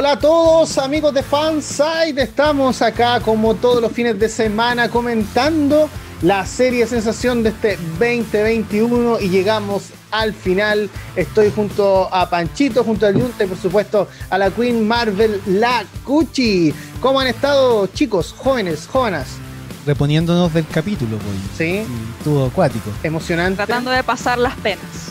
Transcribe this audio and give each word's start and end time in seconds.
Hola 0.00 0.12
a 0.12 0.18
todos 0.20 0.78
amigos 0.78 1.12
de 1.12 1.24
Fanside, 1.24 2.22
estamos 2.22 2.82
acá 2.82 3.18
como 3.18 3.56
todos 3.56 3.82
los 3.82 3.90
fines 3.90 4.16
de 4.16 4.28
semana 4.28 4.88
comentando 4.88 5.90
la 6.22 6.46
serie 6.46 6.86
sensación 6.86 7.42
de 7.42 7.48
este 7.48 7.76
2021 7.98 9.18
y 9.18 9.28
llegamos 9.28 9.86
al 10.12 10.34
final. 10.34 10.88
Estoy 11.16 11.50
junto 11.50 12.14
a 12.14 12.30
Panchito, 12.30 12.84
junto 12.84 13.06
a 13.06 13.10
Yunta 13.10 13.42
y 13.42 13.48
por 13.48 13.58
supuesto 13.58 14.06
a 14.30 14.38
la 14.38 14.52
Queen 14.52 14.86
Marvel, 14.86 15.42
la 15.46 15.84
Cuchi. 16.04 16.72
¿Cómo 17.00 17.18
han 17.18 17.26
estado 17.26 17.88
chicos, 17.88 18.32
jóvenes, 18.38 18.86
jóvenes? 18.86 19.26
Reponiéndonos 19.84 20.54
del 20.54 20.68
capítulo, 20.68 21.18
pues. 21.18 21.36
Sí. 21.56 21.84
Estuvo 22.18 22.46
acuático. 22.46 22.88
Emocionante. 23.02 23.56
Tratando 23.56 23.90
de 23.90 24.04
pasar 24.04 24.38
las 24.38 24.54
penas. 24.58 25.08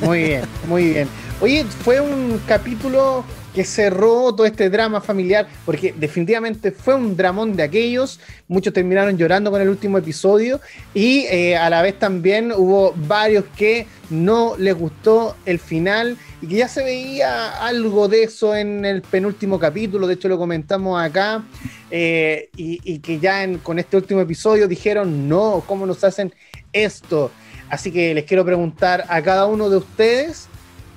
Muy 0.00 0.22
bien, 0.22 0.42
muy 0.66 0.84
bien. 0.94 1.08
Oye, 1.42 1.66
fue 1.84 2.00
un 2.00 2.40
capítulo 2.46 3.22
que 3.58 3.64
cerró 3.64 4.32
todo 4.36 4.46
este 4.46 4.70
drama 4.70 5.00
familiar, 5.00 5.48
porque 5.66 5.92
definitivamente 5.92 6.70
fue 6.70 6.94
un 6.94 7.16
dramón 7.16 7.56
de 7.56 7.64
aquellos, 7.64 8.20
muchos 8.46 8.72
terminaron 8.72 9.18
llorando 9.18 9.50
con 9.50 9.60
el 9.60 9.68
último 9.68 9.98
episodio 9.98 10.60
y 10.94 11.24
eh, 11.28 11.56
a 11.56 11.68
la 11.68 11.82
vez 11.82 11.98
también 11.98 12.52
hubo 12.52 12.92
varios 12.94 13.46
que 13.56 13.88
no 14.10 14.56
les 14.56 14.76
gustó 14.76 15.34
el 15.44 15.58
final 15.58 16.16
y 16.40 16.46
que 16.46 16.54
ya 16.54 16.68
se 16.68 16.84
veía 16.84 17.66
algo 17.66 18.06
de 18.06 18.22
eso 18.22 18.54
en 18.54 18.84
el 18.84 19.02
penúltimo 19.02 19.58
capítulo, 19.58 20.06
de 20.06 20.14
hecho 20.14 20.28
lo 20.28 20.38
comentamos 20.38 21.02
acá, 21.02 21.42
eh, 21.90 22.50
y, 22.56 23.00
que 23.00 23.18
ya 23.18 23.44
con 23.64 23.80
este 23.80 23.96
último 23.96 24.20
episodio 24.20 24.68
dijeron, 24.68 25.28
no, 25.28 25.64
¿cómo 25.66 25.84
nos 25.84 26.04
hacen 26.04 26.32
esto? 26.72 27.32
Así 27.70 27.90
que 27.90 28.14
les 28.14 28.22
quiero 28.22 28.44
preguntar 28.44 29.04
a 29.08 29.20
cada 29.20 29.46
uno 29.46 29.68
de 29.68 29.78
ustedes 29.78 30.46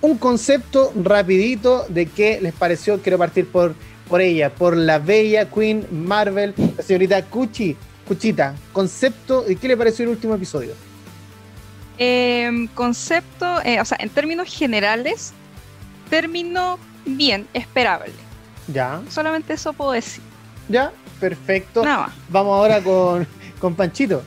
un 0.01 0.17
concepto 0.17 0.91
rapidito 0.95 1.85
de 1.89 2.07
qué 2.07 2.39
les 2.41 2.53
pareció. 2.53 3.01
Quiero 3.01 3.17
partir 3.17 3.47
por, 3.47 3.75
por 4.09 4.21
ella, 4.21 4.53
por 4.53 4.75
la 4.75 4.99
bella 4.99 5.49
Queen 5.49 5.87
Marvel, 5.91 6.53
la 6.77 6.83
señorita 6.83 7.23
Cuchi. 7.25 7.75
Cuchita, 8.07 8.55
concepto, 8.73 9.45
¿y 9.47 9.55
qué 9.55 9.69
le 9.69 9.77
pareció 9.77 10.03
el 10.03 10.09
último 10.09 10.35
episodio? 10.35 10.73
Em, 11.97 12.67
concepto, 12.67 13.61
eh, 13.63 13.79
o 13.79 13.85
sea, 13.85 13.97
en 14.01 14.09
términos 14.09 14.53
generales, 14.53 15.33
término 16.09 16.77
bien, 17.05 17.47
esperable. 17.53 18.13
Ya. 18.67 19.01
Solamente 19.09 19.53
eso 19.53 19.71
puedo 19.71 19.91
decir. 19.91 20.23
Ya, 20.67 20.91
perfecto. 21.19 21.83
Nada 21.83 22.13
Vamos 22.29 22.57
ahora 22.57 22.81
con, 22.81 23.27
con 23.59 23.75
Panchito. 23.75 24.23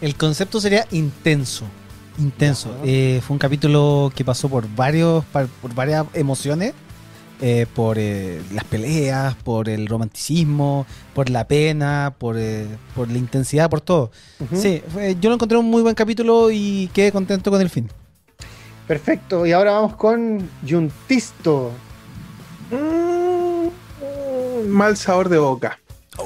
El 0.00 0.16
concepto 0.16 0.60
sería 0.60 0.86
intenso. 0.90 1.64
Intenso. 2.18 2.76
Eh, 2.84 3.20
fue 3.26 3.34
un 3.34 3.38
capítulo 3.38 4.12
que 4.14 4.24
pasó 4.24 4.48
por 4.48 4.68
varios, 4.74 5.24
por 5.24 5.74
varias 5.74 6.06
emociones. 6.14 6.74
Eh, 7.40 7.66
por 7.74 7.98
eh, 7.98 8.40
las 8.54 8.64
peleas, 8.64 9.34
por 9.34 9.68
el 9.68 9.88
romanticismo, 9.88 10.86
por 11.12 11.28
la 11.28 11.46
pena, 11.48 12.14
por, 12.16 12.36
por 12.94 13.10
la 13.10 13.18
intensidad, 13.18 13.68
por 13.68 13.80
todo. 13.80 14.12
Sí, 14.54 14.82
yo 15.20 15.28
lo 15.28 15.34
encontré 15.34 15.58
un 15.58 15.66
muy 15.66 15.82
buen 15.82 15.96
capítulo 15.96 16.50
y 16.52 16.88
quedé 16.94 17.10
contento 17.10 17.50
con 17.50 17.60
el 17.60 17.68
fin. 17.68 17.90
Perfecto, 18.86 19.44
y 19.44 19.52
ahora 19.52 19.72
vamos 19.72 19.96
con 19.96 20.48
Juntisto. 20.66 21.72
Mm, 22.70 24.68
mal 24.68 24.96
sabor 24.96 25.28
de 25.28 25.38
boca. 25.38 25.78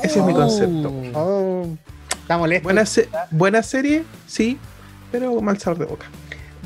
Ese 0.03 0.19
es 0.21 0.25
mi 0.25 0.35
concepto. 0.35 0.93
Oh, 1.15 1.67
está 2.21 2.37
molesto. 2.37 2.65
Buena, 2.65 2.85
buena 3.31 3.63
serie, 3.63 4.05
sí, 4.27 4.59
pero 5.11 5.41
mal 5.41 5.59
sabor 5.59 5.79
de 5.79 5.85
boca. 5.87 6.07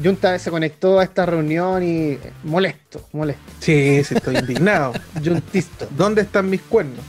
Junta 0.03 0.39
se 0.39 0.51
conectó 0.51 0.99
a 1.01 1.05
esta 1.05 1.27
reunión 1.27 1.83
y 1.83 2.19
molesto, 2.45 3.07
molesto. 3.13 3.43
Sí, 3.61 4.03
sí, 4.05 4.15
estoy 4.15 4.37
indignado. 4.37 4.93
Juntisto. 5.25 5.87
¿Dónde 5.91 6.23
están 6.23 6.49
mis 6.49 6.63
cuernos? 6.63 7.05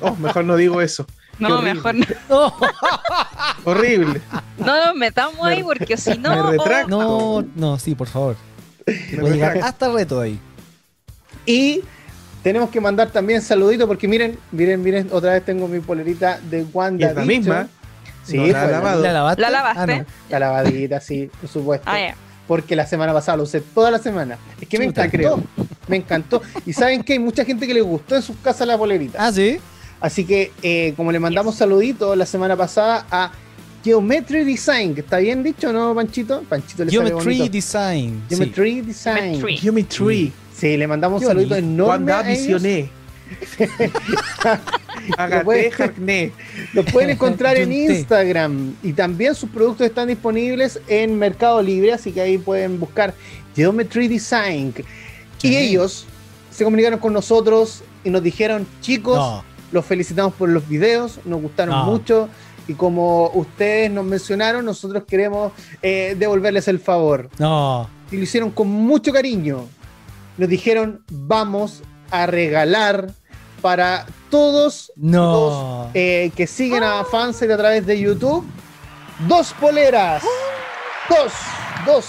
Oh, 0.00 0.16
mejor 0.16 0.44
no 0.44 0.56
digo 0.56 0.80
eso. 0.80 1.06
No, 1.38 1.60
mejor 1.62 1.94
no. 1.96 2.06
horrible. 3.64 4.20
No 4.58 4.86
nos 4.86 4.94
metamos 4.94 5.44
ahí 5.44 5.62
porque 5.62 5.96
si 5.96 6.16
no. 6.18 6.30
Me 6.30 6.58
retracto. 6.58 6.88
No, 6.88 7.44
no, 7.56 7.78
sí, 7.78 7.96
por 7.96 8.06
favor. 8.06 8.36
Voy 9.18 9.30
a 9.30 9.32
llegar 9.32 9.58
hasta 9.58 9.90
reto 9.90 10.20
ahí. 10.20 10.38
Y 11.46 11.80
tenemos 12.42 12.70
que 12.70 12.80
mandar 12.80 13.10
también 13.10 13.40
saluditos 13.40 13.88
porque 13.88 14.06
miren, 14.06 14.38
miren, 14.52 14.82
miren, 14.82 15.08
otra 15.10 15.32
vez 15.32 15.44
tengo 15.44 15.66
mi 15.66 15.80
polerita 15.80 16.38
de 16.50 16.64
Wanda. 16.72 17.08
Es 17.08 17.16
la 17.16 17.24
misma. 17.24 17.68
Sí, 18.24 18.36
la, 18.36 18.66
¿La, 18.66 18.70
lavaste? 19.12 19.42
¿La 19.42 19.50
lavaste? 19.50 19.92
Ah, 19.92 20.06
la 20.30 20.38
lavadita, 20.38 21.00
sí, 21.00 21.28
por 21.40 21.50
supuesto. 21.50 21.90
Ah, 21.90 22.14
Porque 22.46 22.76
la 22.76 22.86
semana 22.86 23.12
pasada 23.12 23.36
lo 23.36 23.44
usé 23.44 23.60
toda 23.60 23.90
la 23.90 23.98
semana. 23.98 24.38
Es 24.60 24.68
que 24.68 24.78
me 24.78 24.84
encantó. 24.86 25.42
Me 25.88 25.96
encantó. 25.96 26.42
Y 26.64 26.72
saben 26.72 27.02
que 27.02 27.14
hay 27.14 27.18
mucha 27.18 27.44
gente 27.44 27.66
que 27.66 27.74
le 27.74 27.80
gustó 27.80 28.16
en 28.16 28.22
sus 28.22 28.36
casas 28.36 28.66
la 28.66 28.78
polerita. 28.78 29.18
Ah, 29.20 29.32
sí. 29.32 29.58
Así 30.00 30.24
que, 30.24 30.52
eh, 30.62 30.94
como 30.96 31.12
le 31.12 31.18
mandamos 31.18 31.54
saluditos 31.54 32.16
la 32.16 32.26
semana 32.26 32.56
pasada 32.56 33.06
a 33.10 33.32
Geometry 33.84 34.44
Design, 34.44 34.94
que 34.94 35.00
está 35.00 35.18
bien 35.18 35.42
dicho, 35.42 35.72
¿no, 35.72 35.94
Panchito? 35.94 36.42
Panchito 36.48 36.84
le 36.84 36.90
Geometry 36.90 37.48
Design. 37.48 38.22
Geometry 38.28 38.80
Design. 38.80 39.42
Geometry. 39.56 40.32
Sí, 40.54 40.76
le 40.76 40.86
mandamos 40.86 41.22
un 41.22 41.28
saludito 41.28 41.56
enorme. 41.56 42.12
Cuando 42.12 42.30
visioné. 42.30 42.90
lo, 45.08 45.44
pueden, 45.44 46.32
lo 46.72 46.84
pueden 46.84 47.10
encontrar 47.10 47.56
en 47.56 47.72
Instagram 47.72 48.74
y 48.82 48.92
también 48.92 49.34
sus 49.34 49.50
productos 49.50 49.86
están 49.86 50.08
disponibles 50.08 50.80
en 50.88 51.18
Mercado 51.18 51.62
Libre, 51.62 51.92
así 51.92 52.12
que 52.12 52.20
ahí 52.20 52.38
pueden 52.38 52.78
buscar 52.78 53.14
Geometry 53.54 54.08
Design. 54.08 54.74
Y 55.42 55.56
ellos 55.56 56.06
se 56.50 56.64
comunicaron 56.64 57.00
con 57.00 57.12
nosotros 57.12 57.82
y 58.04 58.10
nos 58.10 58.22
dijeron, 58.22 58.66
chicos, 58.80 59.42
los 59.72 59.84
felicitamos 59.84 60.34
por 60.34 60.48
los 60.48 60.68
videos, 60.68 61.18
nos 61.24 61.40
gustaron 61.42 61.86
mucho 61.86 62.28
y 62.68 62.74
como 62.74 63.28
ustedes 63.30 63.90
nos 63.90 64.04
mencionaron, 64.04 64.64
nosotros 64.64 65.04
queremos 65.06 65.52
eh, 65.80 66.14
devolverles 66.18 66.68
el 66.68 66.78
favor. 66.78 67.28
No. 67.38 67.88
Y 68.10 68.16
lo 68.16 68.22
hicieron 68.22 68.50
con 68.50 68.68
mucho 68.68 69.12
cariño. 69.12 69.66
Nos 70.38 70.48
dijeron, 70.48 71.02
vamos 71.10 71.82
a 72.10 72.26
regalar 72.26 73.12
para 73.62 74.04
todos 74.28 74.92
los 74.96 75.86
eh, 75.94 76.32
que 76.36 76.46
siguen 76.46 76.82
a 76.82 77.04
Fansite 77.04 77.52
a 77.52 77.56
través 77.56 77.86
de 77.86 77.98
YouTube, 77.98 78.44
dos 79.28 79.54
poleras. 79.54 80.22
Dos, 81.08 81.32
dos, 81.86 82.06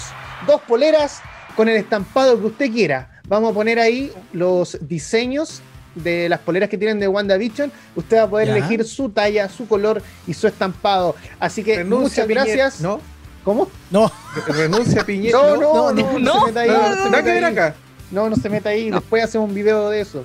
dos 0.47 0.61
poleras 0.61 1.21
con 1.55 1.69
el 1.69 1.77
estampado 1.77 2.39
que 2.39 2.47
usted 2.47 2.71
quiera. 2.71 3.21
Vamos 3.27 3.51
a 3.51 3.53
poner 3.53 3.79
ahí 3.79 4.11
los 4.33 4.77
diseños 4.81 5.61
de 5.95 6.27
las 6.27 6.39
poleras 6.39 6.69
que 6.69 6.77
tienen 6.77 6.99
de 6.99 7.07
WandaVision. 7.07 7.71
Usted 7.95 8.17
va 8.17 8.23
a 8.23 8.29
poder 8.29 8.49
elegir 8.49 8.83
su 8.85 9.09
talla, 9.09 9.47
su 9.47 9.67
color 9.67 10.01
y 10.25 10.33
su 10.33 10.47
estampado. 10.47 11.15
Así 11.39 11.63
que 11.63 11.83
muchas 11.83 12.27
gracias. 12.27 12.81
¿No? 12.81 12.99
¿Cómo? 13.43 13.69
No. 13.91 14.11
Renuncia 14.47 15.05
Piñera. 15.05 15.37
No, 15.37 15.57
no, 15.57 15.91
no, 15.91 16.19
no, 16.19 16.19
no, 16.19 16.45
se 16.45 16.51
meta 16.51 16.59
ahí. 16.61 17.41
No. 17.41 17.73
No, 18.11 18.29
no 18.29 18.35
se 18.35 18.49
meta 18.49 18.69
ahí. 18.69 18.89
Después 18.89 19.23
hacemos 19.23 19.49
un 19.49 19.55
video 19.55 19.89
de 19.89 20.01
eso. 20.01 20.23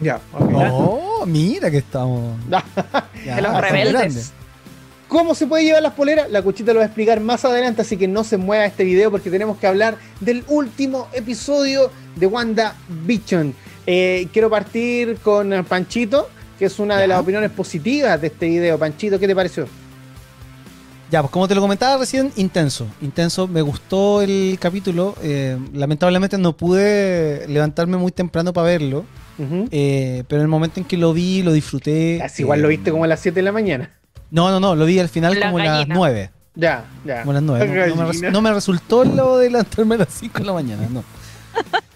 Ya, 0.00 0.20
Oh, 0.32 1.24
mira 1.26 1.70
que 1.70 1.78
estamos. 1.78 2.34
de 3.24 3.42
los 3.42 3.60
rebeldes. 3.60 4.32
¿Cómo 5.08 5.34
se 5.34 5.46
puede 5.46 5.64
llevar 5.64 5.82
las 5.82 5.94
poleras? 5.94 6.30
La 6.30 6.40
cuchita 6.40 6.72
lo 6.72 6.78
va 6.78 6.84
a 6.84 6.86
explicar 6.86 7.18
más 7.20 7.44
adelante, 7.44 7.82
así 7.82 7.96
que 7.96 8.06
no 8.06 8.22
se 8.22 8.36
mueva 8.36 8.64
este 8.64 8.84
video 8.84 9.10
porque 9.10 9.28
tenemos 9.28 9.58
que 9.58 9.66
hablar 9.66 9.96
del 10.20 10.44
último 10.46 11.08
episodio 11.12 11.90
de 12.14 12.26
Wanda 12.26 12.76
Vision. 13.04 13.52
Eh, 13.86 14.28
quiero 14.32 14.48
partir 14.48 15.16
con 15.16 15.64
Panchito, 15.68 16.30
que 16.58 16.66
es 16.66 16.78
una 16.78 16.96
de 16.96 17.08
las 17.08 17.20
opiniones 17.20 17.50
positivas 17.50 18.20
de 18.20 18.28
este 18.28 18.46
video. 18.46 18.78
Panchito, 18.78 19.18
¿qué 19.18 19.26
te 19.26 19.34
pareció? 19.34 19.66
Ya, 21.10 21.22
pues 21.22 21.32
como 21.32 21.48
te 21.48 21.56
lo 21.56 21.60
comentaba 21.60 21.96
recién, 21.96 22.32
intenso. 22.36 22.86
Intenso, 23.00 23.48
me 23.48 23.62
gustó 23.62 24.22
el 24.22 24.58
capítulo. 24.60 25.16
Eh, 25.22 25.58
lamentablemente 25.72 26.38
no 26.38 26.56
pude 26.56 27.48
levantarme 27.48 27.96
muy 27.96 28.12
temprano 28.12 28.52
para 28.52 28.68
verlo. 28.68 29.04
Eh, 29.70 30.24
pero 30.28 30.40
en 30.40 30.44
el 30.44 30.48
momento 30.48 30.80
en 30.80 30.86
que 30.86 30.96
lo 30.96 31.12
vi, 31.12 31.42
lo 31.42 31.52
disfruté. 31.52 32.22
Así 32.22 32.42
igual 32.42 32.60
lo 32.60 32.68
viste 32.68 32.90
como 32.90 33.04
a 33.04 33.06
las 33.06 33.20
7 33.20 33.34
de 33.36 33.42
la 33.42 33.52
mañana. 33.52 33.90
No, 34.30 34.50
no, 34.50 34.60
no, 34.60 34.74
lo 34.74 34.84
vi 34.84 34.98
al 34.98 35.08
final 35.08 35.38
como 35.40 35.58
a 35.58 35.64
las 35.64 35.88
9. 35.88 36.30
Ya, 36.54 36.84
ya. 37.04 37.20
Como 37.20 37.32
a 37.32 37.34
las 37.34 37.42
9. 37.42 38.30
No, 38.32 38.42
me, 38.42 38.52
resultó 38.52 39.04
lo 39.04 39.38
de 39.38 39.50
levantarme 39.50 39.94
a 39.96 39.98
las 39.98 40.08
5 40.14 40.38
de 40.38 40.44
la 40.44 40.52
mañana, 40.52 40.88
no. 40.90 41.04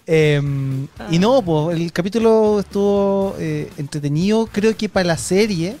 Em, 0.07 0.87
y 1.09 1.17
no, 1.17 1.41
pues 1.41 1.79
el 1.79 1.91
capítulo 1.91 2.59
estuvo 2.59 3.35
eh, 3.39 3.71
entretenido. 3.77 4.45
Creo 4.45 4.77
que 4.77 4.87
para 4.87 5.07
la 5.07 5.17
serie. 5.17 5.77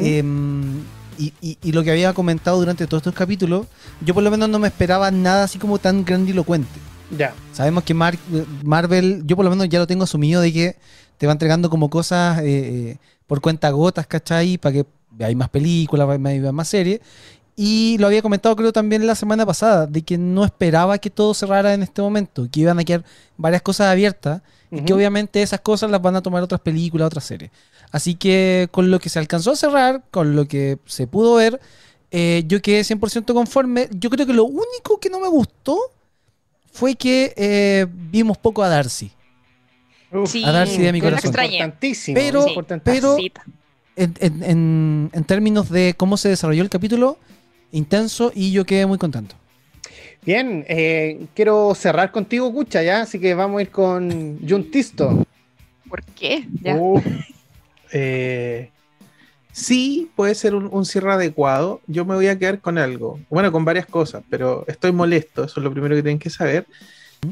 Em, 0.00 0.80
y, 1.16 1.32
y, 1.40 1.72
lo 1.72 1.84
que 1.84 1.92
había 1.92 2.12
comentado 2.12 2.58
durante 2.58 2.88
todos 2.88 3.02
estos 3.02 3.14
capítulos, 3.14 3.68
yo 4.00 4.14
por 4.14 4.24
lo 4.24 4.32
menos 4.32 4.48
no 4.48 4.58
me 4.58 4.66
esperaba 4.66 5.12
nada 5.12 5.44
así 5.44 5.60
como 5.60 5.78
tan 5.78 6.04
grandilocuente. 6.04 6.80
Ya. 7.10 7.34
Sabemos 7.52 7.84
que 7.84 7.94
Marvel, 7.94 9.22
yo 9.26 9.36
por 9.36 9.44
lo 9.44 9.50
menos 9.50 9.68
ya 9.68 9.78
lo 9.78 9.86
tengo 9.86 10.04
asumido 10.04 10.40
de 10.40 10.52
que 10.52 10.76
te 11.18 11.26
va 11.26 11.32
entregando 11.32 11.70
como 11.70 11.88
cosas 11.88 12.38
eh, 12.40 12.44
eh, 12.46 12.96
por 13.26 13.40
cuenta 13.40 13.70
gotas, 13.70 14.06
¿cachai? 14.06 14.58
Para 14.58 14.72
que 14.72 14.86
hay 15.20 15.34
más 15.34 15.48
películas, 15.48 16.08
hay 16.08 16.40
más 16.40 16.68
series. 16.68 17.00
Y 17.58 17.96
lo 17.98 18.08
había 18.08 18.20
comentado 18.20 18.54
creo 18.54 18.70
también 18.70 19.06
la 19.06 19.14
semana 19.14 19.46
pasada, 19.46 19.86
de 19.86 20.02
que 20.02 20.18
no 20.18 20.44
esperaba 20.44 20.98
que 20.98 21.08
todo 21.08 21.32
cerrara 21.32 21.72
en 21.72 21.82
este 21.82 22.02
momento, 22.02 22.46
que 22.52 22.60
iban 22.60 22.78
a 22.78 22.84
quedar 22.84 23.02
varias 23.38 23.62
cosas 23.62 23.86
abiertas 23.86 24.42
y 24.70 24.82
que 24.82 24.92
obviamente 24.92 25.40
esas 25.40 25.60
cosas 25.60 25.90
las 25.90 26.02
van 26.02 26.16
a 26.16 26.22
tomar 26.22 26.42
otras 26.42 26.60
películas, 26.60 27.06
otras 27.06 27.24
series. 27.24 27.50
Así 27.92 28.14
que 28.14 28.68
con 28.72 28.90
lo 28.90 28.98
que 28.98 29.08
se 29.08 29.18
alcanzó 29.18 29.52
a 29.52 29.56
cerrar, 29.56 30.02
con 30.10 30.36
lo 30.36 30.46
que 30.46 30.78
se 30.84 31.06
pudo 31.06 31.36
ver, 31.36 31.58
eh, 32.10 32.44
yo 32.46 32.60
quedé 32.60 32.82
100% 32.82 33.32
conforme. 33.32 33.88
Yo 33.92 34.10
creo 34.10 34.26
que 34.26 34.34
lo 34.34 34.44
único 34.44 35.00
que 35.00 35.08
no 35.08 35.20
me 35.20 35.28
gustó 35.28 35.78
fue 36.76 36.94
que 36.94 37.32
eh, 37.36 37.86
vimos 37.90 38.38
poco 38.38 38.62
a 38.62 38.68
Darcy. 38.68 39.10
Uf, 40.12 40.30
Sí, 40.30 40.44
A 40.44 40.52
Darcy 40.52 40.78
de 40.82 40.92
mi 40.92 41.00
corazón. 41.00 41.28
Importantísimo. 41.30 42.14
Pero- 42.14 42.44
Sí. 42.46 42.54
pero-. 42.84 43.16
En, 43.96 44.14
en- 44.20 44.42
en- 44.42 45.10
en 45.14 45.24
términos 45.24 45.70
de 45.70 45.94
cómo 45.96 46.18
se 46.18 46.28
desarrolló 46.28 46.62
el 46.62 46.68
capítulo, 46.68 47.18
intenso 47.72 48.30
y 48.34 48.52
yo 48.52 48.66
quedé 48.66 48.84
muy 48.84 48.98
contento. 48.98 49.36
Bien, 50.22 50.66
eh, 50.68 51.26
quiero 51.34 51.74
cerrar 51.74 52.12
contigo, 52.12 52.52
Cucha, 52.52 52.82
¿ya? 52.82 53.00
Así 53.02 53.18
que 53.18 53.32
vamos 53.34 53.58
a 53.58 53.62
ir 53.62 53.70
con 53.70 54.38
Juntisto. 54.46 55.26
¿Por 55.88 56.02
qué? 56.04 56.44
Ya. 56.62 56.76
Uh, 56.76 57.00
eh, 57.92 58.70
sí, 59.56 60.10
puede 60.14 60.34
ser 60.34 60.54
un, 60.54 60.68
un 60.70 60.84
cierre 60.84 61.12
adecuado. 61.12 61.80
Yo 61.86 62.04
me 62.04 62.14
voy 62.14 62.28
a 62.28 62.38
quedar 62.38 62.60
con 62.60 62.76
algo. 62.76 63.18
Bueno, 63.30 63.50
con 63.50 63.64
varias 63.64 63.86
cosas, 63.86 64.22
pero 64.28 64.64
estoy 64.68 64.92
molesto. 64.92 65.44
Eso 65.44 65.60
es 65.60 65.64
lo 65.64 65.72
primero 65.72 65.96
que 65.96 66.02
tienen 66.02 66.18
que 66.18 66.28
saber. 66.28 66.66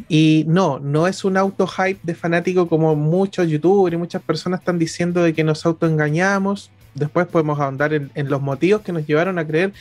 Y 0.08 0.44
no, 0.48 0.78
no 0.78 1.06
es 1.06 1.24
un 1.24 1.36
auto 1.36 1.66
hype 1.66 2.00
de 2.02 2.14
fanático 2.14 2.66
como 2.66 2.96
muchos 2.96 3.46
youtubers 3.48 3.94
y 3.94 3.98
muchas 3.98 4.22
personas 4.22 4.60
están 4.60 4.78
diciendo 4.78 5.22
de 5.22 5.34
que 5.34 5.44
nos 5.44 5.66
autoengañamos. 5.66 6.70
Después 6.94 7.26
podemos 7.26 7.60
ahondar 7.60 7.92
en, 7.92 8.10
en 8.14 8.30
los 8.30 8.40
motivos 8.40 8.80
que 8.80 8.92
nos 8.92 9.06
llevaron 9.06 9.38
a 9.38 9.46
creer 9.46 9.74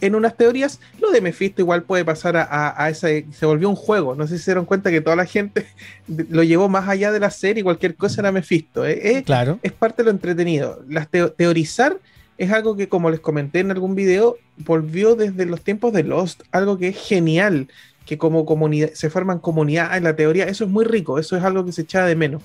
en 0.00 0.14
unas 0.14 0.36
teorías. 0.36 0.80
Lo 1.00 1.10
de 1.10 1.20
Mephisto 1.20 1.62
igual 1.62 1.82
puede 1.82 2.04
pasar 2.04 2.36
a, 2.36 2.68
a. 2.70 2.94
Se 2.94 3.24
volvió 3.42 3.68
un 3.68 3.76
juego. 3.76 4.14
No 4.14 4.26
sé 4.26 4.38
si 4.38 4.44
se 4.44 4.50
dieron 4.52 4.64
cuenta 4.64 4.90
que 4.90 5.00
toda 5.00 5.16
la 5.16 5.26
gente 5.26 5.66
lo 6.30 6.42
llevó 6.42 6.68
más 6.68 6.88
allá 6.88 7.12
de 7.12 7.20
la 7.20 7.30
serie. 7.30 7.62
Cualquier 7.64 7.94
cosa 7.96 8.20
era 8.20 8.32
Mephisto. 8.32 8.84
¿eh? 8.86 8.98
Es- 9.18 9.24
Claro. 9.24 9.58
es 9.62 9.72
parte 9.72 10.02
de 10.02 10.04
lo 10.06 10.10
entretenido. 10.10 10.82
Las 10.88 11.10
teo- 11.10 11.32
teorizar 11.32 11.98
es 12.38 12.52
algo 12.52 12.76
que, 12.76 12.88
como 12.88 13.10
les 13.10 13.20
comenté 13.20 13.60
en 13.60 13.70
algún 13.70 13.94
video, 13.94 14.36
volvió 14.58 15.16
desde 15.16 15.44
los 15.46 15.60
tiempos 15.62 15.92
de 15.92 16.04
Lost, 16.04 16.42
algo 16.52 16.78
que 16.78 16.88
es 16.88 16.96
genial, 16.96 17.66
que 18.06 18.16
como 18.16 18.46
comunidad 18.46 18.90
se 18.94 19.10
forman 19.10 19.40
comunidad 19.40 19.96
en 19.96 20.04
la 20.04 20.14
teoría, 20.14 20.44
eso 20.44 20.64
es 20.64 20.70
muy 20.70 20.84
rico, 20.84 21.18
eso 21.18 21.36
es 21.36 21.42
algo 21.42 21.64
que 21.64 21.72
se 21.72 21.82
echaba 21.82 22.06
de 22.06 22.14
menos. 22.14 22.42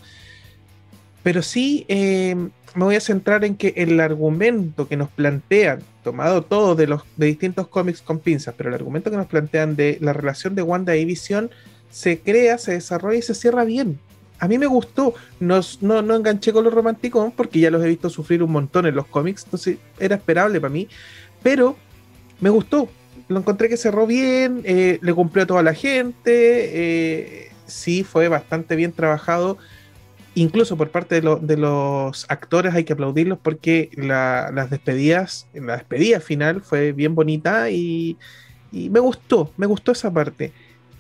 Pero 1.22 1.42
sí 1.42 1.86
eh, 1.88 2.36
me 2.76 2.84
voy 2.84 2.96
a 2.96 3.00
centrar 3.00 3.46
en 3.46 3.56
que 3.56 3.74
el 3.78 4.00
argumento 4.00 4.88
que 4.88 4.98
nos 4.98 5.10
plantean, 5.10 5.80
tomado 6.04 6.44
todo 6.44 6.76
de 6.76 6.88
los 6.88 7.04
de 7.16 7.28
distintos 7.28 7.68
cómics 7.68 8.02
con 8.02 8.20
pinzas, 8.20 8.54
pero 8.58 8.70
el 8.70 8.76
argumento 8.76 9.10
que 9.10 9.18
nos 9.18 9.28
plantean 9.28 9.76
de 9.76 9.98
la 10.02 10.14
relación 10.14 10.56
de 10.56 10.62
Wanda 10.62 10.96
y 10.96 11.06
Visión 11.06 11.50
se 11.90 12.20
crea, 12.20 12.58
se 12.58 12.74
desarrolla 12.74 13.20
y 13.20 13.22
se 13.22 13.36
cierra 13.36 13.64
bien. 13.64 14.00
A 14.40 14.48
mí 14.48 14.58
me 14.58 14.66
gustó, 14.66 15.14
no, 15.40 15.62
no, 15.82 16.16
enganché 16.16 16.52
con 16.52 16.66
los 16.66 16.74
románticos 16.74 17.32
porque 17.36 17.60
ya 17.60 17.72
los 17.72 17.84
he 17.84 17.88
visto 17.88 18.10
sufrir 18.10 18.44
un 18.44 18.52
montón 18.52 18.86
en 18.86 18.96
los 18.96 19.06
cómics, 19.06 19.44
entonces 19.46 19.78
era 20.00 20.16
esperable 20.16 20.60
para 20.60 20.74
mí, 20.74 20.90
pero 21.42 21.78
me 22.42 22.50
gustó, 22.50 22.90
lo 23.30 23.40
encontré 23.40 23.70
que 23.70 23.78
cerró 23.78 24.06
bien, 24.06 24.62
eh, 24.66 25.00
le 25.02 25.14
cumplió 25.14 25.44
a 25.44 25.48
toda 25.48 25.64
la 25.64 25.74
gente, 25.74 26.26
eh, 26.28 27.52
sí 27.68 28.04
fue 28.04 28.28
bastante 28.28 28.76
bien 28.76 28.92
trabajado, 28.92 29.58
incluso 30.36 30.76
por 30.78 30.90
parte 30.90 31.16
de, 31.16 31.22
lo- 31.22 31.38
de 31.38 31.58
los 31.58 32.26
actores 32.30 32.74
hay 32.74 32.84
que 32.84 32.94
aplaudirlos 32.94 33.38
porque 33.42 33.90
la- 33.96 34.52
las 34.54 34.70
despedidas, 34.70 35.48
la 35.54 35.78
despedida 35.78 36.20
final 36.20 36.62
fue 36.62 36.92
bien 36.92 37.16
bonita 37.16 37.70
y, 37.70 38.18
y 38.72 38.90
me 38.90 39.00
gustó, 39.00 39.52
me 39.58 39.66
gustó 39.68 39.92
esa 39.92 40.12
parte. 40.12 40.52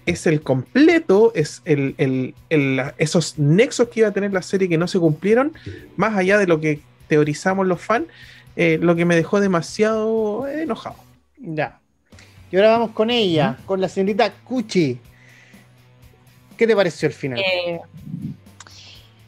Es 0.06 0.27
el 0.27 0.41
completo, 0.41 1.31
es 1.33 1.62
el, 1.65 1.95
el- 1.97 2.35
el- 2.50 2.75
la- 2.75 2.94
esos 2.97 3.39
nexos 3.39 3.88
que 3.89 4.01
iba 4.01 4.09
a 4.09 4.13
tener 4.13 4.33
la 4.33 4.41
serie 4.41 4.68
que 4.69 4.77
no 4.77 4.88
se 4.88 5.00
cumplieron, 5.00 5.53
más 5.95 6.15
allá 6.18 6.38
de 6.38 6.45
lo 6.47 6.59
que 6.59 6.81
teorizamos 7.07 7.65
los 7.65 7.81
fans, 7.81 8.06
eh, 8.56 8.77
lo 8.81 8.95
que 8.95 9.06
me 9.06 9.15
dejó 9.15 9.39
demasiado 9.39 10.47
enojado. 10.47 10.95
Ya. 11.39 11.80
Y 12.51 12.56
ahora 12.57 12.69
vamos 12.71 12.91
con 12.91 13.09
ella, 13.09 13.57
con 13.65 13.81
la 13.81 13.89
señorita 13.89 14.31
Cuchi. 14.44 15.00
¿Qué 16.57 16.68
te 16.68 16.75
pareció 16.75 17.07
el 17.07 17.13
final? 17.13 17.39
Eh, 17.39 17.80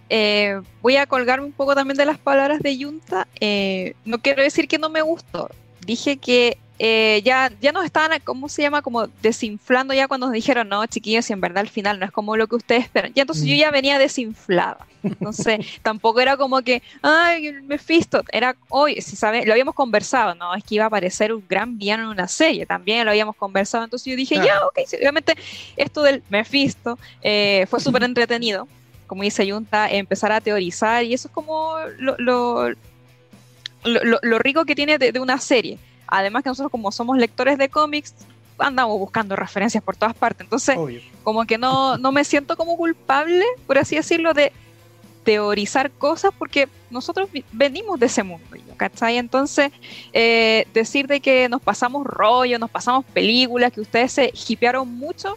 eh, 0.09 0.61
voy 0.81 0.97
a 0.97 1.05
colgarme 1.07 1.45
un 1.45 1.51
poco 1.53 1.75
también 1.75 1.97
de 1.97 2.05
las 2.05 2.17
palabras 2.17 2.59
de 2.59 2.77
Junta. 2.83 3.27
Eh, 3.39 3.93
no 4.05 4.19
quiero 4.19 4.41
decir 4.43 4.67
que 4.67 4.77
no 4.77 4.89
me 4.89 5.01
gustó. 5.01 5.49
Dije 5.85 6.17
que 6.17 6.57
eh, 6.77 7.21
ya, 7.23 7.49
ya 7.61 7.71
nos 7.71 7.85
estaban, 7.85 8.19
¿cómo 8.23 8.49
se 8.49 8.61
llama? 8.61 8.81
Como 8.81 9.07
desinflando 9.21 9.93
ya 9.93 10.09
cuando 10.09 10.27
nos 10.27 10.33
dijeron, 10.33 10.67
no, 10.67 10.85
chiquillos, 10.87 11.29
y 11.29 11.33
en 11.33 11.39
verdad 11.39 11.59
al 11.59 11.69
final 11.69 11.99
no 11.99 12.05
es 12.05 12.11
como 12.11 12.35
lo 12.35 12.47
que 12.47 12.55
ustedes 12.57 12.83
esperan. 12.83 13.13
Ya 13.13 13.21
entonces 13.21 13.45
yo 13.45 13.55
Mm. 13.55 13.59
ya 13.59 13.71
venía 13.71 13.97
desinflada. 13.97 14.85
Entonces 15.01 15.59
tampoco 15.83 16.19
era 16.19 16.35
como 16.35 16.61
que, 16.63 16.83
ay, 17.01 17.53
Mephisto. 17.63 18.23
Era 18.31 18.57
hoy, 18.69 18.99
si 19.01 19.15
sabe, 19.15 19.45
lo 19.45 19.53
habíamos 19.53 19.73
conversado, 19.73 20.35
¿no? 20.35 20.53
Es 20.53 20.63
que 20.65 20.75
iba 20.75 20.83
a 20.83 20.87
aparecer 20.87 21.31
un 21.33 21.45
gran 21.47 21.77
villano 21.77 22.03
en 22.03 22.09
una 22.09 22.27
serie. 22.27 22.65
También 22.65 23.05
lo 23.05 23.11
habíamos 23.11 23.37
conversado. 23.37 23.85
Entonces 23.85 24.11
yo 24.11 24.17
dije, 24.17 24.35
ya, 24.35 24.65
ok, 24.65 24.79
sí, 24.85 24.97
obviamente 24.97 25.35
esto 25.77 26.03
del 26.03 26.23
Mephisto 26.29 26.99
eh, 27.21 27.65
fue 27.69 27.79
súper 27.79 28.03
entretenido 28.03 28.67
como 29.07 29.23
dice 29.23 29.49
Junta, 29.49 29.89
empezar 29.89 30.31
a 30.31 30.41
teorizar 30.41 31.03
y 31.03 31.13
eso 31.13 31.27
es 31.27 31.33
como 31.33 31.75
lo, 31.97 32.15
lo, 32.17 32.69
lo- 33.83 34.19
lo- 34.21 34.39
rico 34.39 34.65
que 34.65 34.75
tiene 34.75 34.97
de, 34.97 35.11
de 35.11 35.19
una 35.19 35.39
serie. 35.39 35.77
Además 36.07 36.43
que 36.43 36.49
nosotros 36.49 36.71
como 36.71 36.91
somos 36.91 37.17
lectores 37.17 37.57
de 37.57 37.69
cómics, 37.69 38.13
andamos 38.57 38.97
buscando 38.99 39.35
referencias 39.35 39.83
por 39.83 39.95
todas 39.95 40.15
partes. 40.15 40.45
Entonces, 40.45 40.77
Obvio. 40.77 41.01
como 41.23 41.45
que 41.45 41.57
no, 41.57 41.97
no 41.97 42.11
me 42.11 42.23
siento 42.23 42.55
como 42.55 42.77
culpable, 42.77 43.43
por 43.67 43.77
así 43.77 43.95
decirlo, 43.95 44.33
de 44.33 44.51
teorizar 45.23 45.89
cosas 45.91 46.31
porque 46.37 46.69
nosotros 46.91 47.27
venimos 47.51 47.99
de 47.99 48.05
ese 48.05 48.21
mundo, 48.23 48.45
¿cachai? 48.77 49.17
Entonces, 49.17 49.71
eh, 50.13 50.67
decir 50.73 51.07
de 51.07 51.19
que 51.19 51.49
nos 51.49 51.61
pasamos 51.61 52.05
rollo, 52.05 52.59
nos 52.59 52.69
pasamos 52.69 53.03
películas, 53.05 53.71
que 53.73 53.81
ustedes 53.81 54.11
se 54.11 54.31
hipearon 54.47 54.87
mucho, 54.95 55.35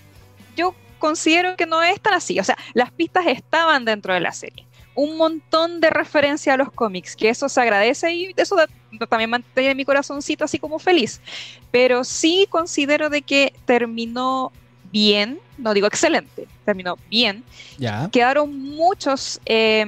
considero 0.98 1.56
que 1.56 1.66
no 1.66 1.82
es 1.82 2.00
tan 2.00 2.14
así. 2.14 2.38
O 2.40 2.44
sea, 2.44 2.56
las 2.74 2.90
pistas 2.92 3.26
estaban 3.26 3.84
dentro 3.84 4.14
de 4.14 4.20
la 4.20 4.32
serie. 4.32 4.66
Un 4.94 5.16
montón 5.16 5.80
de 5.80 5.90
referencia 5.90 6.54
a 6.54 6.56
los 6.56 6.72
cómics, 6.72 7.14
que 7.14 7.28
eso 7.28 7.48
se 7.48 7.60
agradece 7.60 8.12
y 8.14 8.32
eso 8.36 8.56
da- 8.56 8.66
también 9.08 9.30
mantiene 9.30 9.74
mi 9.76 9.84
corazoncito 9.84 10.44
así 10.44 10.58
como 10.58 10.78
feliz. 10.80 11.20
Pero 11.70 12.02
sí 12.04 12.46
considero 12.50 13.08
de 13.08 13.22
que 13.22 13.52
terminó 13.64 14.50
bien, 14.90 15.38
no 15.56 15.72
digo 15.74 15.86
excelente, 15.86 16.48
terminó 16.64 16.96
bien. 17.10 17.44
Ya. 17.76 18.08
Quedaron 18.10 18.58
muchos, 18.58 19.40
eh, 19.46 19.86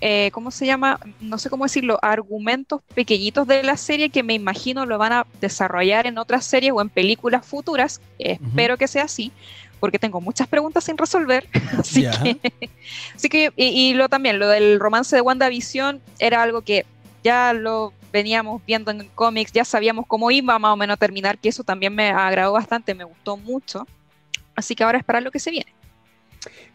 eh, 0.00 0.30
¿cómo 0.32 0.50
se 0.50 0.66
llama? 0.66 1.00
No 1.20 1.38
sé 1.38 1.50
cómo 1.50 1.64
decirlo, 1.64 1.98
argumentos 2.02 2.80
pequeñitos 2.94 3.46
de 3.46 3.62
la 3.62 3.76
serie 3.76 4.10
que 4.10 4.22
me 4.22 4.34
imagino 4.34 4.86
lo 4.86 4.98
van 4.98 5.12
a 5.12 5.26
desarrollar 5.40 6.06
en 6.06 6.18
otras 6.18 6.44
series 6.44 6.72
o 6.74 6.80
en 6.80 6.90
películas 6.90 7.46
futuras. 7.46 8.00
Espero 8.18 8.76
que 8.76 8.88
sea 8.88 9.04
así, 9.04 9.32
porque 9.86 10.00
tengo 10.00 10.20
muchas 10.20 10.48
preguntas 10.48 10.82
sin 10.82 10.98
resolver. 10.98 11.46
Así 11.78 12.02
Ya. 12.02 12.10
que, 12.20 12.40
así 13.14 13.28
que 13.28 13.52
y, 13.54 13.66
y 13.90 13.94
lo 13.94 14.08
también, 14.08 14.40
lo 14.40 14.48
del 14.48 14.80
romance 14.80 15.14
de 15.14 15.22
WandaVision 15.22 16.00
era 16.18 16.42
algo 16.42 16.62
que 16.62 16.84
ya 17.22 17.52
lo 17.52 17.92
veníamos 18.12 18.60
viendo 18.66 18.90
en 18.90 19.06
cómics, 19.14 19.52
ya 19.52 19.64
sabíamos 19.64 20.04
cómo 20.08 20.32
iba 20.32 20.58
más 20.58 20.72
o 20.72 20.76
menos 20.76 20.94
a 20.94 20.96
terminar, 20.96 21.38
que 21.38 21.50
eso 21.50 21.62
también 21.62 21.94
me 21.94 22.08
agradó 22.10 22.52
bastante, 22.52 22.96
me 22.96 23.04
gustó 23.04 23.36
mucho. 23.36 23.86
Así 24.56 24.74
que 24.74 24.82
ahora 24.82 24.98
esperar 24.98 25.22
lo 25.22 25.30
que 25.30 25.38
se 25.38 25.52
viene. 25.52 25.72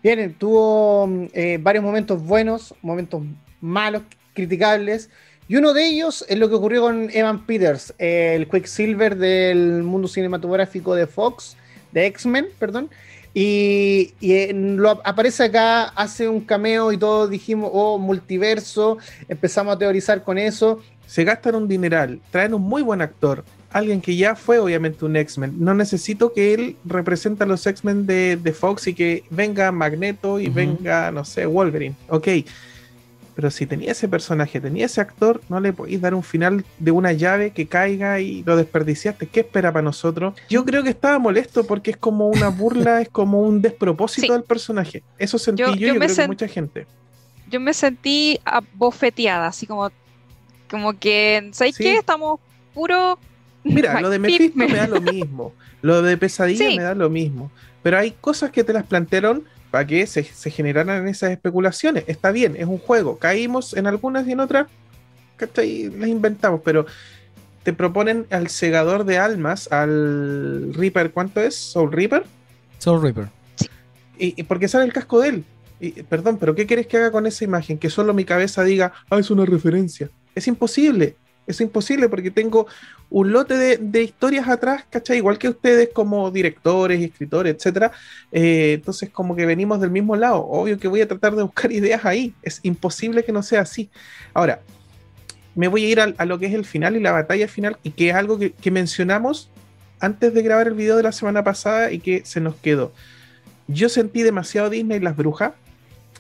Bien, 0.02 0.34
tuvo 0.36 1.08
mm, 1.08 1.26
eh, 1.34 1.58
varios 1.62 1.84
momentos 1.84 2.24
buenos, 2.24 2.74
momentos 2.82 3.24
malos, 3.60 4.04
criticables. 4.34 5.10
Y 5.50 5.58
uno 5.58 5.74
de 5.74 5.86
ellos 5.86 6.24
es 6.30 6.38
lo 6.40 6.48
que 6.48 6.56
ocurrió 6.56 6.84
con 6.84 7.10
Evan 7.12 7.46
Peters, 7.46 7.94
el 7.98 8.48
Quicksilver 8.48 9.18
del 9.18 9.84
mundo 9.84 10.08
cinematográfico 10.08 10.96
de 10.96 11.08
Fox, 11.08 11.58
de 11.92 12.06
X-Men, 12.08 12.48
perdón. 12.60 12.90
Y, 13.34 14.14
y, 14.20 14.34
eh, 14.34 14.54
lo, 14.54 15.02
aparece 15.06 15.46
acá, 15.46 15.84
hace 15.84 16.28
un 16.28 16.42
cameo 16.42 16.92
y 16.92 16.98
todos 16.98 17.30
dijimos, 17.30 17.70
oh, 17.74 17.98
multiverso, 17.98 18.98
empezamos 19.30 19.76
a 19.76 19.80
teorizar 19.80 20.24
con 20.24 20.38
eso. 20.38 20.82
Se 21.08 21.24
gastan 21.24 21.56
un 21.56 21.68
dineral, 21.68 22.20
traen 22.30 22.54
un 22.54 22.62
muy 22.62 22.82
buen 22.82 23.02
actor, 23.02 23.44
alguien 23.70 24.02
que 24.02 24.16
ya 24.16 24.36
fue 24.36 24.60
obviamente 24.60 25.06
un 25.06 25.16
X-Men. 25.16 25.56
No 25.60 25.74
necesito 25.74 26.34
que 26.34 26.54
él 26.54 26.76
represente 26.84 27.44
a 27.44 27.48
los 27.48 27.66
X-Men 27.66 28.06
de, 28.06 28.38
de 28.38 28.54
Fox 28.54 28.88
y 28.88 28.94
que 28.94 29.24
venga 29.30 29.72
Magneto 29.72 30.40
y 30.40 30.50
venga, 30.50 31.12
no 31.12 31.24
sé, 31.24 31.46
Wolverine. 31.46 31.96
Ok. 32.10 32.28
Pero 33.42 33.50
si 33.50 33.66
tenía 33.66 33.92
ese 33.94 34.08
personaje, 34.08 34.62
tenía 34.62 34.86
ese 34.86 35.02
actor, 35.02 35.42
no 35.50 35.60
le 35.60 35.74
podéis 35.74 36.00
dar 36.00 36.14
un 36.14 36.22
final 36.22 36.64
de 36.78 36.92
una 36.92 37.12
llave 37.12 37.50
que 37.54 37.66
caiga 37.68 38.20
y 38.20 38.44
lo 38.44 38.56
desperdiciaste. 38.56 39.26
¿Qué 39.26 39.40
espera 39.40 39.72
para 39.74 39.82
nosotros? 39.82 40.36
Yo 40.48 40.64
creo 40.64 40.84
que 40.84 40.92
estaba 40.92 41.18
molesto 41.18 41.64
porque 41.66 41.90
es 41.90 41.98
como 41.98 42.28
una 42.28 42.50
burla, 42.50 43.02
es 43.02 43.10
como 43.10 43.42
un 43.42 43.60
despropósito 43.60 44.28
Sí. 44.28 44.32
del 44.34 44.44
personaje. 44.44 45.02
Eso 45.18 45.40
sentí 45.40 45.64
Yo- 45.64 45.70
yo, 45.74 45.88
yo 45.88 45.96
creo 46.00 46.16
que 46.16 46.28
mucha 46.28 46.48
gente. 46.48 46.86
yo 47.50 47.60
me 47.60 47.74
sentí 47.74 48.40
abofeteada, 48.46 49.48
así 49.48 49.66
como, 49.66 49.90
como 50.70 51.00
que, 51.00 51.50
¿sabéis 51.54 51.78
Sí. 51.78 51.84
qué? 51.84 51.98
Estamos 51.98 52.40
puro 52.76 53.18
Mira, 53.64 54.00
lo 54.02 54.12
de 54.12 54.20
Mephisto 54.20 54.56
me- 54.56 54.68
me 54.68 54.76
da 54.76 54.88
lo 54.88 55.02
mismo. 55.02 55.54
Lo 55.82 56.04
de 56.04 56.16
Pesadilla 56.16 56.70
Sí. 56.70 56.78
me 56.78 56.84
da 56.84 56.94
lo 56.94 57.10
mismo. 57.10 57.50
Pero 57.82 57.98
hay 57.98 58.12
cosas 58.22 58.52
que 58.52 58.64
te 58.64 58.72
las 58.72 58.84
plantearon 58.86 59.46
para 59.72 59.88
que 59.88 60.06
se, 60.06 60.24
se 60.24 60.52
generaran 60.52 61.08
esas 61.08 61.32
especulaciones. 61.32 62.04
Está 62.08 62.32
bien, 62.32 62.56
es 62.58 62.68
un 62.68 62.78
juego. 62.78 63.18
Caímos 63.18 63.74
en 63.74 63.88
algunas 63.88 64.28
y 64.28 64.34
en 64.34 64.42
otras, 64.42 64.68
¿cachai? 65.38 65.90
Las 65.90 66.10
inventamos, 66.10 66.62
pero 66.64 66.86
te 67.64 67.74
proponen 67.74 68.28
al 68.30 68.50
segador 68.50 69.06
de 69.06 69.18
almas, 69.18 69.72
al 69.72 70.74
Reaper, 70.74 71.12
¿cuánto 71.12 71.42
es? 71.42 71.56
Soul 71.56 71.92
Reaper. 71.92 72.24
Soul 72.80 73.02
Reaper. 73.02 73.28
Y, 74.18 74.40
y 74.40 74.44
porque 74.44 74.68
sale 74.68 74.86
el 74.86 74.94
casco 74.94 75.22
de 75.22 75.30
él. 75.30 75.46
Y, 75.80 76.04
perdón, 76.04 76.38
pero 76.38 76.54
¿qué 76.54 76.68
quieres 76.68 76.86
que 76.86 76.98
haga 76.98 77.12
con 77.12 77.26
esa 77.26 77.44
imagen? 77.44 77.78
Que 77.78 77.90
solo 77.90 78.14
mi 78.14 78.26
cabeza 78.26 78.64
diga, 78.64 78.94
ah, 79.10 79.18
es 79.18 79.32
una 79.32 79.46
referencia. 79.46 80.10
Es 80.36 80.48
imposible. 80.48 81.16
Es 81.52 81.62
imposible 81.62 82.10
porque 82.10 82.32
tengo 82.32 82.68
un 83.10 83.32
lote 83.32 83.78
de, 83.78 84.04
historias 84.04 84.48
atrás, 84.48 84.86
¿cachai? 84.90 85.18
Igual 85.18 85.38
que 85.38 85.50
ustedes 85.50 85.90
como 85.94 86.32
directores, 86.32 87.02
escritores, 87.02 87.56
etcétera. 87.56 87.92
Eh, 88.32 88.74
entonces, 88.76 89.10
como 89.10 89.36
que 89.36 89.46
venimos 89.46 89.80
del 89.80 89.92
mismo 89.92 90.16
lado. 90.16 90.46
Obvio 90.46 90.80
que 90.80 90.88
voy 90.88 91.02
a 91.02 91.08
tratar 91.08 91.36
de 91.36 91.44
buscar 91.44 91.72
ideas 91.72 92.06
ahí. 92.06 92.34
Es 92.42 92.60
imposible 92.64 93.24
que 93.24 93.32
no 93.32 93.44
sea 93.44 93.62
así. 93.62 93.90
Ahora, 94.34 94.62
me 95.56 95.68
voy 95.68 95.86
a 95.86 95.90
ir 95.90 96.00
a, 96.00 96.26
lo 96.26 96.40
que 96.40 96.48
es 96.48 96.54
el 96.54 96.66
final 96.66 96.96
y 96.96 97.00
la 97.00 97.12
batalla 97.12 97.48
final, 97.48 97.78
y 97.84 97.92
que 97.92 98.10
es 98.10 98.16
algo 98.16 98.40
que, 98.40 98.52
que 98.54 98.72
mencionamos 98.72 99.50
antes 100.00 100.34
de 100.34 100.42
grabar 100.42 100.68
el 100.68 100.74
video 100.74 100.98
de 100.98 101.04
la 101.04 101.12
semana 101.12 101.44
pasada 101.44 101.92
y 101.92 102.00
que 102.00 102.26
se 102.26 102.42
nos 102.42 102.56
quedó. 102.56 102.92
Yo 103.68 103.88
sentí 103.88 104.24
demasiado 104.24 104.70
Disney 104.70 105.00
las 105.00 105.16
brujas. 105.16 105.54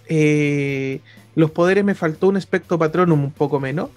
Eh, 0.07 0.99
los 1.35 1.51
poderes 1.51 1.83
me 1.83 1.95
faltó 1.95 2.27
un 2.27 2.37
espectro 2.37 2.77
patronum 2.77 3.23
un 3.23 3.31
poco 3.31 3.59
menos. 3.59 3.89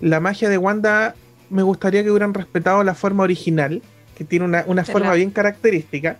La 0.00 0.20
magia 0.20 0.48
de 0.48 0.58
Wanda 0.58 1.14
me 1.50 1.62
gustaría 1.62 2.02
que 2.02 2.10
hubieran 2.10 2.34
respetado 2.34 2.82
la 2.84 2.94
forma 2.94 3.22
original, 3.24 3.82
que 4.16 4.24
tiene 4.24 4.44
una, 4.44 4.64
una 4.66 4.84
forma 4.84 5.08
la- 5.08 5.14
bien 5.14 5.30
característica. 5.30 6.18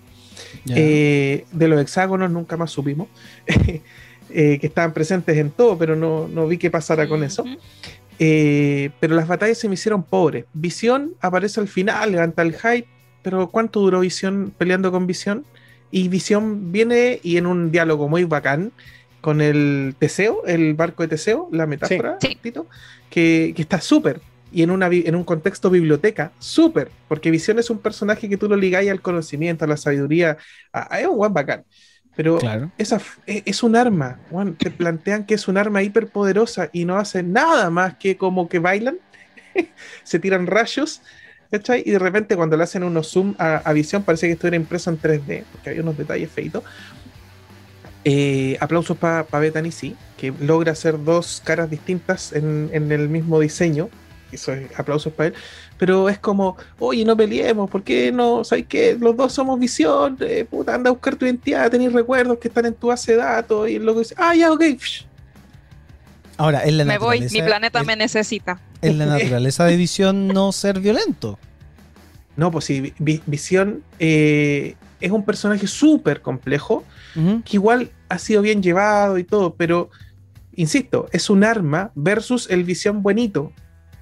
Eh, 0.75 1.45
de 1.53 1.69
los 1.69 1.81
hexágonos 1.81 2.31
nunca 2.31 2.57
más 2.57 2.71
supimos. 2.71 3.09
eh, 4.33 4.59
que 4.61 4.67
estaban 4.67 4.93
presentes 4.93 5.37
en 5.37 5.51
todo, 5.51 5.77
pero 5.77 5.97
no, 5.97 6.29
no 6.29 6.47
vi 6.47 6.59
qué 6.59 6.71
pasara 6.71 7.09
con 7.09 7.25
eso. 7.25 7.45
Eh, 8.19 8.91
pero 9.01 9.15
las 9.15 9.27
batallas 9.27 9.59
se 9.59 9.69
me 9.69 9.75
hicieron 9.75 10.03
pobres. 10.03 10.45
Visión 10.53 11.13
aparece 11.21 11.61
al 11.61 11.69
final, 11.69 12.13
levanta 12.13 12.43
el 12.43 12.55
hype, 12.55 12.87
pero 13.23 13.49
¿cuánto 13.49 13.81
duró 13.81 14.01
Visión 14.01 14.53
peleando 14.57 14.93
con 14.93 15.07
Visión? 15.07 15.45
Y 15.91 16.09
Visión 16.09 16.71
viene 16.71 17.19
y 17.23 17.37
en 17.39 17.47
un 17.47 17.71
diálogo 17.71 18.09
muy 18.09 18.25
bacán 18.25 18.73
con 19.21 19.41
el 19.41 19.95
Teseo, 19.99 20.45
el 20.47 20.75
barco 20.75 21.03
de 21.03 21.09
Teseo, 21.09 21.49
la 21.53 21.67
metáfora, 21.67 22.17
Sí. 22.21 22.37
Tito, 22.41 22.67
que, 23.11 23.53
que 23.55 23.63
está 23.63 23.81
súper. 23.81 24.21
Y 24.53 24.63
en, 24.63 24.71
una, 24.73 24.89
en 24.89 25.15
un 25.15 25.23
contexto 25.25 25.71
biblioteca, 25.71 26.33
súper, 26.41 26.91
porque 27.09 27.31
Visión 27.31 27.59
es 27.61 27.71
un 27.71 27.79
personaje 27.79 28.29
que 28.29 28.37
tú 28.37 28.49
lo 28.49 28.57
ligáis 28.57 28.91
al 28.91 29.01
conocimiento, 29.01 29.65
a 29.65 29.69
la 29.69 29.77
sabiduría, 29.77 30.39
a- 30.73 30.95
a- 30.95 31.01
es 31.01 31.07
un 31.07 31.17
buen 31.19 31.33
bacán. 31.33 31.65
Pero 32.17 32.39
Claro. 32.39 32.71
esa 32.77 32.97
f- 32.97 33.21
e- 33.27 33.43
es 33.47 33.63
un 33.63 33.77
arma, 33.77 34.19
Juan, 34.31 34.55
te 34.57 34.71
plantean 34.73 35.25
que 35.25 35.35
es 35.35 35.47
un 35.47 35.57
arma 35.57 35.83
hiperpoderosa 35.83 36.69
y 36.73 36.85
no 36.85 36.97
hacen 36.99 37.33
nada 37.33 37.71
más 37.71 37.95
que 37.97 38.17
como 38.17 38.49
que 38.49 38.59
bailan, 38.59 38.99
se 40.05 40.19
tiran 40.19 40.47
rayos, 40.49 41.01
¿cachai? 41.51 41.83
Y 41.87 41.91
de 41.93 41.99
repente 42.01 42.35
cuando 42.37 42.57
le 42.57 42.65
hacen 42.65 42.83
unos 42.83 43.09
zoom 43.13 43.35
a, 43.39 43.57
a 43.59 43.73
visión 43.73 44.03
parece 44.03 44.27
que 44.27 44.33
estuviera 44.33 44.57
impreso 44.57 44.91
en 44.91 44.99
3D, 44.99 45.45
porque 45.53 45.71
hay 45.71 45.79
unos 45.79 45.97
detalles 45.97 46.31
feitos. 46.31 46.65
Eh, 48.05 48.57
aplausos 48.61 48.97
para 48.97 49.25
Bethany, 49.25 49.71
sí, 49.71 49.95
que 50.17 50.33
logra 50.41 50.73
hacer 50.73 51.03
dos 51.05 51.43
caras 51.45 51.69
distintas 51.69 52.33
en, 52.33 52.71
en 52.73 52.91
el 52.93 53.09
mismo 53.09 53.39
diseño. 53.41 53.89
Eso 54.33 54.53
es 54.53 54.71
aplausos 54.79 55.13
para 55.13 55.29
él. 55.29 55.35
Pero 55.77 56.09
es 56.09 56.19
como, 56.19 56.57
oye, 56.79 57.05
no 57.05 57.17
peleemos, 57.17 57.69
¿por 57.69 57.83
qué 57.83 58.13
no? 58.13 58.45
¿Sabes 58.45 58.67
qué? 58.69 58.97
Los 58.99 59.17
dos 59.17 59.33
somos 59.33 59.59
visión, 59.59 60.17
eh, 60.21 60.47
puta, 60.49 60.75
anda 60.75 60.89
a 60.89 60.93
buscar 60.93 61.17
tu 61.17 61.27
identidad, 61.27 61.71
tenés 61.71 61.93
recuerdos 61.93 62.39
que 62.39 62.49
están 62.49 62.67
en 62.67 62.75
tu 62.75 62.87
base 62.89 63.13
de 63.13 63.19
datos. 63.19 63.69
Y 63.69 63.79
luego 63.79 63.99
dice, 63.99 64.15
ah, 64.17 64.35
ya, 64.35 64.53
ok. 64.53 64.63
Ahora, 66.37 66.61
es 66.65 66.73
la 66.73 66.85
Me 66.85 66.99
voy, 66.99 67.21
mi 67.31 67.43
planeta 67.43 67.81
es- 67.81 67.87
me 67.87 67.97
necesita. 67.97 68.59
Es 68.81 68.95
la 68.97 69.07
naturaleza 69.19 69.65
de 69.67 69.77
visión 69.77 70.29
no 70.29 70.53
ser 70.53 70.81
violento. 70.81 71.39
No, 72.37 72.51
pues 72.51 72.65
sí, 72.65 72.95
Vi- 72.99 73.23
Visión 73.27 73.83
eh, 73.99 74.75
es 75.01 75.11
un 75.11 75.25
personaje 75.25 75.67
súper 75.67 76.23
complejo, 76.23 76.85
Que 77.15 77.57
igual 77.57 77.91
ha 78.09 78.19
sido 78.19 78.43
bien 78.43 78.63
llevado 78.63 79.19
y 79.19 79.25
todo, 79.25 79.55
pero, 79.55 79.91
insisto, 80.57 81.09
es 81.13 81.31
un 81.31 81.45
arma 81.45 81.91
versus 81.95 82.49
el 82.51 82.65
Visión 82.65 83.03
buenito. 83.03 83.53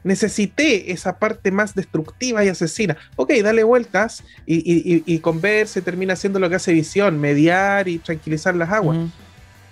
Necesité 0.04 0.92
esa 0.92 1.18
parte 1.18 1.50
más 1.50 1.74
destructiva 1.74 2.44
y 2.44 2.48
asesina. 2.48 2.96
Ok, 3.16 3.32
dale 3.42 3.64
vueltas 3.64 4.22
y, 4.46 4.56
y, 4.56 4.94
y- 4.94 5.02
y 5.06 5.18
converse, 5.18 5.82
termina 5.82 6.12
haciendo 6.14 6.38
lo 6.38 6.48
que 6.48 6.56
hace 6.56 6.72
Visión, 6.72 7.18
mediar 7.20 7.88
y 7.88 7.98
tranquilizar 7.98 8.54
las 8.54 8.70
aguas. 8.70 8.96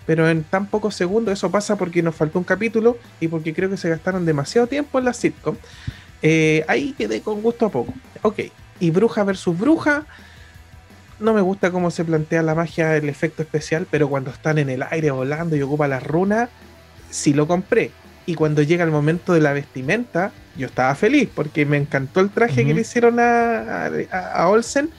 Pero 0.04 0.28
en 0.28 0.42
tan 0.44 0.66
pocos 0.66 0.94
segundos 0.94 1.32
eso 1.32 1.50
pasa 1.50 1.76
porque 1.76 2.02
nos 2.02 2.14
faltó 2.14 2.38
un 2.38 2.44
capítulo 2.44 2.96
y 3.20 3.28
porque 3.28 3.52
creo 3.54 3.70
que 3.70 3.76
se 3.76 3.88
gastaron 3.88 4.24
demasiado 4.26 4.66
tiempo 4.66 4.98
en 4.98 5.04
la 5.04 5.12
sitcom. 5.12 5.56
Eh, 6.22 6.64
ahí 6.68 6.94
quedé 6.96 7.20
con 7.22 7.40
gusto 7.42 7.66
a 7.66 7.70
poco. 7.70 7.92
Ok, 8.22 8.40
y 8.80 8.90
bruja 8.90 9.24
versus 9.24 9.56
bruja. 9.58 10.06
No 11.18 11.32
me 11.32 11.40
gusta 11.40 11.70
cómo 11.70 11.90
se 11.90 12.04
plantea 12.04 12.42
la 12.42 12.54
magia, 12.54 12.94
el 12.96 13.08
efecto 13.08 13.42
especial, 13.42 13.86
pero 13.90 14.08
cuando 14.08 14.30
están 14.30 14.58
en 14.58 14.68
el 14.68 14.82
aire 14.90 15.10
volando 15.10 15.56
y 15.56 15.62
ocupa 15.62 15.88
las 15.88 16.02
runas, 16.02 16.50
sí 17.10 17.32
lo 17.32 17.46
compré. 17.46 17.90
Y 18.26 18.34
cuando 18.34 18.60
llega 18.62 18.84
el 18.84 18.90
momento 18.90 19.32
de 19.32 19.40
la 19.40 19.52
vestimenta, 19.52 20.32
yo 20.56 20.66
estaba 20.66 20.94
feliz 20.94 21.28
porque 21.34 21.64
me 21.64 21.76
encantó 21.78 22.20
el 22.20 22.28
traje 22.30 22.66
que 22.66 22.74
le 22.74 22.80
hicieron 22.82 23.18
a, 23.20 23.86
a- 23.86 24.32
a 24.34 24.48
Olsen. 24.48 24.90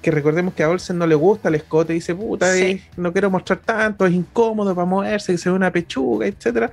Que 0.00 0.10
recordemos 0.12 0.54
que 0.54 0.62
a 0.62 0.70
Olsen 0.70 0.96
no 0.96 1.06
le 1.08 1.16
gusta 1.16 1.48
el 1.48 1.56
escote, 1.56 1.92
dice, 1.92 2.14
puta, 2.14 2.54
Sí. 2.54 2.62
eh, 2.62 2.82
no 2.96 3.12
quiero 3.12 3.30
mostrar 3.30 3.58
tanto, 3.58 4.06
es 4.06 4.12
incómodo 4.14 4.72
para 4.74 4.86
moverse, 4.86 5.32
que 5.32 5.38
se 5.38 5.50
ve 5.50 5.56
una 5.56 5.72
pechuga, 5.72 6.26
etcétera. 6.28 6.70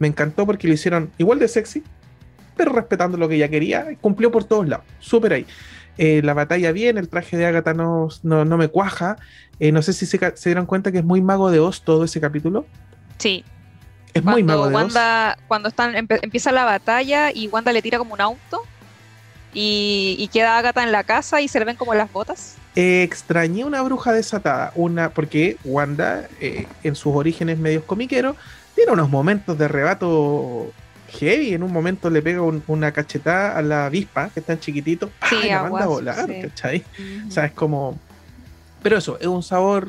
Me 0.00 0.08
encantó 0.08 0.44
porque 0.44 0.66
lo 0.66 0.74
hicieron 0.74 1.10
igual 1.16 1.38
de 1.38 1.46
sexy, 1.46 1.84
pero 2.56 2.72
respetando 2.72 3.16
lo 3.16 3.28
que 3.28 3.36
ella 3.36 3.48
quería, 3.48 3.86
y 3.92 3.96
cumplió 3.96 4.32
por 4.32 4.42
todos 4.44 4.66
lados, 4.68 4.84
súper 4.98 5.32
ahí. 5.34 5.46
Eh, 5.98 6.20
la 6.22 6.34
batalla 6.34 6.72
bien, 6.72 6.98
el 6.98 7.08
traje 7.08 7.36
de 7.36 7.46
Agatha 7.46 7.74
no, 7.74 8.08
no, 8.22 8.44
no 8.44 8.56
me 8.56 8.68
cuaja. 8.68 9.16
Eh, 9.60 9.72
no 9.72 9.82
sé 9.82 9.92
si 9.92 10.06
se, 10.06 10.18
dieron 10.44 10.66
cuenta 10.66 10.92
que 10.92 10.98
es 10.98 11.04
muy 11.04 11.20
mago 11.22 11.50
de 11.50 11.60
Oz 11.60 11.82
todo 11.82 12.04
ese 12.04 12.20
capítulo. 12.20 12.66
Sí. 13.18 13.44
Es 14.12 14.22
muy 14.24 14.42
mago 14.42 14.68
de 14.68 14.74
Oz. 14.74 14.82
Wanda, 14.82 15.38
cuando 15.48 15.68
están, 15.68 15.94
empieza 15.96 16.52
la 16.52 16.64
batalla 16.64 17.30
y 17.32 17.48
Wanda 17.48 17.72
le 17.72 17.82
tira 17.82 17.98
como 17.98 18.14
un 18.14 18.20
auto 18.20 18.62
y, 19.54 20.16
y 20.18 20.28
queda 20.28 20.58
Agatha 20.58 20.82
en 20.82 20.92
la 20.92 21.04
casa 21.04 21.40
y 21.40 21.48
se 21.48 21.58
le 21.58 21.64
ven 21.64 21.76
como 21.76 21.94
las 21.94 22.12
botas. 22.12 22.56
Eh, 22.74 23.02
extrañé 23.02 23.64
una 23.64 23.80
bruja 23.80 24.12
desatada, 24.12 24.72
una 24.74 25.10
porque 25.10 25.56
Wanda, 25.64 26.28
en 26.40 26.94
sus 26.94 27.14
orígenes 27.14 27.58
medios 27.58 27.84
comiqueros, 27.84 28.36
tiene 28.74 28.92
unos 28.92 29.08
momentos 29.08 29.56
de 29.56 29.64
arrebato 29.64 30.70
heavy. 31.08 31.54
En 31.54 31.62
un 31.62 31.72
momento 31.72 32.10
le 32.10 32.22
pega 32.22 32.42
un- 32.42 32.62
una 32.66 32.92
cachetada 32.92 33.56
a 33.56 33.62
la 33.62 33.86
avispa, 33.86 34.30
que 34.30 34.40
es 34.40 34.46
tan 34.46 34.58
chiquitito, 34.60 35.10
¡pah! 35.20 35.28
Sí, 35.28 35.36
y 35.44 35.48
la 35.48 35.62
manda 35.64 35.84
a 35.84 35.86
volar, 35.88 36.26
sí. 36.26 36.40
¿cachai? 36.42 36.84
O 37.28 37.30
sea, 37.30 37.46
es 37.46 37.52
como. 37.52 37.98
Pero 38.82 38.98
eso, 38.98 39.18
es 39.20 39.26
un 39.26 39.42
sabor 39.42 39.88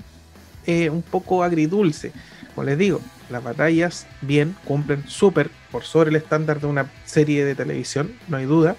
eh, 0.65 0.89
un 0.89 1.01
poco 1.01 1.43
agridulce. 1.43 2.12
Como 2.55 2.65
les 2.65 2.77
digo, 2.77 3.00
las 3.29 3.43
batallas, 3.43 4.07
bien, 4.21 4.55
cumplen 4.65 5.03
súper 5.07 5.50
por 5.71 5.83
sobre 5.83 6.09
el 6.09 6.15
estándar 6.15 6.59
de 6.59 6.67
una 6.67 6.89
serie 7.05 7.45
de 7.45 7.53
televisión, 7.55 8.13
no 8.27 8.38
hay 8.38 8.45
duda. 8.45 8.75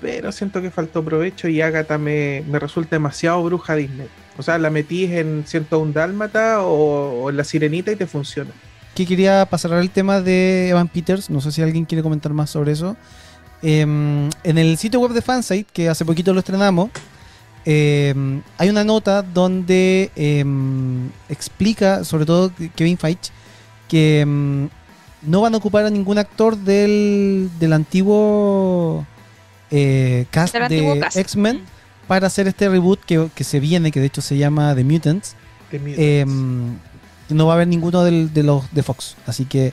Pero 0.00 0.32
siento 0.32 0.60
que 0.60 0.70
faltó 0.72 1.04
provecho 1.04 1.46
y 1.46 1.60
Agatha 1.60 1.96
me, 1.96 2.42
me 2.48 2.58
resulta 2.58 2.96
demasiado 2.96 3.40
bruja 3.44 3.76
Disney. 3.76 4.08
O 4.36 4.42
sea, 4.42 4.58
la 4.58 4.68
metís 4.70 5.10
en 5.12 5.44
101 5.46 5.92
Dálmata 5.92 6.62
o, 6.62 7.22
o 7.22 7.30
en 7.30 7.36
La 7.36 7.44
Sirenita 7.44 7.92
y 7.92 7.96
te 7.96 8.06
funciona. 8.08 8.50
Que 8.94 9.06
quería 9.06 9.46
pasar 9.46 9.72
al 9.72 9.90
tema 9.90 10.20
de 10.20 10.68
Evan 10.68 10.88
Peters. 10.88 11.30
No 11.30 11.40
sé 11.40 11.52
si 11.52 11.62
alguien 11.62 11.84
quiere 11.84 12.02
comentar 12.02 12.32
más 12.32 12.50
sobre 12.50 12.72
eso. 12.72 12.96
Em, 13.62 14.28
en 14.42 14.58
el 14.58 14.76
sitio 14.76 15.00
web 15.00 15.12
de 15.12 15.22
Fansite, 15.22 15.70
que 15.72 15.88
hace 15.88 16.04
poquito 16.04 16.32
lo 16.32 16.40
estrenamos, 16.40 16.90
em, 17.64 18.42
hay 18.58 18.68
una 18.68 18.82
nota 18.84 19.22
donde 19.22 20.10
em, 20.16 21.08
explica, 21.28 22.04
sobre 22.04 22.26
todo 22.26 22.52
Kevin 22.74 22.98
Feige, 22.98 23.30
que 23.88 24.24
no 25.22 25.40
van 25.40 25.54
a 25.54 25.56
ocupar 25.58 25.84
a 25.84 25.90
ningún 25.90 26.18
actor 26.18 26.56
del, 26.56 27.48
del 27.60 27.72
antiguo 27.72 29.06
eh, 29.70 30.26
cast 30.30 30.54
Del 30.54 30.68
de. 30.68 31.06
X-Men 31.14 31.58
Mm. 31.58 32.08
para 32.08 32.26
hacer 32.26 32.48
este 32.48 32.68
reboot 32.68 33.00
que, 33.04 33.28
que 33.34 33.44
se 33.44 33.60
viene, 33.60 33.90
que 33.92 34.00
de 34.00 34.06
hecho 34.06 34.20
se 34.20 34.36
llama 34.36 34.74
The 34.74 34.84
Mutants. 34.84 35.36
No 37.28 37.46
va 37.46 37.52
a 37.54 37.56
haber 37.56 37.68
ninguno 37.68 38.02
del- 38.04 38.32
de 38.32 38.42
los 38.42 38.72
de 38.72 38.82
Fox. 38.82 39.16
Así 39.26 39.44
que 39.44 39.72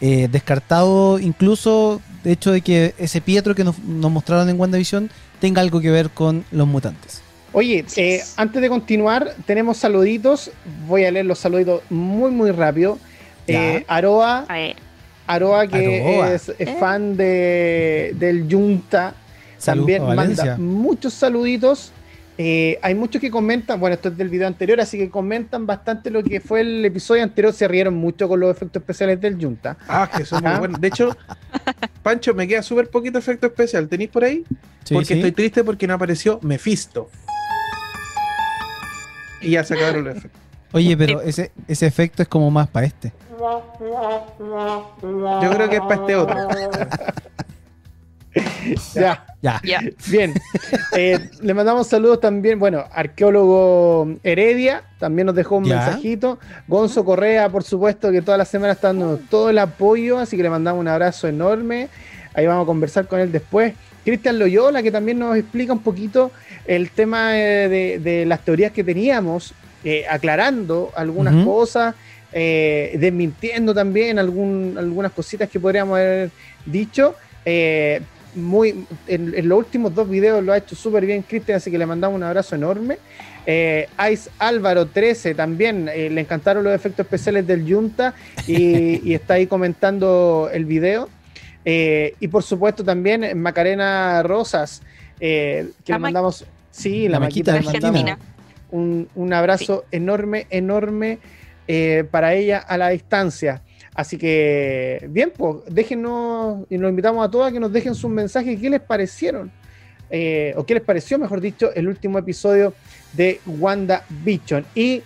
eh, 0.00 0.28
descartado 0.30 1.18
incluso 1.18 2.00
de 2.22 2.32
hecho 2.32 2.52
de 2.52 2.60
que 2.60 2.94
ese 2.98 3.20
Pietro 3.22 3.54
que 3.54 3.64
nos, 3.64 3.78
nos 3.78 4.10
mostraron 4.10 4.48
en 4.48 4.60
WandaVision 4.60 5.08
tenga 5.40 5.60
algo 5.62 5.80
que 5.80 5.90
ver 5.90 6.10
con 6.10 6.44
los 6.50 6.66
mutantes. 6.66 7.22
Oye, 7.52 7.84
eh, 7.96 8.16
es. 8.16 8.34
antes 8.36 8.60
de 8.60 8.68
continuar, 8.68 9.34
tenemos 9.46 9.78
saluditos. 9.78 10.50
Voy 10.86 11.04
a 11.04 11.10
leer 11.10 11.24
los 11.26 11.38
saluditos 11.38 11.80
muy, 11.88 12.30
muy 12.30 12.50
rápido. 12.50 12.98
Eh, 13.46 13.84
Aroa. 13.88 14.44
Aroa, 15.26 15.66
que 15.66 16.02
Aroa. 16.02 16.32
es, 16.34 16.48
es 16.50 16.68
Eh. 16.68 16.76
fan 16.78 17.16
de, 17.16 18.14
del 18.18 18.46
Junta, 18.50 19.14
Saludos 19.58 19.96
también 19.96 20.14
manda 20.16 20.56
muchos 20.58 21.14
saluditos. 21.14 21.92
Eh, 22.38 22.78
hay 22.82 22.94
muchos 22.94 23.20
que 23.20 23.30
comentan, 23.30 23.80
bueno, 23.80 23.94
esto 23.94 24.10
es 24.10 24.16
del 24.16 24.28
video 24.28 24.46
anterior, 24.46 24.80
así 24.80 24.98
que 24.98 25.08
comentan 25.08 25.66
bastante 25.66 26.10
lo 26.10 26.22
que 26.22 26.40
fue 26.40 26.60
el 26.60 26.84
episodio 26.84 27.22
anterior. 27.22 27.52
Se 27.52 27.66
rieron 27.66 27.94
mucho 27.94 28.28
con 28.28 28.40
los 28.40 28.50
efectos 28.50 28.82
especiales 28.82 29.20
del 29.20 29.40
Junta. 29.40 29.76
Ah, 29.88 30.10
que 30.14 30.24
son 30.24 30.44
muy 30.44 30.58
buenos. 30.58 30.80
De 30.80 30.88
hecho, 30.88 31.16
Pancho, 32.02 32.34
me 32.34 32.46
queda 32.46 32.62
súper 32.62 32.90
poquito 32.90 33.18
efecto 33.18 33.46
especial. 33.46 33.88
¿Tenéis 33.88 34.10
por 34.10 34.24
ahí? 34.24 34.44
Sí, 34.84 34.94
porque 34.94 35.06
sí. 35.06 35.14
estoy 35.14 35.32
triste 35.32 35.64
porque 35.64 35.86
no 35.86 35.94
apareció 35.94 36.38
Mephisto. 36.42 37.08
Y 39.40 39.52
ya 39.52 39.64
se 39.64 39.74
acabaron 39.74 40.04
los 40.04 40.16
efectos. 40.16 40.40
Oye, 40.72 40.96
pero 40.96 41.22
ese, 41.22 41.52
ese 41.68 41.86
efecto 41.86 42.22
es 42.22 42.28
como 42.28 42.50
más 42.50 42.68
para 42.68 42.86
este. 42.86 43.12
Yo 43.38 43.62
creo 45.50 45.70
que 45.70 45.76
es 45.76 45.82
para 45.82 45.94
este 45.94 46.16
otro. 46.16 46.36
Ya. 48.94 49.24
Ya. 49.42 49.60
Ya. 49.64 49.80
Bien, 50.08 50.34
Eh, 50.96 51.18
le 51.40 51.54
mandamos 51.54 51.86
saludos 51.86 52.20
también, 52.20 52.58
bueno, 52.58 52.84
arqueólogo 52.92 54.08
Heredia 54.22 54.82
también 54.98 55.26
nos 55.26 55.34
dejó 55.34 55.56
un 55.56 55.64
Ya. 55.64 55.76
mensajito, 55.76 56.38
Gonzo 56.68 57.04
Correa, 57.04 57.48
por 57.48 57.62
supuesto, 57.62 58.10
que 58.10 58.22
toda 58.22 58.38
la 58.38 58.44
semana 58.44 58.72
está 58.72 58.88
dando 58.88 59.18
todo 59.30 59.50
el 59.50 59.58
apoyo, 59.58 60.18
así 60.18 60.36
que 60.36 60.42
le 60.42 60.50
mandamos 60.50 60.80
un 60.80 60.88
abrazo 60.88 61.28
enorme, 61.28 61.88
ahí 62.34 62.46
vamos 62.46 62.64
a 62.64 62.66
conversar 62.66 63.06
con 63.06 63.20
él 63.20 63.30
después. 63.32 63.74
Cristian 64.04 64.38
Loyola, 64.38 64.82
que 64.82 64.90
también 64.92 65.18
nos 65.18 65.36
explica 65.36 65.72
un 65.72 65.80
poquito 65.80 66.30
el 66.66 66.90
tema 66.90 67.38
eh, 67.38 67.68
de, 67.68 67.98
de 67.98 68.26
las 68.26 68.40
teorías 68.44 68.72
que 68.72 68.82
teníamos, 68.84 69.52
eh, 69.84 70.04
aclarando 70.08 70.90
algunas 70.96 71.44
cosas, 71.44 71.94
eh, 72.32 72.96
desmintiendo 72.98 73.72
también 73.74 74.18
algún- 74.18 74.74
algunas 74.78 75.12
cositas 75.12 75.48
que 75.48 75.60
podríamos 75.60 75.96
haber 75.98 76.30
dicho. 76.64 77.14
Eh, 77.44 78.00
muy 78.36 78.84
en, 79.08 79.34
en 79.34 79.48
los 79.48 79.58
últimos 79.58 79.94
dos 79.94 80.08
videos 80.08 80.44
lo 80.44 80.52
ha 80.52 80.58
hecho 80.58 80.76
súper 80.76 81.04
bien 81.06 81.22
Cristian, 81.22 81.56
así 81.56 81.70
que 81.70 81.78
le 81.78 81.86
mandamos 81.86 82.16
un 82.16 82.22
abrazo 82.22 82.54
enorme. 82.54 82.98
Eh, 83.46 83.88
Ice 84.12 84.28
Álvaro 84.38 84.86
13 84.86 85.34
también 85.34 85.88
eh, 85.92 86.10
le 86.10 86.20
encantaron 86.20 86.64
los 86.64 86.74
efectos 86.74 87.04
especiales 87.06 87.46
del 87.46 87.64
Junta 87.72 88.14
y, 88.46 89.08
y 89.08 89.14
está 89.14 89.34
ahí 89.34 89.46
comentando 89.46 90.48
el 90.52 90.64
video. 90.64 91.08
Eh, 91.64 92.14
y 92.20 92.28
por 92.28 92.42
supuesto 92.42 92.84
también 92.84 93.38
Macarena 93.40 94.22
Rosas, 94.22 94.82
eh, 95.18 95.70
que 95.84 95.92
La 95.92 95.96
le 95.98 96.00
Ma- 96.00 96.06
mandamos, 96.08 96.44
sí, 96.70 97.04
la, 97.08 97.12
La 97.14 97.20
maquita, 97.20 97.52
Maquita 97.52 97.70
le 97.72 97.76
Argentina. 97.78 97.92
mandamos 98.18 98.26
un, 98.70 99.08
un 99.14 99.32
abrazo 99.32 99.84
enorme, 99.90 100.46
enorme 100.50 101.18
eh, 101.68 102.04
para 102.10 102.34
ella 102.34 102.58
a 102.58 102.76
la 102.78 102.90
distancia. 102.90 103.62
Así 103.96 104.18
que, 104.18 105.06
bien, 105.08 105.32
pues 105.34 105.56
déjenos, 105.68 106.66
y 106.68 106.76
nos 106.76 106.90
invitamos 106.90 107.26
a 107.26 107.30
todas 107.30 107.48
a 107.48 107.52
que 107.52 107.58
nos 107.58 107.72
dejen 107.72 107.94
sus 107.94 108.10
mensajes, 108.10 108.60
qué 108.60 108.68
les 108.68 108.80
parecieron, 108.80 109.50
eh, 110.10 110.52
o 110.56 110.66
qué 110.66 110.74
les 110.74 110.82
pareció, 110.82 111.18
mejor 111.18 111.40
dicho, 111.40 111.72
el 111.74 111.88
último 111.88 112.18
episodio 112.18 112.74
de 113.14 113.40
Wanda 113.46 114.04
Vision. 114.10 114.66
Y 114.74 115.02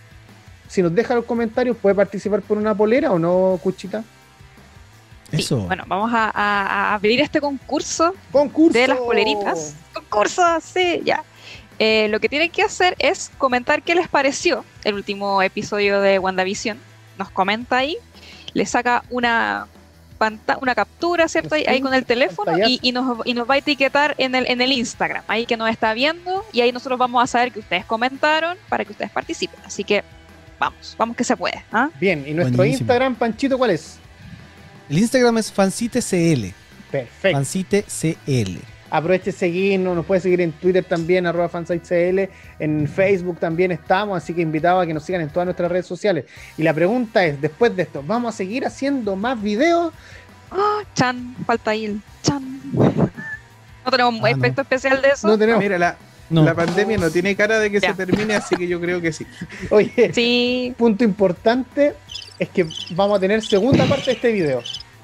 si 0.67 0.83
nos 0.83 0.93
deja 0.93 1.15
los 1.15 1.25
comentarios, 1.25 1.77
puede 1.77 1.95
participar 1.95 2.43
por 2.43 2.59
una 2.59 2.75
polera 2.75 3.13
o 3.13 3.19
no, 3.19 3.61
Cuchita. 3.63 4.03
Sí, 5.31 5.37
Eso. 5.37 5.59
Bueno, 5.61 5.85
vamos 5.87 6.11
a, 6.13 6.25
a- 6.35 6.91
a 6.91 6.95
abrir 6.95 7.21
este 7.21 7.41
concurso 7.41 8.13
Concurso 8.33 8.77
de 8.77 8.89
las 8.89 8.99
poleritas. 8.99 9.77
Concurso, 9.95 10.43
sí, 10.61 11.01
ya. 11.05 11.23
Eh, 11.79 12.09
lo 12.09 12.19
que 12.19 12.29
tienen 12.29 12.51
que 12.51 12.63
hacer 12.63 12.97
es 12.99 13.31
comentar 13.39 13.83
qué 13.83 13.95
les 13.95 14.09
pareció 14.09 14.65
el 14.83 14.95
último 14.95 15.41
episodio 15.43 16.01
de 16.01 16.19
WandaVision. 16.19 16.77
Nos 17.17 17.31
comenta 17.31 17.77
ahí, 17.79 17.97
le 18.55 18.67
saca 18.67 19.05
una 19.11 19.67
panta- 20.19 20.59
una 20.61 20.75
captura, 20.75 21.29
¿cierto? 21.29 21.55
Ahí, 21.55 21.65
ahí 21.67 21.81
con 21.81 21.95
el 21.95 22.05
teléfono 22.05 22.53
y, 22.67 22.79
y 22.83 22.93
nos, 22.93 23.27
y 23.27 23.33
nos 23.35 23.49
va 23.49 23.55
a 23.55 23.59
etiquetar 23.59 24.15
en 24.19 24.35
el, 24.35 24.47
en 24.51 24.61
el 24.61 24.73
Instagram, 24.73 25.23
ahí 25.29 25.47
que 25.47 25.57
nos 25.57 25.71
está 25.71 25.95
viendo 25.95 26.45
y 26.53 26.61
ahí 26.61 26.73
nosotros 26.73 26.99
vamos 26.99 27.23
a 27.23 27.27
saber 27.27 27.53
que 27.53 27.61
ustedes 27.61 27.85
comentaron 27.87 28.59
para 28.69 28.85
que 28.85 28.93
ustedes 28.93 29.11
participen. 29.11 29.59
Así 29.65 29.83
que 29.83 30.05
vamos, 30.59 30.95
vamos 30.99 31.17
que 31.17 31.25
se 31.25 31.37
puede. 31.37 31.65
¿ah? 31.73 31.89
Bien, 31.99 32.25
y 32.27 32.35
nuestro 32.35 32.59
Buenísimo. 32.59 32.83
Instagram, 32.83 33.15
Panchito, 33.15 33.57
¿cuál 33.57 33.71
es? 33.71 33.97
El 34.91 34.99
Instagram 34.99 35.39
es 35.39 35.51
fancitecl. 35.53 36.53
Perfecto. 36.91 37.39
Fancitecl. 37.39 38.59
Aproveche 38.91 39.27
de 39.27 39.33
seguirnos, 39.33 39.95
nos 39.95 40.05
puede 40.05 40.21
seguir 40.21 40.41
en 40.41 40.53
Twitter 40.53 40.85
también, 40.85 41.27
arroba 41.27 41.49
fansitecl, 41.49 42.29
en 42.59 42.89
Facebook 42.89 43.39
también 43.39 43.71
estamos, 43.73 44.17
así 44.23 44.35
que 44.35 44.41
invitado 44.43 44.81
a 44.81 44.87
que 44.87 44.93
nos 44.93 45.05
sigan 45.05 45.21
en 45.23 45.29
todas 45.31 45.47
nuestras 45.47 45.71
redes 45.71 45.87
sociales. 45.87 46.25
Y 46.59 46.63
la 46.63 46.75
pregunta 46.75 47.25
es, 47.25 47.41
después 47.41 47.75
de 47.77 47.83
esto, 47.83 48.03
¿vamos 48.07 48.35
a 48.35 48.37
seguir 48.37 48.67
haciendo 48.67 49.15
más 49.17 49.41
videos? 49.41 49.93
Ah, 50.51 50.81
chan, 50.95 51.37
falta 51.47 51.71
ahí 51.71 51.85
el 51.87 52.01
chan. 52.23 52.61
No 52.75 53.91
tenemos 53.91 54.15
un 54.15 54.19
Ah, 54.27 54.31
no. 54.31 54.37
efecto 54.37 54.63
especial 54.63 55.01
de 55.01 55.09
eso. 55.09 55.29
No 55.29 55.39
tenemos. 55.39 55.63
Mira, 55.63 55.79
la, 55.79 55.97
No. 56.29 56.45
la 56.45 56.55
pandemia 56.55 56.99
no 56.99 57.11
tiene 57.11 57.35
cara 57.37 57.59
de 57.61 57.71
que 57.71 57.81
Ya. 57.81 57.91
se 57.95 57.95
termine, 58.07 58.35
así 58.35 58.57
que 58.57 58.67
yo 58.69 58.81
creo 58.81 59.01
que 59.01 59.13
sí. 59.13 59.27
Oye, 59.71 60.11
Sí, 60.13 60.75
punto 60.77 61.05
importante 61.05 61.95
es 62.39 62.49
que 62.49 62.67
vamos 62.95 63.17
a 63.17 63.21
tener 63.21 63.43
segunda 63.43 63.85
parte 63.87 64.07
de 64.07 64.13
este 64.13 64.33
video. 64.33 64.63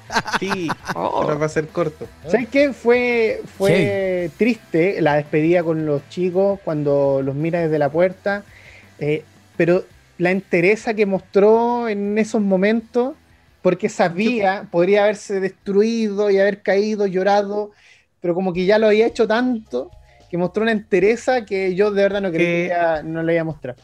Sí, 0.39 0.69
Oh. 0.95 0.99
ahora 0.99 1.35
va 1.35 1.45
a 1.47 1.49
ser 1.49 1.67
corto. 1.67 2.07
¿Sabes 2.27 2.47
qué? 2.49 2.73
Fue, 2.73 3.41
fue 3.57 4.29
triste 4.37 5.01
la 5.01 5.15
despedida 5.15 5.63
con 5.63 5.85
los 5.85 6.07
chicos 6.09 6.59
cuando 6.63 7.21
los 7.23 7.35
mira 7.35 7.59
desde 7.61 7.79
la 7.79 7.89
puerta, 7.89 8.43
eh, 8.99 9.23
pero 9.55 9.83
la 10.17 10.31
entereza 10.31 10.93
que 10.93 11.05
mostró 11.05 11.89
en 11.89 12.17
esos 12.17 12.41
momentos, 12.41 13.15
porque 13.61 13.89
sabía, 13.89 14.67
podría 14.71 15.03
haberse 15.03 15.39
destruido 15.39 16.29
y 16.31 16.39
haber 16.39 16.61
caído, 16.61 17.05
llorado, 17.07 17.71
pero 18.21 18.33
como 18.33 18.53
que 18.53 18.65
ya 18.65 18.79
lo 18.79 18.87
había 18.87 19.05
hecho 19.07 19.27
tanto, 19.27 19.91
que 20.29 20.37
mostró 20.37 20.63
una 20.63 20.71
entereza 20.71 21.45
que 21.45 21.75
yo 21.75 21.91
de 21.91 22.03
verdad 22.03 22.21
no 22.21 22.31
creía, 22.31 23.01
no 23.03 23.23
le 23.23 23.33
iba 23.33 23.41
a 23.41 23.45
mostrar. 23.45 23.75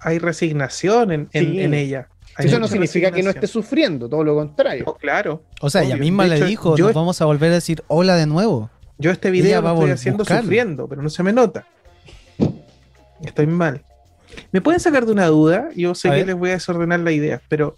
Hay 0.00 0.18
resignación 0.18 1.12
en, 1.12 1.28
en- 1.32 1.44
Sí. 1.52 1.60
en 1.62 1.74
ella. 1.74 2.08
Hay 2.38 2.46
Eso 2.46 2.58
no 2.58 2.68
significa 2.68 3.10
que 3.10 3.22
no 3.22 3.30
esté 3.30 3.46
sufriendo, 3.46 4.08
todo 4.08 4.22
lo 4.22 4.34
contrario. 4.34 4.84
No, 4.86 4.94
claro. 4.94 5.42
O 5.60 5.70
sea, 5.70 5.82
ella 5.82 5.96
misma 5.96 6.24
De 6.24 6.30
le 6.30 6.36
hecho, 6.36 6.44
dijo, 6.46 6.76
yo- 6.76 6.86
nos 6.86 6.94
vamos 6.94 7.20
a 7.20 7.24
volver 7.24 7.50
a 7.50 7.54
decir 7.54 7.82
hola 7.88 8.14
de 8.16 8.26
nuevo. 8.26 8.70
Yo 8.98 9.10
este 9.10 9.30
video 9.30 9.62
va 9.62 9.70
lo 9.72 9.76
a 9.76 9.78
estoy 9.80 9.90
haciendo 9.92 10.18
buscarlo. 10.22 10.42
sufriendo, 10.42 10.88
pero 10.88 11.02
no 11.02 11.08
se 11.10 11.22
me 11.22 11.32
nota. 11.32 11.66
Estoy 13.22 13.46
mal. 13.46 13.82
¿Me 14.52 14.60
pueden 14.60 14.80
sacar 14.80 15.06
de 15.06 15.12
una 15.12 15.26
duda? 15.26 15.68
Yo 15.74 15.94
sé 15.94 16.08
A 16.08 16.12
que 16.12 16.16
ver. 16.18 16.26
les 16.26 16.36
voy 16.36 16.50
a 16.50 16.54
desordenar 16.54 17.00
la 17.00 17.12
idea, 17.12 17.40
pero 17.48 17.74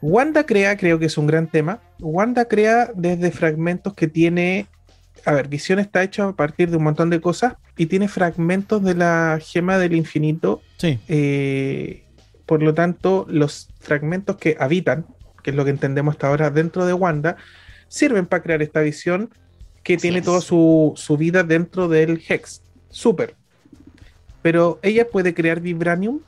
Wanda 0.00 0.44
crea, 0.44 0.76
creo 0.76 0.98
que 0.98 1.06
es 1.06 1.16
un 1.18 1.26
gran 1.26 1.46
tema. 1.48 1.80
Wanda 2.00 2.44
crea 2.46 2.90
desde 2.94 3.30
fragmentos 3.30 3.94
que 3.94 4.08
tiene. 4.08 4.66
A 5.24 5.32
ver, 5.32 5.46
Visión 5.48 5.78
está 5.78 6.02
hecho 6.02 6.24
a 6.24 6.36
partir 6.36 6.70
de 6.70 6.76
un 6.76 6.84
montón 6.84 7.08
de 7.10 7.20
cosas 7.20 7.54
y 7.76 7.86
tiene 7.86 8.08
fragmentos 8.08 8.82
de 8.82 8.94
la 8.94 9.38
gema 9.40 9.78
del 9.78 9.94
infinito. 9.94 10.60
Sí. 10.78 10.98
eh, 11.08 12.01
por 12.52 12.62
lo 12.62 12.74
tanto, 12.74 13.24
los 13.30 13.70
fragmentos 13.80 14.36
que 14.36 14.58
habitan, 14.60 15.06
que 15.42 15.52
es 15.52 15.56
lo 15.56 15.64
que 15.64 15.70
entendemos 15.70 16.12
hasta 16.16 16.28
ahora 16.28 16.50
dentro 16.50 16.84
de 16.84 16.92
Wanda, 16.92 17.38
sirven 17.88 18.26
para 18.26 18.42
crear 18.42 18.60
esta 18.60 18.80
visión 18.82 19.30
que 19.82 19.94
Así 19.94 20.02
tiene 20.02 20.18
es. 20.18 20.24
toda 20.26 20.42
su, 20.42 20.92
su 20.96 21.16
vida 21.16 21.44
dentro 21.44 21.88
del 21.88 22.22
Hex. 22.28 22.60
Súper. 22.90 23.36
Pero 24.42 24.78
ella 24.82 25.08
puede 25.08 25.32
crear 25.32 25.60
Vibranium 25.60 26.20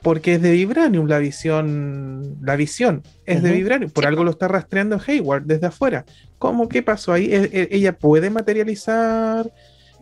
porque 0.00 0.36
es 0.36 0.40
de 0.40 0.52
Vibranium 0.52 1.06
la 1.06 1.18
visión. 1.18 2.38
La 2.40 2.56
visión 2.56 3.02
es 3.26 3.42
de. 3.42 3.52
Vibranium. 3.52 3.90
Por 3.90 4.04
Sí. 4.04 4.08
algo 4.08 4.24
lo 4.24 4.30
está 4.30 4.48
rastreando 4.48 4.98
Hayward 5.06 5.42
desde 5.42 5.66
afuera. 5.66 6.06
¿Cómo? 6.38 6.66
¿Qué 6.66 6.82
pasó 6.82 7.12
ahí? 7.12 7.26
¿E- 7.30 7.50
e- 7.52 7.68
¿Ella 7.72 7.92
puede 7.98 8.30
materializar 8.30 9.52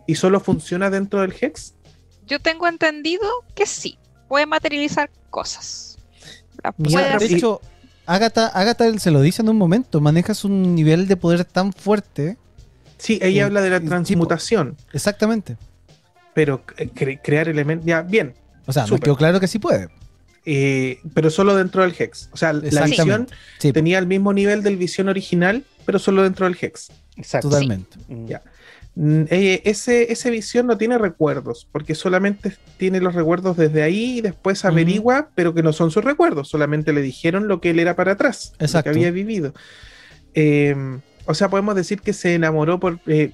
y 0.07 0.15
solo 0.15 0.39
funciona 0.39 0.89
dentro 0.89 1.19
del 1.19 1.33
Hex? 1.41 1.73
yo 2.25 2.39
tengo 2.39 2.67
entendido 2.67 3.23
que 3.55 3.65
sí, 3.65 3.97
puede 4.29 4.45
materializar 4.45 5.09
cosas. 5.29 5.97
La 6.63 6.73
Mira, 6.77 7.17
puede 7.17 7.27
De 7.27 7.35
hecho, 7.35 7.59
Agatha, 8.05 8.47
Agatha 8.47 8.97
se 8.99 9.11
lo 9.11 9.21
dice 9.21 9.41
en 9.41 9.49
un 9.49 9.57
momento, 9.57 9.99
manejas 9.99 10.45
un 10.45 10.73
nivel 10.75 11.07
de 11.07 11.17
poder 11.17 11.43
tan 11.43 11.73
fuerte. 11.73 12.37
Sí, 12.97 13.19
ella 13.21 13.41
Eh, 13.41 13.43
habla 13.45 13.61
de 13.61 13.69
la 13.69 13.79
tipo. 13.79 13.89
transmutación, 13.89 14.77
Exactamente. 14.93 15.57
pero 16.33 16.65
cre- 16.65 17.19
crear 17.23 17.47
elementos. 17.49 17.85
Ya, 17.85 18.01
bien, 18.01 18.33
O 18.65 18.71
sea, 18.73 18.83
me 18.83 18.89
Súper. 18.89 19.03
quedó 19.03 19.15
claro 19.17 19.39
que 19.39 19.47
sí 19.47 19.57
puede. 19.59 19.89
eh, 20.45 20.99
pero 21.13 21.29
solo 21.29 21.55
dentro 21.55 21.81
del 21.83 21.93
Hex. 21.97 22.29
O 22.31 22.37
sea, 22.37 22.53
la 22.53 22.85
visión. 22.85 23.27
Sí, 23.59 23.71
tenía 23.73 23.99
el 23.99 24.07
mismo 24.07 24.31
nivel 24.33 24.63
del 24.63 24.77
visión 24.77 25.07
original, 25.09 25.63
pero 25.85 25.99
solo 25.99 26.23
dentro 26.23 26.45
del 26.47 26.57
Hex. 26.59 26.89
Exacto. 27.17 27.49
totalmente. 27.49 27.97
Ya. 28.27 28.41
Mm, 29.01 29.23
eh, 29.29 29.61
ese, 29.63 30.11
ese 30.11 30.29
visión 30.29 30.67
no 30.67 30.77
tiene 30.77 30.97
recuerdos, 30.97 31.69
porque 31.71 31.95
solamente 31.95 32.51
tiene 32.75 32.99
los 32.99 33.15
recuerdos 33.15 33.55
desde 33.55 33.81
ahí 33.81 34.17
y 34.17 34.21
después 34.21 34.65
averigua, 34.65 35.29
pero 35.35 35.53
que 35.53 35.63
no 35.63 35.71
son 35.71 35.89
sus 35.89 36.03
recuerdos, 36.03 36.49
solamente 36.49 36.91
le 36.91 37.01
dijeron 37.01 37.47
lo 37.47 37.61
que 37.61 37.69
él 37.69 37.79
era 37.79 37.95
para 37.95 38.11
atrás, 38.11 38.51
lo 38.59 38.65
Exacto. 38.65 38.91
que 38.91 38.97
había 38.97 39.11
vivido. 39.11 39.53
Eh, 40.33 40.75
o 41.25 41.33
sea, 41.33 41.47
podemos 41.49 41.75
decir 41.75 42.01
que 42.01 42.11
se 42.11 42.33
enamoró 42.35 42.77
por. 42.81 42.99
eh, 43.07 43.31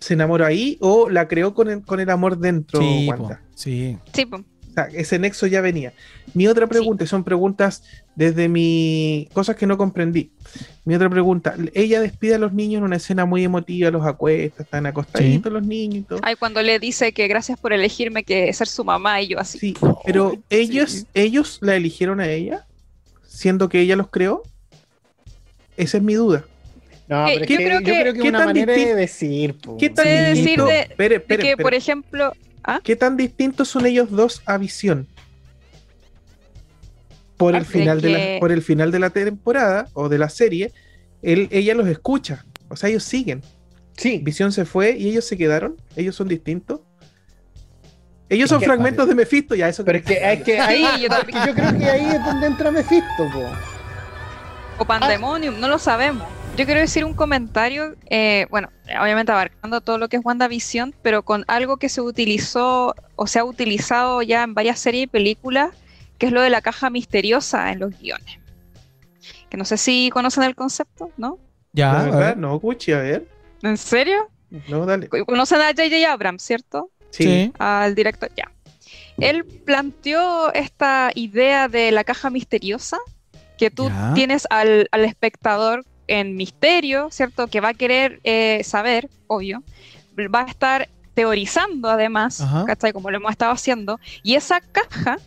se 0.00 0.14
enamoró 0.14 0.44
ahí 0.44 0.78
o 0.80 1.08
la 1.08 1.28
creó 1.28 1.54
con 1.54 1.70
el, 1.70 1.82
con 1.82 2.00
el 2.00 2.10
amor 2.10 2.38
dentro, 2.38 2.80
Sí, 2.80 3.06
po, 3.08 3.22
Wanda. 3.22 3.42
sí. 3.54 3.98
Sí, 4.12 4.26
po. 4.26 4.42
Está, 4.86 4.98
ese 4.98 5.18
nexo 5.18 5.46
ya 5.46 5.60
venía. 5.60 5.92
Mi 6.34 6.46
otra 6.46 6.66
pregunta, 6.66 7.06
son 7.06 7.24
preguntas 7.24 7.82
desde 8.14 8.48
mi 8.48 9.28
cosas 9.32 9.56
que 9.56 9.66
no 9.66 9.76
comprendí. 9.78 10.30
Mi 10.84 10.94
otra 10.94 11.08
pregunta, 11.10 11.54
ella 11.74 12.00
despide 12.00 12.34
a 12.34 12.38
los 12.38 12.52
niños 12.52 12.78
en 12.78 12.84
una 12.84 12.96
escena 12.96 13.24
muy 13.24 13.44
emotiva, 13.44 13.90
los 13.90 14.06
acuesta, 14.06 14.62
están 14.62 14.86
acostaditos 14.86 15.52
los 15.52 15.62
niños 15.64 15.96
y 15.98 16.02
todo. 16.02 16.20
Ay, 16.22 16.34
cuando 16.36 16.62
le 16.62 16.78
dice 16.78 17.12
que 17.12 17.28
gracias 17.28 17.58
por 17.58 17.72
elegirme 17.72 18.24
que 18.24 18.52
ser 18.52 18.68
su 18.68 18.84
mamá 18.84 19.20
y 19.22 19.28
yo 19.28 19.38
así. 19.38 19.58
Sí, 19.58 19.74
pero 20.04 20.36
ellos, 20.50 21.06
ellos 21.14 21.58
la 21.62 21.76
eligieron 21.76 22.20
a 22.20 22.28
ella, 22.28 22.66
siendo 23.26 23.68
que 23.68 23.80
ella 23.80 23.96
los 23.96 24.08
creó. 24.08 24.42
Esa 25.76 25.98
es 25.98 26.02
mi 26.02 26.14
duda. 26.14 26.44
No, 27.08 27.24
¿Qué- 27.26 27.38
pero 27.38 27.44
es 27.44 27.48
yo 27.50 27.56
que, 27.56 27.64
creo 27.64 27.80
yo 27.80 27.86
que- 27.86 28.00
creo 28.02 28.12
que 28.14 28.20
¿qué 28.20 28.28
una 28.28 28.38
tan 28.38 28.46
manera 28.48 28.72
de 28.74 28.78
distin- 28.80 28.94
decir. 28.96 29.54
po. 29.54 29.76
¿Qué 29.78 29.88
tan 29.90 30.04
Puede 30.04 30.28
decir 30.34 30.62
de- 30.62 30.80
Espere, 30.80 31.08
De 31.08 31.14
espere, 31.16 31.42
que, 31.42 31.50
espere. 31.50 31.62
por 31.62 31.74
ejemplo, 31.74 32.32
¿ah? 32.68 32.80
¿Qué 32.84 32.94
tan 32.96 33.16
distintos 33.16 33.68
son 33.68 33.86
ellos 33.86 34.10
dos 34.10 34.42
a 34.46 34.58
visión? 34.58 35.08
Por 37.36 37.54
el, 37.54 37.62
Ah, 37.62 37.64
de 37.64 37.64
final 37.66 38.00
de 38.00 38.08
la, 38.10 38.40
por 38.40 38.52
el 38.52 38.62
final 38.62 38.90
de 38.92 38.98
la 38.98 39.10
temporada 39.10 39.88
o 39.94 40.08
de 40.08 40.18
la 40.18 40.28
serie, 40.28 40.72
él, 41.22 41.48
ella 41.50 41.74
los 41.74 41.86
escucha. 41.88 42.44
O 42.68 42.76
sea, 42.76 42.88
ellos 42.90 43.04
siguen. 43.04 43.42
Sí, 43.96 44.18
Visión 44.22 44.52
se 44.52 44.64
fue 44.64 44.96
y 44.96 45.08
ellos 45.08 45.24
se 45.24 45.36
quedaron. 45.36 45.76
Ellos 45.96 46.14
son 46.16 46.28
distintos. 46.28 46.80
Ellos 48.28 48.50
son 48.50 48.60
que- 48.60 48.66
fragmentos 48.66 49.08
de 49.08 49.14
Mephisto, 49.14 49.54
ya 49.54 49.68
eso. 49.68 49.84
pero 49.84 49.98
es 49.98 50.04
que, 50.04 50.32
es 50.32 50.42
que 50.42 50.60
ahí, 50.60 50.84
yo 51.02 51.54
creo 51.54 51.78
que 51.78 51.84
ahí 51.88 52.06
es 52.06 52.24
donde 52.24 52.46
entra 52.46 52.70
Mephisto, 52.70 53.06
po. 53.32 53.42
o 54.78 54.84
Pandemonium, 54.84 55.58
no 55.58 55.66
lo 55.68 55.78
sabemos. 55.78 56.26
Yo 56.58 56.66
quiero 56.66 56.80
decir 56.80 57.04
un 57.04 57.14
comentario, 57.14 57.94
eh, 58.10 58.46
bueno, 58.50 58.68
obviamente 59.00 59.30
abarcando 59.30 59.80
todo 59.80 59.96
lo 59.96 60.08
que 60.08 60.16
es 60.16 60.24
WandaVision, 60.24 60.92
pero 61.02 61.22
con 61.22 61.44
algo 61.46 61.76
que 61.76 61.88
se 61.88 62.00
utilizó 62.00 62.96
o 63.14 63.26
se 63.28 63.38
ha 63.38 63.44
utilizado 63.44 64.22
ya 64.22 64.42
en 64.42 64.54
varias 64.54 64.80
series 64.80 65.04
y 65.04 65.06
películas, 65.06 65.70
que 66.18 66.26
es 66.26 66.32
lo 66.32 66.40
de 66.42 66.50
la 66.50 66.60
caja 66.60 66.90
misteriosa 66.90 67.70
en 67.70 67.78
los 67.78 67.96
guiones. 67.96 68.40
Que 69.48 69.56
no 69.56 69.64
sé 69.64 69.76
si 69.76 70.10
conocen 70.12 70.42
el 70.42 70.56
concepto, 70.56 71.12
¿no? 71.16 71.38
Ya. 71.74 72.34
No, 72.36 72.58
Gucci, 72.58 72.90
a 72.90 72.98
ver. 72.98 73.28
¿En 73.62 73.76
serio? 73.76 74.28
No, 74.68 74.84
dale. 74.84 75.08
Conocen 75.08 75.60
a 75.60 75.66
J.J. 75.68 76.10
Abrams, 76.12 76.42
¿cierto? 76.42 76.90
Sí. 77.10 77.22
Sí. 77.22 77.52
Al 77.60 77.94
director, 77.94 78.30
ya. 78.36 78.50
Él 79.18 79.44
planteó 79.44 80.52
esta 80.52 81.12
idea 81.14 81.68
de 81.68 81.92
la 81.92 82.02
caja 82.02 82.30
misteriosa, 82.30 82.98
que 83.58 83.70
tú 83.70 83.88
Ya. 83.90 84.12
tienes 84.14 84.46
al, 84.50 84.88
al 84.90 85.04
espectador 85.04 85.84
en 86.08 86.36
misterio, 86.36 87.08
¿cierto? 87.10 87.46
Que 87.46 87.60
va 87.60 87.68
a 87.68 87.74
querer 87.74 88.20
eh, 88.24 88.62
saber, 88.64 89.08
obvio. 89.26 89.62
Va 90.34 90.40
a 90.40 90.46
estar 90.46 90.88
teorizando 91.14 91.88
además, 91.88 92.40
Ajá. 92.40 92.64
¿cachai? 92.66 92.92
Como 92.92 93.10
lo 93.10 93.18
hemos 93.18 93.30
estado 93.30 93.52
haciendo. 93.52 94.00
Y 94.22 94.34
esa 94.34 94.60
caja 94.60 95.18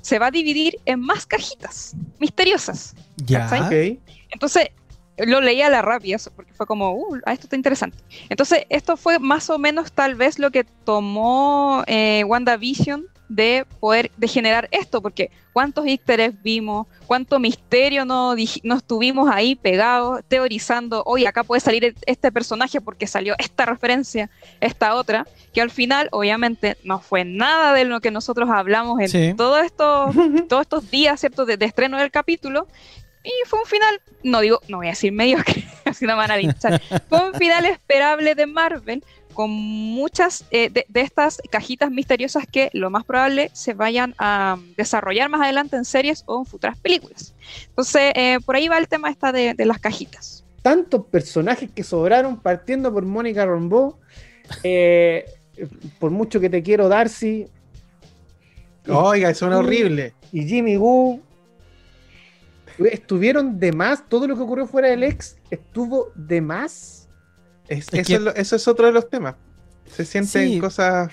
se 0.00 0.18
va 0.18 0.26
a 0.26 0.30
dividir 0.30 0.78
en 0.86 1.00
más 1.00 1.26
cajitas 1.26 1.94
misteriosas. 2.18 2.94
Ya. 3.16 3.46
¿cachai? 3.46 3.92
Ok. 3.92 4.02
Entonces, 4.30 4.70
lo 5.18 5.40
leí 5.40 5.60
a 5.62 5.70
la 5.70 5.82
rápida, 5.82 6.16
eso, 6.16 6.30
porque 6.34 6.52
fue 6.54 6.66
como, 6.66 6.92
uh, 6.92 7.18
ah, 7.26 7.32
esto 7.32 7.46
está 7.46 7.56
interesante. 7.56 7.98
Entonces, 8.28 8.64
esto 8.68 8.96
fue 8.96 9.18
más 9.18 9.50
o 9.50 9.58
menos 9.58 9.92
tal 9.92 10.14
vez 10.14 10.38
lo 10.38 10.50
que 10.50 10.64
tomó 10.64 11.84
eh, 11.86 12.24
WandaVision 12.24 13.06
de 13.30 13.64
poder, 13.78 14.10
de 14.16 14.26
generar 14.26 14.68
esto, 14.72 15.00
porque 15.00 15.30
cuántos 15.52 15.86
easter 15.86 16.18
eggs 16.18 16.42
vimos, 16.42 16.88
cuánto 17.06 17.38
misterio 17.38 18.04
no, 18.04 18.34
no 18.64 18.74
estuvimos 18.76 19.30
ahí 19.32 19.54
pegados, 19.54 20.20
teorizando, 20.26 21.04
oye, 21.06 21.28
acá 21.28 21.44
puede 21.44 21.60
salir 21.60 21.94
este 22.06 22.32
personaje 22.32 22.80
porque 22.80 23.06
salió 23.06 23.34
esta 23.38 23.66
referencia, 23.66 24.28
esta 24.60 24.96
otra, 24.96 25.26
que 25.52 25.60
al 25.60 25.70
final, 25.70 26.08
obviamente, 26.10 26.76
no 26.82 26.98
fue 27.00 27.24
nada 27.24 27.72
de 27.72 27.84
lo 27.84 28.00
que 28.00 28.10
nosotros 28.10 28.50
hablamos 28.50 29.00
en 29.00 29.08
Sí. 29.08 29.34
todos 29.36 29.64
estos 29.64 30.10
todos 30.48 30.62
estos 30.62 30.90
días, 30.90 31.20
¿cierto?, 31.20 31.46
de, 31.46 31.56
de 31.56 31.66
estreno 31.66 31.98
del 31.98 32.10
capítulo. 32.10 32.66
Y 33.22 33.30
fue 33.46 33.58
un 33.60 33.66
final, 33.66 34.00
no 34.24 34.40
digo, 34.40 34.60
no 34.66 34.78
voy 34.78 34.86
a 34.88 34.90
decir 34.90 35.12
mediocre, 35.12 35.62
así 35.84 36.04
no 36.06 36.12
me 36.14 36.18
van 36.22 36.30
a 36.32 36.36
linchar. 36.36 36.80
Fue 37.08 37.28
un 37.28 37.34
final 37.34 37.64
esperable 37.66 38.34
de 38.34 38.46
Marvel, 38.46 39.04
con 39.34 39.50
muchas 39.50 40.44
eh, 40.50 40.70
de, 40.70 40.84
de 40.88 41.00
estas 41.00 41.40
cajitas 41.50 41.90
misteriosas 41.90 42.46
que 42.46 42.70
lo 42.72 42.90
más 42.90 43.04
probable 43.04 43.50
se 43.52 43.74
vayan 43.74 44.14
a 44.18 44.56
um, 44.58 44.74
desarrollar 44.76 45.28
más 45.28 45.40
adelante 45.40 45.76
en 45.76 45.84
series 45.84 46.22
o 46.26 46.40
en 46.40 46.46
futuras 46.46 46.78
películas. 46.78 47.34
Entonces, 47.68 48.12
eh, 48.14 48.38
por 48.44 48.56
ahí 48.56 48.68
va 48.68 48.78
el 48.78 48.88
tema 48.88 49.10
esta 49.10 49.32
de, 49.32 49.54
de 49.54 49.64
las 49.66 49.78
cajitas. 49.78 50.44
Tantos 50.62 51.06
personajes 51.06 51.70
que 51.74 51.82
sobraron, 51.82 52.38
partiendo 52.38 52.92
por 52.92 53.04
Mónica 53.04 53.46
Rambeau. 53.46 53.96
eh, 54.62 55.24
por 55.98 56.10
mucho 56.10 56.40
que 56.40 56.50
te 56.50 56.62
quiero, 56.62 56.88
Darcy 56.88 57.46
Oiga, 58.88 59.34
suena 59.34 59.58
horrible. 59.58 60.14
y 60.32 60.46
Jimmy 60.46 60.76
Woo. 60.76 61.20
Estuvieron 62.78 63.58
de 63.60 63.72
más. 63.72 64.08
Todo 64.08 64.26
lo 64.26 64.36
que 64.36 64.42
ocurrió 64.42 64.66
fuera 64.66 64.88
del 64.88 65.02
ex 65.02 65.36
estuvo 65.50 66.08
de 66.14 66.40
más. 66.40 66.99
Es- 67.70 67.86
Es 67.88 67.94
eso, 67.94 68.06
que- 68.06 68.14
es 68.16 68.20
lo- 68.20 68.34
eso 68.34 68.56
es 68.56 68.68
otro 68.68 68.86
de 68.86 68.92
los 68.92 69.08
temas. 69.08 69.36
Se 69.90 70.04
sienten 70.04 70.48
Sí. 70.50 70.60
cosas 70.60 71.10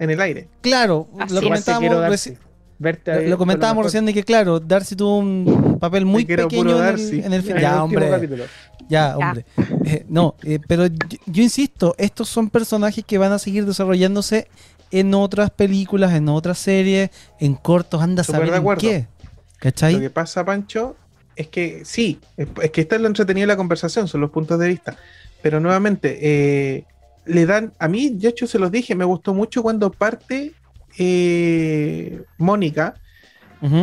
en 0.00 0.10
el 0.10 0.20
aire. 0.20 0.48
Claro, 0.60 1.08
Así 1.20 1.34
lo 1.34 1.42
comentábamos, 1.42 1.90
Darcy. 2.00 2.30
reci- 2.30 2.38
Verte 2.76 3.22
lo, 3.22 3.28
lo 3.30 3.38
comentábamos 3.38 3.84
recién 3.84 4.04
de 4.04 4.12
que, 4.12 4.24
claro, 4.24 4.58
Darcy 4.58 4.96
tuvo 4.96 5.18
un 5.18 5.78
papel 5.80 6.04
muy 6.04 6.24
pequeño 6.24 6.76
en 6.84 6.94
el, 6.98 7.24
en 7.24 7.32
el 7.32 7.42
film. 7.42 7.58
Ya, 7.58 7.82
hombre. 7.84 8.10
capítulo. 8.10 8.44
Ya, 8.88 8.88
Ya. 8.88 9.16
hombre. 9.16 9.46
Eh, 9.84 10.04
no, 10.08 10.34
eh, 10.42 10.58
pero 10.66 10.86
yo, 10.86 10.96
yo 11.26 11.42
insisto, 11.42 11.94
estos 11.98 12.28
son 12.28 12.50
personajes 12.50 13.04
que 13.04 13.16
van 13.16 13.30
a 13.32 13.38
seguir 13.38 13.64
desarrollándose 13.64 14.48
en 14.90 15.14
otras 15.14 15.50
películas, 15.50 16.12
en 16.14 16.28
otras 16.28 16.58
series, 16.58 17.10
en 17.38 17.54
cortos, 17.54 18.02
anda 18.02 18.22
a 18.22 18.24
saber 18.24 18.50
de 18.50 18.56
en 18.56 18.76
qué. 18.76 19.06
Lo 19.22 19.26
¿Cachai? 19.60 20.00
que 20.00 20.10
pasa, 20.10 20.44
Pancho, 20.44 20.96
es 21.36 21.48
que 21.48 21.84
sí, 21.84 22.18
es, 22.36 22.48
es 22.62 22.70
que 22.70 22.80
está 22.82 22.96
en 22.96 23.02
lo 23.02 23.08
entretenido 23.08 23.44
de 23.44 23.52
la 23.52 23.56
conversación, 23.56 24.08
son 24.08 24.20
los 24.20 24.30
puntos 24.30 24.58
de 24.58 24.68
vista. 24.68 24.96
Pero 25.42 25.60
nuevamente, 25.60 26.18
eh, 26.22 26.84
le 27.26 27.46
dan, 27.46 27.72
a 27.78 27.88
mí, 27.88 28.10
de 28.10 28.28
hecho 28.28 28.46
se 28.46 28.58
los 28.58 28.70
dije, 28.70 28.94
me 28.94 29.04
gustó 29.04 29.34
mucho 29.34 29.62
cuando 29.62 29.90
parte 29.90 30.52
eh, 30.98 32.22
Mónica, 32.38 32.94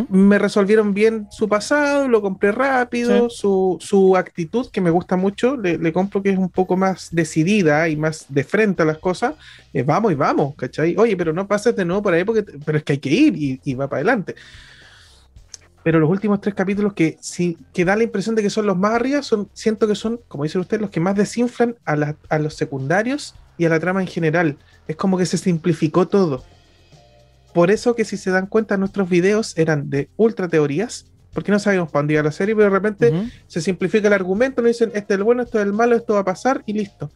me 0.10 0.38
resolvieron 0.38 0.94
bien 0.94 1.28
su 1.32 1.50
pasado, 1.50 2.08
lo 2.08 2.22
compré 2.22 2.52
rápido, 2.52 3.32
su, 3.32 3.78
su 3.82 4.16
actitud, 4.16 4.70
que 4.70 4.80
me 4.80 4.92
gusta 4.92 5.16
mucho, 5.18 5.58
le, 5.58 5.80
le 5.80 5.92
compro 5.92 6.22
que 6.22 6.30
es 6.30 6.38
un 6.38 6.50
poco 6.50 6.78
más 6.78 7.10
decidida 7.12 7.90
y 7.90 7.96
más 7.96 8.28
de 8.30 8.44
frente 8.44 8.84
a 8.84 8.86
las 8.86 9.00
cosas, 9.00 9.34
eh, 9.74 9.82
vamos 9.82 10.12
y 10.12 10.16
vamos, 10.16 10.54
¿cachai? 10.56 10.96
Oye, 10.98 11.18
pero 11.18 11.34
no 11.34 11.48
pases 11.48 11.76
de 11.76 11.84
nuevo 11.84 12.04
por 12.04 12.14
ahí 12.14 12.24
porque, 12.24 12.44
pero 12.64 12.78
es 12.78 12.84
que 12.84 12.94
hay 12.94 13.00
que 13.00 13.10
ir 13.10 13.36
y, 13.36 13.60
y 13.64 13.74
va 13.74 13.88
para 13.88 14.02
adelante. 14.02 14.36
Pero 15.84 16.00
los 16.00 16.10
últimos 16.10 16.40
tres 16.42 16.54
capítulos 16.54 16.94
que 16.94 17.18
sí 17.22 17.58
que 17.74 17.86
da 17.86 17.96
la 17.96 18.04
impresión 18.04 18.36
de 18.36 18.44
que 18.44 18.50
son 18.52 18.68
los 18.68 18.78
más 18.78 18.94
arriba, 18.94 19.22
son, 19.24 19.50
siento 19.54 19.88
que 19.88 19.96
son, 19.96 20.20
como 20.28 20.44
dice 20.44 20.60
usted, 20.60 20.80
los 20.80 20.92
que 20.92 21.00
más 21.00 21.16
desinflan 21.16 21.76
a, 21.86 21.96
la- 21.96 22.16
a 22.30 22.38
los 22.40 22.54
secundarios 22.56 23.34
y 23.58 23.66
a 23.66 23.70
la 23.70 23.80
trama 23.80 24.02
en 24.02 24.08
general. 24.08 24.58
Es 24.88 24.96
como 24.96 25.18
que 25.18 25.26
se 25.26 25.38
simplificó 25.38 26.08
todo. 26.08 26.44
Por 27.54 27.72
eso 27.72 27.96
que 27.96 28.06
si 28.06 28.16
se 28.18 28.30
dan 28.32 28.46
cuenta 28.48 28.78
nuestros 28.78 29.10
videos 29.10 29.58
eran 29.58 29.90
de 29.90 30.10
ultra 30.18 30.48
teorías, 30.48 31.06
porque 31.34 31.52
no 31.52 31.60
sabíamos 31.60 31.90
para 31.90 32.02
dónde 32.02 32.14
iba 32.14 32.24
la 32.24 32.32
serie, 32.32 32.56
pero 32.56 32.66
de 32.66 32.70
repente 32.78 33.32
se 33.48 33.62
simplifica 33.62 34.08
el 34.08 34.14
argumento, 34.14 34.62
nos 34.62 34.70
dicen 34.70 34.92
este 34.94 35.14
es 35.14 35.18
el 35.18 35.24
bueno, 35.24 35.44
esto 35.44 35.60
es 35.60 35.66
el 35.66 35.74
malo, 35.74 35.96
esto 35.96 36.14
va 36.14 36.20
a 36.22 36.26
pasar 36.26 36.62
y 36.66 36.74
listo. 36.74 37.10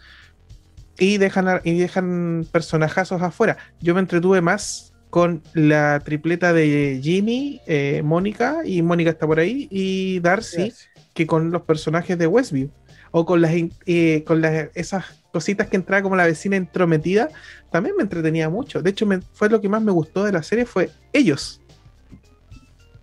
Y 0.98 1.18
dejan, 1.18 1.62
y 1.64 1.78
dejan 1.78 2.48
personajazos 2.52 3.22
afuera. 3.22 3.58
Yo 3.82 3.94
me 3.94 4.00
entretuve 4.00 4.42
más 4.42 4.94
con 5.16 5.42
la 5.54 6.02
tripleta 6.04 6.52
de 6.52 7.00
Jimmy, 7.02 7.62
eh, 7.68 8.02
Mónica, 8.04 8.58
y 8.66 8.82
Mónica 8.82 9.12
está 9.12 9.26
por 9.26 9.40
ahí, 9.40 9.66
y 9.72 10.20
Darcy, 10.20 10.74
que 11.14 11.26
con 11.26 11.52
los 11.52 11.62
personajes 11.62 12.18
de 12.18 12.28
Westview. 12.28 12.70
O 13.12 13.26
con 13.26 13.40
las 13.40 13.54
eh, 13.86 14.26
con 14.28 14.42
las, 14.42 14.68
esas 14.76 15.06
cositas 15.32 15.68
que 15.70 15.78
entraba 15.78 16.04
como 16.04 16.18
la 16.18 16.26
vecina 16.26 16.58
entrometida, 16.58 17.30
también 17.72 17.96
me 17.96 18.04
entretenía 18.04 18.50
mucho. 18.50 18.82
De 18.82 18.90
hecho, 18.90 19.06
me- 19.06 19.22
fue 19.32 19.48
lo 19.48 19.62
que 19.62 19.70
más 19.70 19.82
me 19.82 19.94
gustó 19.94 20.26
de 20.26 20.34
la 20.34 20.44
serie, 20.44 20.66
fue 20.66 20.90
ellos. 21.14 21.62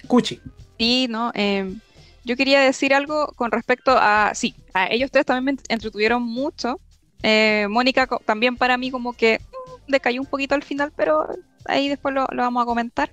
Cuchi. 0.07 0.39
Sí, 0.79 1.07
¿no? 1.09 1.33
Eh, 1.35 1.73
yo 2.27 2.37
quería 2.37 2.61
decir 2.61 2.93
algo 2.93 3.29
con 3.37 3.51
respecto 3.53 3.93
a, 3.99 4.33
sí, 4.35 4.55
a 4.75 4.87
ellos 4.89 5.11
tres 5.11 5.25
también 5.25 5.57
me 5.57 5.75
entretuvieron 5.75 6.23
mucho. 6.23 6.79
Eh, 7.23 7.69
Mónica 7.71 8.07
también 8.27 8.59
para 8.59 8.77
mí 8.77 8.91
como 8.91 9.15
que 9.15 9.41
mm, 9.41 9.91
decayó 9.93 10.21
un 10.21 10.27
poquito 10.27 10.55
al 10.55 10.63
final, 10.63 10.93
pero 10.95 11.27
ahí 11.67 11.89
después 11.89 12.15
lo, 12.15 12.27
lo 12.31 12.43
vamos 12.43 12.63
a 12.63 12.67
comentar. 12.67 13.11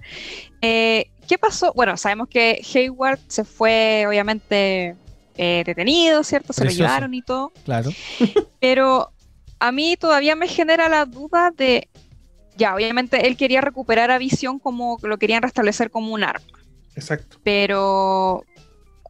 Eh, 0.61 1.09
¿Qué 1.27 1.37
pasó? 1.37 1.73
Bueno, 1.75 1.95
sabemos 1.97 2.27
que 2.27 2.61
Hayward 2.73 3.19
se 3.27 3.43
fue 3.43 4.05
obviamente 4.07 4.95
eh, 5.37 5.63
detenido, 5.65 6.23
¿cierto? 6.23 6.53
Se 6.53 6.61
Precioso. 6.61 6.83
lo 6.83 6.87
llevaron 6.89 7.13
y 7.13 7.21
todo. 7.21 7.51
Claro. 7.65 7.91
Pero 8.59 9.11
a 9.59 9.71
mí 9.71 9.95
todavía 9.97 10.35
me 10.35 10.47
genera 10.47 10.89
la 10.89 11.05
duda 11.05 11.51
de, 11.55 11.87
ya, 12.57 12.75
obviamente 12.75 13.27
él 13.27 13.37
quería 13.37 13.61
recuperar 13.61 14.11
a 14.11 14.17
Visión 14.17 14.59
como 14.59 14.97
lo 15.01 15.17
querían 15.17 15.41
restablecer 15.41 15.91
como 15.91 16.13
un 16.13 16.23
arma 16.23 16.45
Exacto. 16.95 17.37
pero 17.43 18.43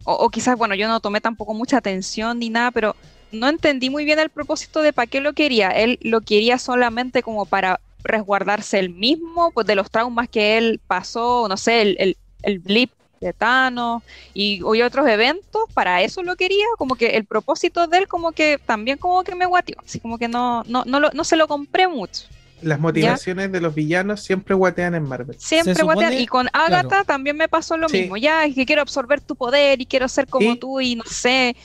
o, 0.04 0.13
o 0.13 0.30
quizás, 0.30 0.58
bueno, 0.58 0.75
yo 0.75 0.88
no 0.88 0.99
tomé 0.99 1.21
tampoco 1.21 1.54
mucha 1.54 1.78
atención 1.78 2.39
ni 2.39 2.49
nada, 2.49 2.71
pero 2.71 2.95
no 3.32 3.47
entendí 3.47 3.89
muy 3.89 4.06
bien 4.06 4.19
el 4.19 4.30
propósito 4.30 4.82
de 4.82 4.93
para 4.93 5.08
qué 5.08 5.21
lo 5.21 5.34
quería. 5.34 5.69
Él 5.69 5.99
lo 6.02 6.21
quería 6.21 6.58
solamente 6.58 7.21
como 7.21 7.45
para 7.45 7.80
resguardarse 8.03 8.79
él 8.79 8.89
mismo 8.89 9.51
pues, 9.51 9.67
de 9.67 9.75
los 9.75 9.89
traumas 9.91 10.29
que 10.29 10.57
él 10.57 10.79
pasó, 10.88 11.47
no 11.49 11.57
sé, 11.57 11.81
el, 11.81 11.95
el, 11.99 12.17
el 12.43 12.59
blip 12.59 12.91
de 13.21 13.33
Thanos 13.33 14.01
y 14.33 14.62
hoy 14.63 14.81
otros 14.81 15.05
eventos, 15.07 15.63
para 15.73 16.01
eso 16.01 16.23
lo 16.23 16.35
quería, 16.38 16.63
como 16.77 16.95
que 16.95 17.07
el 17.17 17.25
propósito 17.25 17.85
de 17.88 17.97
él 17.97 18.07
como 18.07 18.31
que 18.31 18.57
también 18.65 18.97
como 18.97 19.23
que 19.23 19.35
me 19.35 19.45
guateó, 19.45 19.75
así 19.85 19.99
como 19.99 20.17
que 20.17 20.27
no, 20.29 20.63
no, 20.67 20.85
no, 20.85 20.99
lo- 21.01 21.12
no 21.12 21.23
se 21.25 21.35
lo 21.35 21.47
compré 21.47 21.88
mucho. 21.88 22.23
Las 22.62 22.79
motivaciones 22.79 23.51
de 23.53 23.62
los 23.62 23.73
villanos 23.73 24.21
siempre 24.21 24.53
guatean 24.53 24.93
en 24.95 25.03
Marvel. 25.03 25.38
Siempre 25.39 25.81
guatean. 25.81 26.13
Y 26.13 26.27
con 26.27 26.47
Agatha 26.51 26.88
claro. 26.89 27.05
también 27.05 27.38
me 27.38 27.47
pasó 27.47 27.77
lo 27.77 27.88
Sí. 27.88 28.01
mismo. 28.01 28.17
Ya, 28.17 28.43
es 28.45 28.53
que 28.53 28.65
quiero 28.65 28.81
absorber 28.81 29.21
tu 29.21 29.38
poder 29.38 29.79
y 29.79 29.85
quiero 29.85 30.09
ser 30.09 30.27
como 30.27 30.51
Y- 30.53 30.57
tú 30.57 30.81
y 30.81 30.95
no 30.97 31.05
sé. 31.05 31.55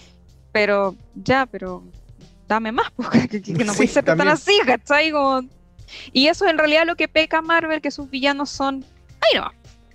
Pero, 0.52 0.94
ya, 1.16 1.46
pero 1.46 1.82
dame 2.46 2.70
más, 2.70 2.92
porque 2.96 3.28
que, 3.28 3.42
que 3.42 3.64
no 3.64 3.72
Sí, 3.72 3.76
puede 3.78 3.88
ser 3.88 4.04
tan 4.04 4.18
también. 4.18 4.34
así, 4.34 4.52
¿cachai? 4.64 5.10
Como- 5.10 5.42
Y 6.12 6.26
eso 6.28 6.44
es 6.44 6.50
en 6.50 6.58
realidad 6.58 6.84
lo 6.86 6.96
que 6.96 7.08
peca 7.08 7.42
Marvel, 7.42 7.80
que 7.80 7.90
sus 7.90 8.10
villanos 8.10 8.50
son. 8.50 8.84
Ahí 9.20 9.38
no, 9.40 9.50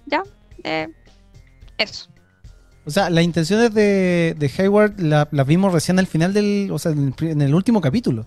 ya. 0.06 0.24
eh, 0.64 0.88
eso. 1.78 2.08
O 2.86 2.92
sea, 2.92 3.10
las 3.10 3.24
intenciones 3.24 3.74
de, 3.74 4.36
de 4.38 4.52
Hayward 4.58 5.00
la- 5.00 5.28
las 5.32 5.46
vimos 5.46 5.72
recién 5.74 6.00
al 6.00 6.08
final 6.08 6.34
del. 6.34 6.70
O 6.72 6.80
sea, 6.80 6.92
en 6.92 7.08
el, 7.08 7.14
pri- 7.14 7.32
en 7.32 7.42
el 7.42 7.54
último 7.54 7.82
capítulo. 7.82 8.26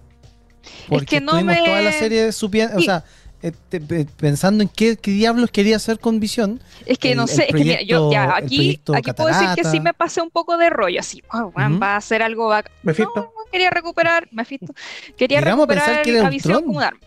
Porque 0.88 1.06
que 1.06 1.20
no 1.20 1.42
me- 1.42 1.56
toda 1.56 1.80
la 1.80 1.92
serie 1.92 2.30
supiendo. 2.32 2.76
O 2.76 2.78
Sí. 2.80 2.85
sea, 2.87 3.04
eh, 3.42 3.50
pensando 4.16 4.62
en 4.62 4.68
qué, 4.68 4.96
qué 4.96 5.11
diablos 5.11 5.50
quería 5.50 5.74
hacer 5.74 5.98
con 5.98 6.20
Visión. 6.20 6.61
Es 6.87 6.98
que 6.98 7.11
El- 7.12 7.16
no 7.16 7.26
sé, 7.26 7.46
es 7.48 7.48
que 7.48 7.64
mira, 7.64 7.82
yo 7.82 8.12
ya 8.12 8.37
aquí, 8.37 8.80
aquí 8.94 9.12
puedo 9.14 9.28
decir 9.30 9.48
que 9.56 9.64
sí 9.64 9.80
me 9.80 9.92
pasé 9.94 10.22
un 10.22 10.30
poco 10.30 10.56
de 10.56 10.70
rollo, 10.70 11.00
así, 11.00 11.22
oh, 11.32 11.52
weón, 11.56 11.72
Ujú. 11.72 11.80
va 11.82 11.94
a 11.94 11.96
hacer 11.96 12.22
algo 12.22 12.46
bacán. 12.46 12.72
No, 12.85 13.32
quería 13.50 13.70
recuperar, 13.70 14.28
Mephisto, 14.30 14.72
quería 15.16 15.40
Llegamos 15.40 15.64
a 15.64 15.66
recuperar 15.74 15.85
pensar 15.87 16.04
que 16.04 16.16
era 16.18 16.26
a 16.28 16.30
Visión 16.30 16.62
como 16.62 16.76
un 16.78 16.82
arma. 16.85 17.00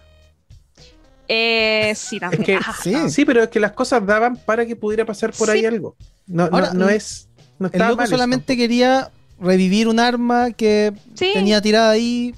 Eh, 1.28 1.94
sí, 1.96 2.20
también. 2.20 2.44
que- 2.44 2.56
Ajá, 2.56 2.76
sí. 2.82 2.92
no. 2.92 3.10
Sí, 3.10 3.26
pero 3.26 3.44
es 3.44 3.50
que 3.50 3.60
las 3.60 3.72
cosas 3.74 4.06
daban 4.06 4.38
para 4.38 4.66
que 4.66 4.76
pudiera 4.76 5.06
pasar 5.06 5.32
por 5.34 5.50
ahí 5.50 5.66
algo. 5.66 5.96
No, 6.28 6.48
no- 6.50 6.56
Ahora, 6.56 6.74
no, 6.74 6.90
es. 6.90 7.30
No 7.60 7.70
El 7.72 7.80
loco 7.80 7.96
mal 7.98 8.08
solamente 8.08 8.58
quería 8.58 9.12
revivir 9.40 9.88
un 9.88 10.00
arma 10.00 10.52
que 10.52 10.94
Sí. 11.14 11.32
tenía 11.34 11.62
tirada 11.62 11.92
ahí 11.92 12.34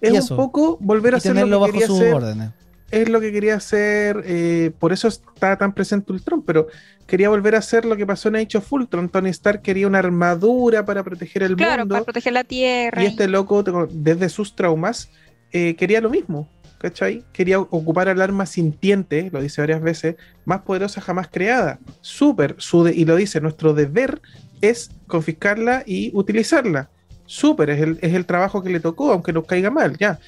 es 0.00 0.12
y 0.14 0.18
un 0.32 0.36
poco 0.36 0.76
volver 0.80 1.14
a 1.14 1.16
y 1.16 1.18
hacer 1.18 1.32
tenerlo 1.32 1.58
lo 1.60 1.66
que 1.72 1.80
bajo 1.80 1.86
sus 1.86 2.00
órdenes. 2.12 2.50
Es 2.90 3.08
lo 3.08 3.20
que 3.20 3.32
quería 3.32 3.54
hacer. 3.54 4.22
eh, 4.26 4.70
por 4.78 4.92
eso 4.92 5.08
está 5.08 5.56
tan 5.56 5.72
presente 5.72 6.12
Ultron. 6.12 6.42
Pero 6.42 6.66
quería 7.06 7.30
volver 7.30 7.54
a 7.54 7.58
hacer 7.58 7.86
lo 7.86 7.96
que 7.96 8.04
pasó 8.04 8.28
en 8.28 8.36
Age 8.36 8.58
of 8.58 8.70
Ultron. 8.70 9.08
Tony 9.08 9.30
Stark 9.30 9.62
quería 9.62 9.86
una 9.86 9.98
armadura 10.00 10.84
para 10.84 11.02
proteger 11.02 11.44
el 11.44 11.56
Claro, 11.56 11.82
mundo. 11.82 11.94
para 11.94 12.04
proteger 12.04 12.34
la 12.34 12.44
tierra. 12.44 13.02
Y 13.02 13.06
este 13.06 13.28
loco, 13.28 13.62
desde 13.90 14.28
sus 14.28 14.54
traumas, 14.54 15.08
eh, 15.52 15.74
quería 15.76 16.02
lo 16.02 16.10
mismo. 16.10 16.46
¿Cachai? 16.82 17.22
Quería 17.32 17.60
ocupar 17.60 18.08
al 18.08 18.20
arma 18.20 18.44
sintiente, 18.44 19.30
lo 19.32 19.40
dice 19.40 19.60
varias 19.62 19.80
veces, 19.80 20.16
más 20.44 20.62
poderosa 20.62 21.00
jamás 21.00 21.28
creada. 21.30 21.78
Súper. 22.00 22.56
su 22.58 22.82
de- 22.82 22.92
y 22.92 23.04
lo 23.04 23.14
dice, 23.14 23.40
nuestro 23.40 23.72
deber 23.72 24.20
es 24.60 24.90
confiscarla 25.06 25.84
y 25.86 26.10
utilizarla. 26.12 26.90
Súper, 27.24 27.70
es 27.70 27.80
el, 27.80 27.98
es 28.02 28.14
el 28.14 28.26
trabajo 28.26 28.64
que 28.64 28.70
le 28.70 28.80
tocó, 28.80 29.12
aunque 29.12 29.32
nos 29.32 29.46
caiga 29.46 29.70
mal, 29.70 29.96
ya. 29.96 30.18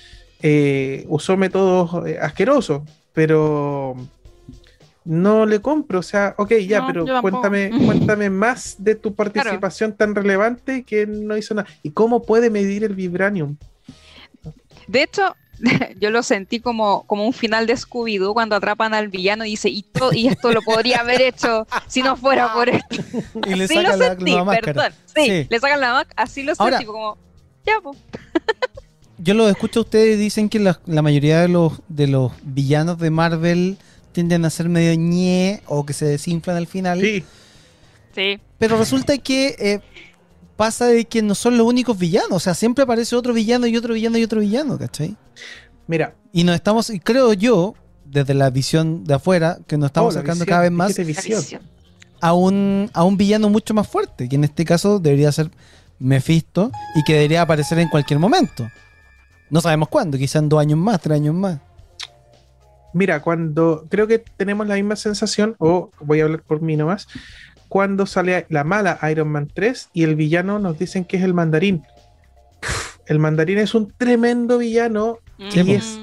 Eh, 0.42 1.04
usó 1.08 1.36
métodos 1.36 2.06
eh, 2.06 2.18
asquerosos, 2.20 2.82
pero 3.12 3.96
no 5.04 5.46
le 5.46 5.60
compro. 5.60 5.98
O 5.98 6.02
sea, 6.02 6.36
ok, 6.38 6.52
ya, 6.68 6.80
No, 6.82 6.86
pero 6.86 7.20
cuéntame, 7.20 7.70
cuéntame 7.84 8.30
más 8.30 8.76
de 8.78 8.94
tu 8.94 9.12
participación 9.16 9.94
tan 9.94 10.14
relevante 10.14 10.84
que 10.84 11.04
no 11.06 11.36
hizo 11.36 11.52
nada. 11.54 11.68
¿Y 11.82 11.90
cómo 11.90 12.22
puede 12.22 12.48
medir 12.48 12.84
el 12.84 12.94
vibranium? 12.94 13.56
De 14.86 15.02
hecho, 15.02 15.34
yo 16.00 16.10
lo 16.10 16.22
sentí 16.22 16.60
como, 16.60 17.04
como 17.06 17.26
un 17.26 17.32
final 17.32 17.66
de 17.66 17.74
Scooby-Doo 17.74 18.32
cuando 18.34 18.56
atrapan 18.56 18.94
al 18.94 19.08
villano 19.08 19.44
y 19.44 19.50
dice, 19.50 19.68
y, 19.68 19.82
to- 19.82 20.12
y 20.12 20.28
esto 20.28 20.52
lo 20.52 20.62
podría 20.62 20.98
haber 20.98 21.20
hecho 21.22 21.66
si 21.86 22.02
no 22.02 22.16
fuera 22.16 22.52
por 22.52 22.68
esto. 22.70 22.96
Y 23.46 23.54
le 23.54 23.64
Así 23.64 23.74
saca 23.74 23.90
lo 23.92 23.96
la 23.96 24.08
sentí, 24.14 24.32
máscara. 24.36 24.60
perdón. 24.60 24.92
Sí, 25.14 25.22
Sí. 25.26 25.46
le 25.50 25.60
sacan 25.60 25.80
la 25.80 25.92
máscara, 25.92 26.22
así 26.22 26.42
lo 26.42 26.52
Ahora- 26.58 26.78
sentí, 26.78 26.86
como, 26.86 27.16
ya, 27.66 27.74
pues. 27.82 27.98
Yo 29.18 29.32
lo 29.34 29.48
escucho 29.48 29.80
a 29.80 29.82
ustedes 29.84 30.16
y 30.16 30.20
dicen 30.20 30.48
que 30.48 30.58
la, 30.58 30.80
la 30.86 31.00
mayoría 31.00 31.40
de 31.40 31.48
los, 31.48 31.74
de 31.88 32.08
los 32.08 32.32
villanos 32.42 32.98
de 32.98 33.10
Marvel 33.10 33.78
tienden 34.12 34.44
a 34.44 34.50
ser 34.50 34.68
medio 34.68 34.94
ñe 34.98 35.62
o 35.66 35.86
que 35.86 35.92
se 35.92 36.04
desinflan 36.04 36.56
al 36.56 36.66
final. 36.66 37.00
Sí, 37.00 37.24
Sí. 38.14 38.38
Pero 38.58 38.78
resulta 38.78 39.18
que 39.18 39.56
eh, 39.58 39.80
pasa 40.56 40.86
de 40.86 41.04
que 41.04 41.22
no 41.22 41.34
son 41.34 41.58
los 41.58 41.66
únicos 41.66 41.98
villanos. 41.98 42.32
O 42.32 42.40
sea, 42.40 42.54
siempre 42.54 42.84
aparece 42.84 43.16
otro 43.16 43.32
villano 43.32 43.66
y 43.66 43.76
otro 43.76 43.94
villano 43.94 44.18
y 44.18 44.24
otro 44.24 44.40
villano, 44.40 44.78
¿cachai? 44.78 45.16
mira. 45.86 46.14
Y 46.32 46.44
nos 46.44 46.54
estamos, 46.54 46.90
y 46.90 46.98
creo 47.00 47.32
yo, 47.32 47.74
desde 48.04 48.34
la 48.34 48.50
visión 48.50 49.04
de 49.04 49.14
afuera, 49.14 49.58
que 49.66 49.76
nos 49.76 49.88
estamos 49.88 50.16
oh, 50.16 50.22
visión, 50.22 50.46
cada 50.46 50.62
vez 50.62 50.72
más 50.72 50.96
a 52.20 52.32
un, 52.32 52.90
a 52.92 53.04
un 53.04 53.16
villano 53.16 53.50
mucho 53.50 53.74
más 53.74 53.86
fuerte, 53.86 54.28
que 54.28 54.36
en 54.36 54.44
este 54.44 54.64
caso 54.64 54.98
debería 54.98 55.30
ser 55.30 55.50
Mephisto 55.98 56.72
y 56.94 57.04
que 57.04 57.14
debería 57.14 57.42
aparecer 57.42 57.78
en 57.78 57.88
cualquier 57.88 58.18
momento. 58.18 58.66
No 59.50 59.60
sabemos 59.60 59.88
cuándo, 59.88 60.18
quizá 60.18 60.38
en 60.38 60.48
dos 60.48 60.60
años 60.60 60.78
más, 60.78 61.00
tres 61.00 61.16
años 61.16 61.34
más. 61.34 61.60
Mira, 62.92 63.20
cuando 63.22 63.86
creo 63.90 64.06
que 64.06 64.24
tenemos 64.36 64.66
la 64.66 64.76
misma 64.76 64.96
sensación, 64.96 65.54
o 65.58 65.90
voy 66.00 66.20
a 66.20 66.24
hablar 66.24 66.42
por 66.42 66.62
mí 66.62 66.76
nomás, 66.76 67.08
cuando 67.74 68.06
sale 68.06 68.46
la 68.50 68.62
mala 68.62 69.00
Iron 69.10 69.26
Man 69.30 69.50
3 69.52 69.88
y 69.92 70.04
el 70.04 70.14
villano 70.14 70.60
nos 70.60 70.78
dicen 70.78 71.04
que 71.04 71.16
es 71.16 71.24
el 71.24 71.34
mandarín. 71.34 71.82
El 73.06 73.18
mandarín 73.18 73.58
es 73.58 73.74
un 73.74 73.92
tremendo 73.98 74.58
villano, 74.58 75.18
Sí, 75.50 75.64
Mm. 75.64 75.66
pues. 75.66 75.98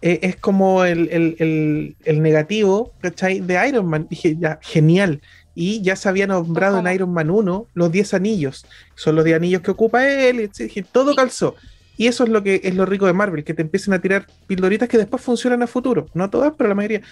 eh, 0.00 0.18
es 0.22 0.36
como 0.36 0.82
el, 0.86 1.10
el- 1.12 1.36
el- 1.38 1.96
el 2.06 2.22
negativo, 2.22 2.94
¿cachai? 3.02 3.40
De 3.40 3.68
Iron 3.68 3.86
Man. 3.86 4.06
Dije, 4.08 4.34
ya, 4.40 4.58
genial. 4.62 5.20
Y 5.54 5.82
ya 5.82 5.94
se 5.94 6.08
había 6.08 6.26
nombrado 6.26 6.78
en. 6.78 6.86
Iron 6.94 7.12
Man 7.12 7.28
1 7.30 7.66
los 7.74 7.92
10 7.92 8.14
anillos. 8.14 8.64
Son 8.94 9.14
los 9.14 9.22
10 9.26 9.36
anillos 9.36 9.60
que 9.60 9.72
ocupa 9.72 10.08
él. 10.08 10.40
y 10.40 10.46
dije, 10.64 10.82
todo 10.90 11.12
Y- 11.12 11.16
calzó. 11.16 11.54
Y 11.98 12.06
eso 12.06 12.24
es 12.24 12.30
lo 12.30 12.42
que 12.42 12.62
es 12.64 12.74
lo 12.74 12.86
rico 12.86 13.04
de 13.04 13.12
Marvel, 13.12 13.44
que 13.44 13.52
te 13.52 13.60
empiecen 13.60 13.92
a 13.92 13.98
tirar 14.00 14.24
pildoritas 14.46 14.88
que 14.88 14.96
después 14.96 15.22
funcionan 15.22 15.62
a 15.62 15.66
futuro. 15.66 16.06
No 16.14 16.30
todas, 16.30 16.54
pero 16.56 16.68
la 16.70 16.74
mayoría. 16.74 17.02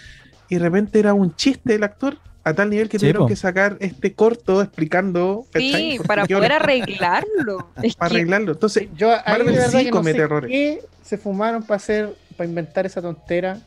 Y 0.48 0.54
de 0.54 0.60
repente 0.62 0.98
era 0.98 1.12
un 1.12 1.36
chiste 1.36 1.74
el 1.74 1.84
actor, 1.84 2.16
a 2.48 2.54
tal 2.54 2.70
nivel 2.70 2.88
que 2.88 2.98
Sí, 2.98 3.00
tuvieron 3.02 3.22
po. 3.24 3.28
que 3.28 3.36
sacar 3.36 3.76
este 3.80 4.12
corto 4.14 4.60
explicando. 4.62 5.46
Sí, 5.54 5.98
para 6.06 6.26
poder 6.26 6.52
arreglarlo. 6.52 7.68
Es 7.82 7.94
para 7.96 8.10
que- 8.10 8.16
arreglarlo. 8.16 8.52
Entonces, 8.52 8.88
Yo 8.96 9.08
Marvel 9.26 9.56
sí 9.70 9.78
que 9.78 9.84
no 9.86 9.90
comete 9.90 10.18
sé 10.18 10.24
errores. 10.24 10.50
qué 10.50 10.80
se 11.04 11.18
fumaron 11.18 11.62
para 11.62 11.76
hacer, 11.76 12.14
para 12.36 12.48
inventar 12.48 12.84
esa 12.86 13.00
tontera. 13.02 13.58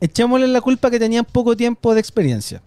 Echémosle 0.00 0.48
la 0.48 0.60
culpa 0.60 0.90
que 0.90 0.98
tenían 0.98 1.24
poco 1.24 1.56
tiempo 1.56 1.92
de 1.94 2.00
experiencia. 2.00 2.62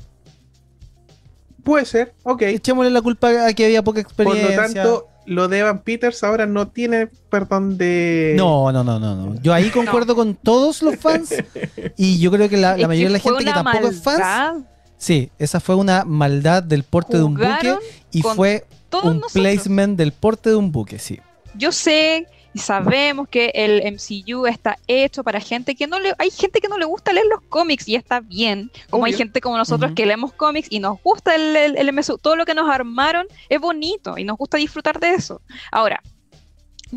puede 1.64 1.86
ser, 1.86 2.14
ok. 2.24 2.42
Echémosle 2.44 2.92
la 2.92 3.02
culpa 3.02 3.48
a 3.48 3.54
que 3.54 3.66
había 3.66 3.82
poca 3.84 4.02
Por 4.04 4.28
experiencia. 4.28 4.56
lo 4.56 4.62
tanto, 4.62 5.08
lo 5.26 5.48
de 5.48 5.60
Evan 5.60 5.80
Peters 5.80 6.24
ahora 6.24 6.46
no 6.46 6.68
tiene 6.68 7.08
perdón 7.30 7.78
de. 7.78 8.34
No, 8.38 8.72
no, 8.72 8.84
no, 8.84 9.00
no, 9.00 9.16
no. 9.16 9.42
Yo 9.42 9.54
ahí 9.54 9.70
concuerdo 9.70 10.16
con 10.16 10.36
todos 10.36 10.82
los 10.84 10.98
fans 10.98 11.34
y 11.98 12.20
yo 12.20 12.30
creo 12.32 12.50
que 12.50 12.58
la, 12.58 12.76
mayoría 12.76 13.06
de 13.08 13.14
la 13.14 13.20
gente 13.20 13.46
que 13.46 13.52
tampoco 13.52 13.88
es 13.88 14.02
fans, 14.04 14.20
maldad. 14.20 14.56
Sí, 15.04 15.30
esa 15.38 15.60
fue 15.60 15.76
una 15.76 16.06
maldad 16.06 16.64
del 16.64 16.84
porte 16.84 17.18
de 17.18 17.24
un 17.24 17.34
buque 17.36 17.76
y 18.12 18.22
fue 18.22 18.66
un 19.04 19.20
nosotros. 19.20 19.34
placement 19.34 19.98
del 19.98 20.14
porte 20.14 20.50
de 20.50 20.56
un 20.56 20.72
buque, 20.72 20.98
sí. 20.98 21.20
Yo 21.56 21.72
sé 21.72 22.26
y 22.54 22.60
sabemos 22.60 23.28
que 23.28 23.52
el 23.54 23.82
MCU 23.94 24.46
está 24.46 24.78
hecho 24.88 25.24
para 25.24 25.40
gente 25.40 25.76
que 25.76 25.88
no 25.88 26.00
le 26.00 26.14
hay 26.20 26.30
gente 26.30 26.62
que 26.62 26.68
no 26.68 26.78
le 26.78 26.86
gusta 26.86 27.12
leer 27.12 27.26
los 27.26 27.42
cómics 27.50 27.88
y 27.88 27.96
está 27.96 28.20
bien 28.20 28.72
como 28.92 29.06
hay 29.06 29.14
gente 29.14 29.42
como 29.42 29.58
nosotros 29.58 29.94
que 29.96 30.06
leemos 30.06 30.34
cómics 30.34 30.68
y 30.70 30.80
nos 30.80 31.02
gusta 31.02 31.34
el, 31.34 31.56
el, 31.56 31.78
el 31.78 31.92
MCU 31.92 32.20
todo 32.20 32.36
lo 32.36 32.46
que 32.46 32.54
nos 32.54 32.70
armaron 32.70 33.26
es 33.50 33.60
bonito 33.60 34.20
y 34.20 34.24
nos 34.24 34.38
gusta 34.38 34.58
disfrutar 34.58 35.00
de 35.00 35.16
eso 35.16 35.42
ahora 35.72 36.04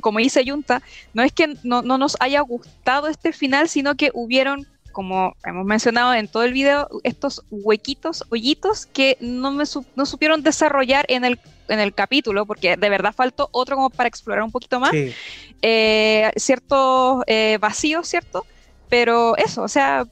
como 0.02 0.18
dice 0.18 0.44
Junta 0.46 0.82
no 1.14 1.22
es 1.22 1.32
que 1.32 1.56
no, 1.62 1.80
no 1.80 1.96
nos 1.96 2.18
haya 2.20 2.42
gustado 2.42 3.08
este 3.08 3.32
final 3.32 3.70
sino 3.70 3.94
que 3.96 4.10
hubieron 4.12 4.66
como 4.96 5.36
hemos 5.44 5.66
mencionado 5.66 6.14
en 6.14 6.26
todo 6.26 6.42
el 6.44 6.54
video, 6.54 6.88
estos 7.04 7.44
huequitos, 7.50 8.24
hoyitos 8.30 8.86
que 8.86 9.18
no, 9.20 9.50
me 9.52 9.66
su- 9.66 9.84
no 9.94 10.06
supieron 10.06 10.42
desarrollar 10.42 11.04
en 11.08 11.26
el, 11.26 11.38
en 11.68 11.80
el 11.80 11.92
capítulo, 11.92 12.46
porque 12.46 12.78
de 12.78 12.88
verdad 12.88 13.12
faltó 13.14 13.50
otro 13.52 13.76
como 13.76 13.90
para 13.90 14.08
explorar 14.08 14.42
un 14.42 14.50
poquito 14.50 14.80
más 14.80 14.92
Sí. 14.92 15.12
eh, 15.60 16.30
ciertos 16.36 17.22
eh, 17.26 17.58
vacíos, 17.60 18.08
¿cierto? 18.08 18.46
Pero 18.88 19.36
eso, 19.36 19.62
o 19.64 19.68
sea, 19.68 20.06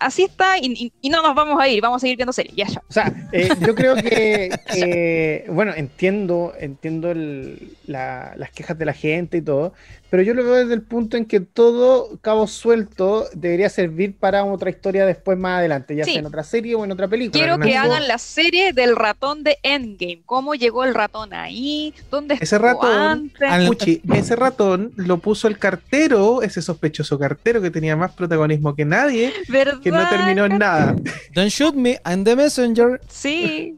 así 0.00 0.24
está 0.24 0.58
y, 0.58 0.66
y- 0.72 0.92
y 1.00 1.08
no 1.10 1.22
nos 1.22 1.36
vamos 1.36 1.60
a 1.60 1.68
ir, 1.68 1.80
vamos 1.80 1.98
a 1.98 2.00
seguir 2.00 2.16
viendo 2.16 2.32
series, 2.32 2.56
ya, 2.56 2.66
ya. 2.66 2.82
O 2.88 2.92
sea, 2.92 3.28
eh, 3.30 3.50
yo 3.60 3.72
creo 3.76 3.94
que, 3.94 4.50
que, 4.72 5.44
bueno, 5.48 5.72
entiendo, 5.76 6.54
entiendo 6.58 7.12
el- 7.12 7.76
la- 7.86 8.32
las 8.36 8.50
quejas 8.50 8.76
de 8.76 8.84
la 8.84 8.94
gente 8.94 9.36
y 9.36 9.42
todo, 9.42 9.74
pero 10.10 10.22
yo 10.22 10.34
lo 10.34 10.44
veo 10.44 10.54
desde 10.54 10.74
el 10.74 10.82
punto 10.82 11.16
en 11.16 11.24
que 11.24 11.40
todo 11.40 12.18
cabo 12.20 12.46
suelto 12.46 13.26
debería 13.34 13.68
servir 13.68 14.16
para 14.16 14.44
otra 14.44 14.70
historia 14.70 15.04
después 15.06 15.36
más 15.38 15.58
adelante, 15.58 15.96
ya 15.96 16.04
Sí. 16.04 16.12
sea 16.12 16.20
en 16.20 16.26
otra 16.26 16.44
serie 16.44 16.74
o 16.74 16.84
en 16.84 16.92
otra 16.92 17.08
película. 17.08 17.42
Quiero 17.42 17.58
que 17.58 17.76
hagan 17.76 18.06
la 18.08 18.18
serie 18.18 18.72
del 18.72 18.94
ratón 18.96 19.42
de 19.42 19.58
Endgame. 19.62 20.22
¿Cómo 20.26 20.54
llegó 20.54 20.84
el 20.84 20.94
ratón 20.94 21.34
ahí? 21.34 21.92
¿Dónde 22.10 22.34
Ese 22.34 22.44
estuvo 22.56 22.60
ratón, 22.60 23.30
antes? 23.40 24.00
ese 24.14 24.36
ratón 24.36 24.92
lo 24.96 25.18
puso 25.18 25.48
el 25.48 25.58
cartero, 25.58 26.42
ese 26.42 26.62
sospechoso 26.62 27.18
cartero 27.18 27.60
que 27.60 27.70
tenía 27.70 27.96
más 27.96 28.12
protagonismo 28.12 28.74
que 28.74 28.84
nadie, 28.84 29.32
¿Verdad? 29.48 29.80
que 29.80 29.90
no 29.90 30.08
terminó 30.08 30.44
en 30.46 30.58
nada. 30.58 30.94
Don't 31.34 31.50
shoot 31.50 31.74
me, 31.74 31.98
I'm 32.04 32.24
the 32.24 32.36
messenger. 32.36 33.00
Sí. 33.08 33.76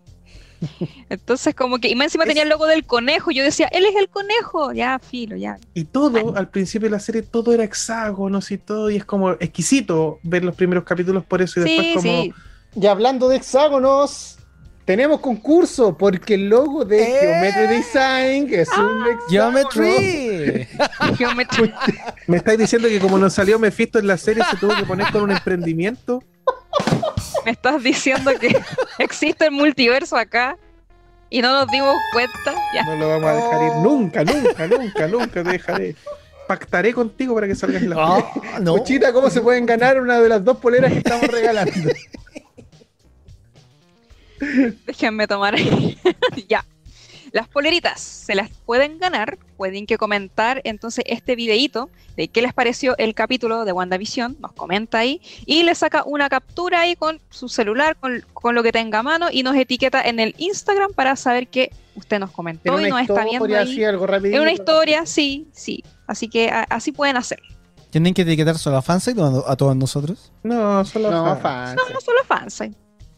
Entonces, 1.11 1.55
como 1.55 1.79
que, 1.79 1.89
y 1.89 1.95
más 1.95 2.07
encima 2.07 2.25
Es- 2.25 2.29
tenía 2.29 2.43
el 2.43 2.49
logo 2.49 2.67
del 2.67 2.85
conejo. 2.85 3.31
Yo 3.31 3.43
decía, 3.45 3.69
él 3.73 3.85
es 3.87 3.95
el 3.97 4.09
conejo. 4.09 4.73
Ya, 4.73 4.99
filo, 4.99 5.37
ya. 5.37 5.59
Y 5.75 5.85
todo, 5.85 6.37
al 6.37 6.49
principio 6.49 6.87
de 6.89 6.93
la 6.93 7.01
serie, 7.01 7.23
todo 7.23 7.53
era 7.53 7.65
hexágonos 7.65 8.51
y 8.51 8.59
todo, 8.59 8.91
y 8.91 8.97
es 8.97 9.05
como 9.05 9.33
exquisito 9.33 10.19
ver 10.23 10.45
los 10.45 10.55
primeros 10.55 10.85
capítulos 10.85 11.25
por 11.25 11.43
eso 11.43 11.61
y 11.61 11.65
después 11.65 11.87
Sí, 11.87 11.95
como... 11.95 12.23
sí. 12.23 12.35
Y 12.77 12.87
hablando 12.87 13.29
de 13.29 13.37
hexágonos, 13.37 14.39
tenemos 14.85 15.21
concurso 15.21 15.97
porque 15.97 16.35
el 16.35 16.49
logo 16.49 16.85
de 16.85 17.03
¡Eh! 17.03 17.19
Geometry 17.21 17.77
Design 17.77 18.49
es 18.55 18.69
un 18.69 19.07
hexágono. 19.07 19.19
Geometry. 19.29 20.67
Geometría. 21.19 21.79
Me 22.27 22.37
estáis 22.39 22.59
diciendo 22.59 22.89
que 22.89 22.99
como 23.01 23.19
nos 23.19 23.33
salió 23.35 23.59
Mephisto 23.59 23.99
en 23.99 24.07
la 24.07 24.17
serie, 24.17 24.43
se 24.51 24.57
tuvo 24.57 24.75
que 24.77 24.85
poner 24.85 25.11
con 25.13 25.23
un 25.23 25.31
emprendimiento. 25.33 26.23
Me 27.45 27.53
estás 27.53 27.83
diciendo 27.83 28.31
que 28.39 28.61
existe 28.99 29.47
el 29.47 29.53
multiverso 29.53 30.17
acá 30.17 30.57
y 31.31 31.41
no 31.43 31.53
nos 31.53 31.69
dimos 31.71 31.95
cuenta. 32.13 32.55
Ya. 32.75 32.85
No 32.85 32.97
lo 32.97 33.09
vamos 33.09 33.29
a 33.31 33.35
dejar 33.35 33.63
ir 33.63 33.71
Oh. 33.75 33.83
nunca, 33.83 34.25
nunca, 34.25 34.67
nunca, 34.67 35.07
nunca 35.09 35.43
te 35.43 35.51
dejaré. 35.51 35.97
Pactaré 36.47 36.95
contigo 36.95 37.35
para 37.35 37.47
que 37.47 37.55
salgas 37.55 37.83
en 37.83 37.91
la 37.91 37.97
Ah, 37.99 38.59
no. 38.61 38.77
Cuchita, 38.79 39.13
¿cómo 39.13 39.29
se 39.31 39.41
pueden 39.43 39.67
ganar 39.67 40.01
una 40.01 40.19
de 40.21 40.29
las 40.31 40.43
dos 40.45 40.57
poleras 40.59 40.91
que 40.93 40.99
estamos 40.99 41.29
regalando? 41.29 41.91
Déjenme 44.87 45.27
tomar 45.27 45.55
ahí. 45.55 45.99
ya. 46.49 46.65
Las 47.39 47.47
poleritas 47.47 48.01
se 48.01 48.35
las 48.35 48.51
pueden 48.67 48.99
ganar, 48.99 49.39
pueden 49.57 49.87
que 49.87 49.97
comentar 49.97 50.61
entonces 50.65 51.05
este 51.07 51.37
videíto 51.37 51.89
de 52.17 52.27
qué 52.27 52.43
les 52.43 52.53
pareció 52.53 52.97
el 52.99 53.15
capítulo 53.15 53.65
de 53.65 53.71
WandaVision, 53.71 54.37
nos 54.41 54.51
comenta 54.55 54.99
ahí 54.99 55.21
y 55.47 55.63
le 55.63 55.73
saca 55.77 56.03
una 56.05 56.29
captura 56.29 56.81
ahí 56.81 56.97
con 56.97 57.21
su 57.31 57.49
celular, 57.49 57.95
con, 57.95 58.25
con 58.35 58.57
lo 58.57 58.65
que 58.65 58.73
tenga 58.73 58.99
a 58.99 59.03
mano 59.05 59.29
y 59.31 59.45
nos 59.45 59.55
etiqueta 59.55 60.03
en 60.03 60.19
el 60.19 60.35
Instagram 60.39 60.91
para 60.95 61.15
saber 61.15 61.47
que 61.47 61.71
usted 61.95 62.19
nos 62.19 62.31
En 62.31 62.35
comentó 62.35 62.81
y 62.81 62.91
nos 62.91 63.01
está 63.03 63.25
viendo 63.25 63.45
ahí. 63.47 63.55
así, 63.55 63.85
algo 63.85 64.05
rapidito. 64.09 64.37
Es 64.39 64.43
una 64.43 64.51
historia, 64.53 65.07
sí, 65.07 65.47
sí. 65.53 65.85
Así 66.09 66.29
que 66.29 66.51
a- 66.51 66.65
así 66.65 66.91
pueden 66.91 67.17
hacer. 67.17 67.39
¿Tienen 67.91 68.15
que 68.15 68.23
etiquetar 68.23 68.59
solo 68.59 68.79
a 68.79 68.83
Fansite 68.83 69.21
o 69.21 69.47
a, 69.47 69.53
a 69.53 69.57
todos 69.57 69.77
nosotros? 69.77 70.33
No, 70.43 70.85
solo 70.85 71.09
No, 71.13 71.25
fans. 71.25 71.41
fan. 71.43 71.77
No, 71.77 71.83
no 71.95 72.01
solo 72.01 72.19
fans. 72.27 72.61
eh. 72.63 72.73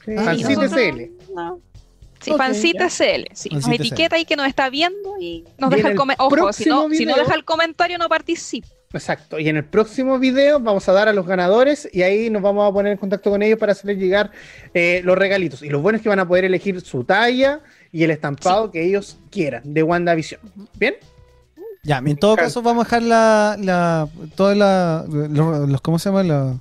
Sí. 0.04 0.12
Ah, 0.18 0.34
nosotros- 0.34 0.72
SL. 0.72 1.10
no. 1.34 1.58
Sí, 2.20 2.30
Ok, 2.32 2.36
Fancita 2.38 2.86
ya. 2.86 2.90
SL. 2.90 3.24
Sí, 3.34 3.48
nos 3.50 3.66
etiqueta 3.68 4.16
ahí 4.16 4.24
que 4.24 4.36
nos 4.36 4.46
está 4.46 4.68
viendo 4.70 5.16
y 5.20 5.44
nos 5.58 5.72
Y 5.72 5.76
deja 5.76 5.88
el 5.88 5.96
comentario. 5.96 6.26
Ojo, 6.42 6.52
si 6.52 6.64
no, 6.68 6.88
si 6.90 7.06
no 7.06 7.16
deja 7.16 7.34
el 7.34 7.44
comentario, 7.44 7.96
no 7.98 8.08
participa. 8.08 8.68
Exacto. 8.92 9.38
Y 9.38 9.48
en 9.48 9.56
el 9.56 9.64
próximo 9.64 10.18
video 10.18 10.58
vamos 10.58 10.88
a 10.88 10.92
dar 10.92 11.06
a 11.08 11.12
los 11.12 11.24
ganadores 11.26 11.88
y 11.92 12.02
ahí 12.02 12.28
nos 12.28 12.42
vamos 12.42 12.68
a 12.68 12.72
poner 12.72 12.92
en 12.92 12.98
contacto 12.98 13.30
con 13.30 13.40
ellos 13.42 13.58
para 13.58 13.72
hacerles 13.72 13.98
llegar 13.98 14.32
eh, 14.74 15.00
los 15.04 15.16
regalitos. 15.16 15.62
Y 15.62 15.68
lo 15.68 15.80
bueno 15.80 15.96
es 15.96 16.02
que 16.02 16.08
van 16.08 16.18
a 16.18 16.26
poder 16.26 16.44
elegir 16.44 16.80
su 16.80 17.04
talla 17.04 17.60
y 17.92 18.02
el 18.02 18.10
estampado 18.10 18.70
que 18.72 18.84
ellos 18.84 19.18
quieran 19.30 19.62
de 19.64 19.82
WandaVision. 19.84 20.40
¿Bien? 20.78 20.94
Ya, 21.84 21.98
en 22.04 22.16
todo 22.16 22.36
caso 22.36 22.60
vamos 22.62 22.82
a 22.82 22.84
dejar 22.86 23.02
la, 23.04 23.56
la 23.60 24.08
lo- 25.28 25.66
los, 25.66 25.80
¿cómo 25.80 25.98
se 25.98 26.08
llama? 26.10 26.22
La- 26.24 26.56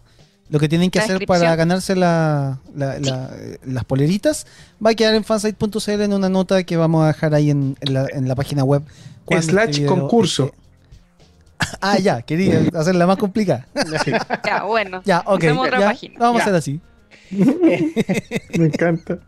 lo 0.50 0.60
que 0.60 0.68
tienen 0.68 0.90
que 0.90 1.00
La 1.00 1.06
hacer 1.06 1.26
para 1.28 1.56
ganarse 1.56 1.96
la- 1.96 2.60
la- 2.76 3.00
la- 3.00 3.30
las 3.66 3.86
poleritas. 3.86 4.48
Va 4.84 4.92
a 4.92 4.94
quedar 4.96 5.14
en 5.16 5.24
fansite.cl 5.24 6.02
en 6.02 6.14
una 6.14 6.30
nota 6.30 6.64
que 6.64 6.76
vamos 6.78 7.04
a 7.04 7.08
dejar 7.08 7.34
ahí 7.36 7.50
en, 7.52 7.78
en 7.82 7.94
la, 7.94 8.08
en 8.12 8.28
la 8.28 8.36
página 8.36 8.64
web. 8.64 8.82
Slash 9.30 9.70
este 9.70 9.82
video 9.82 9.96
concurso. 9.96 10.52
Ah, 11.82 12.00
ya, 12.00 12.22
quería 12.22 12.62
hacerla 12.74 13.06
más 13.06 13.18
complicada. 13.18 13.68
Ya, 14.46 14.64
bueno. 14.64 15.02
Ya, 15.06 15.20
ok. 15.26 15.40
Hacemos 15.44 15.68
otra 15.68 15.80
ya, 15.80 15.86
página. 15.88 16.16
Vamos 16.18 16.40
Ya. 16.40 16.40
a 16.40 16.44
hacer 16.48 16.56
así. 16.56 16.80
Me 18.58 18.66
encanta. 18.66 19.20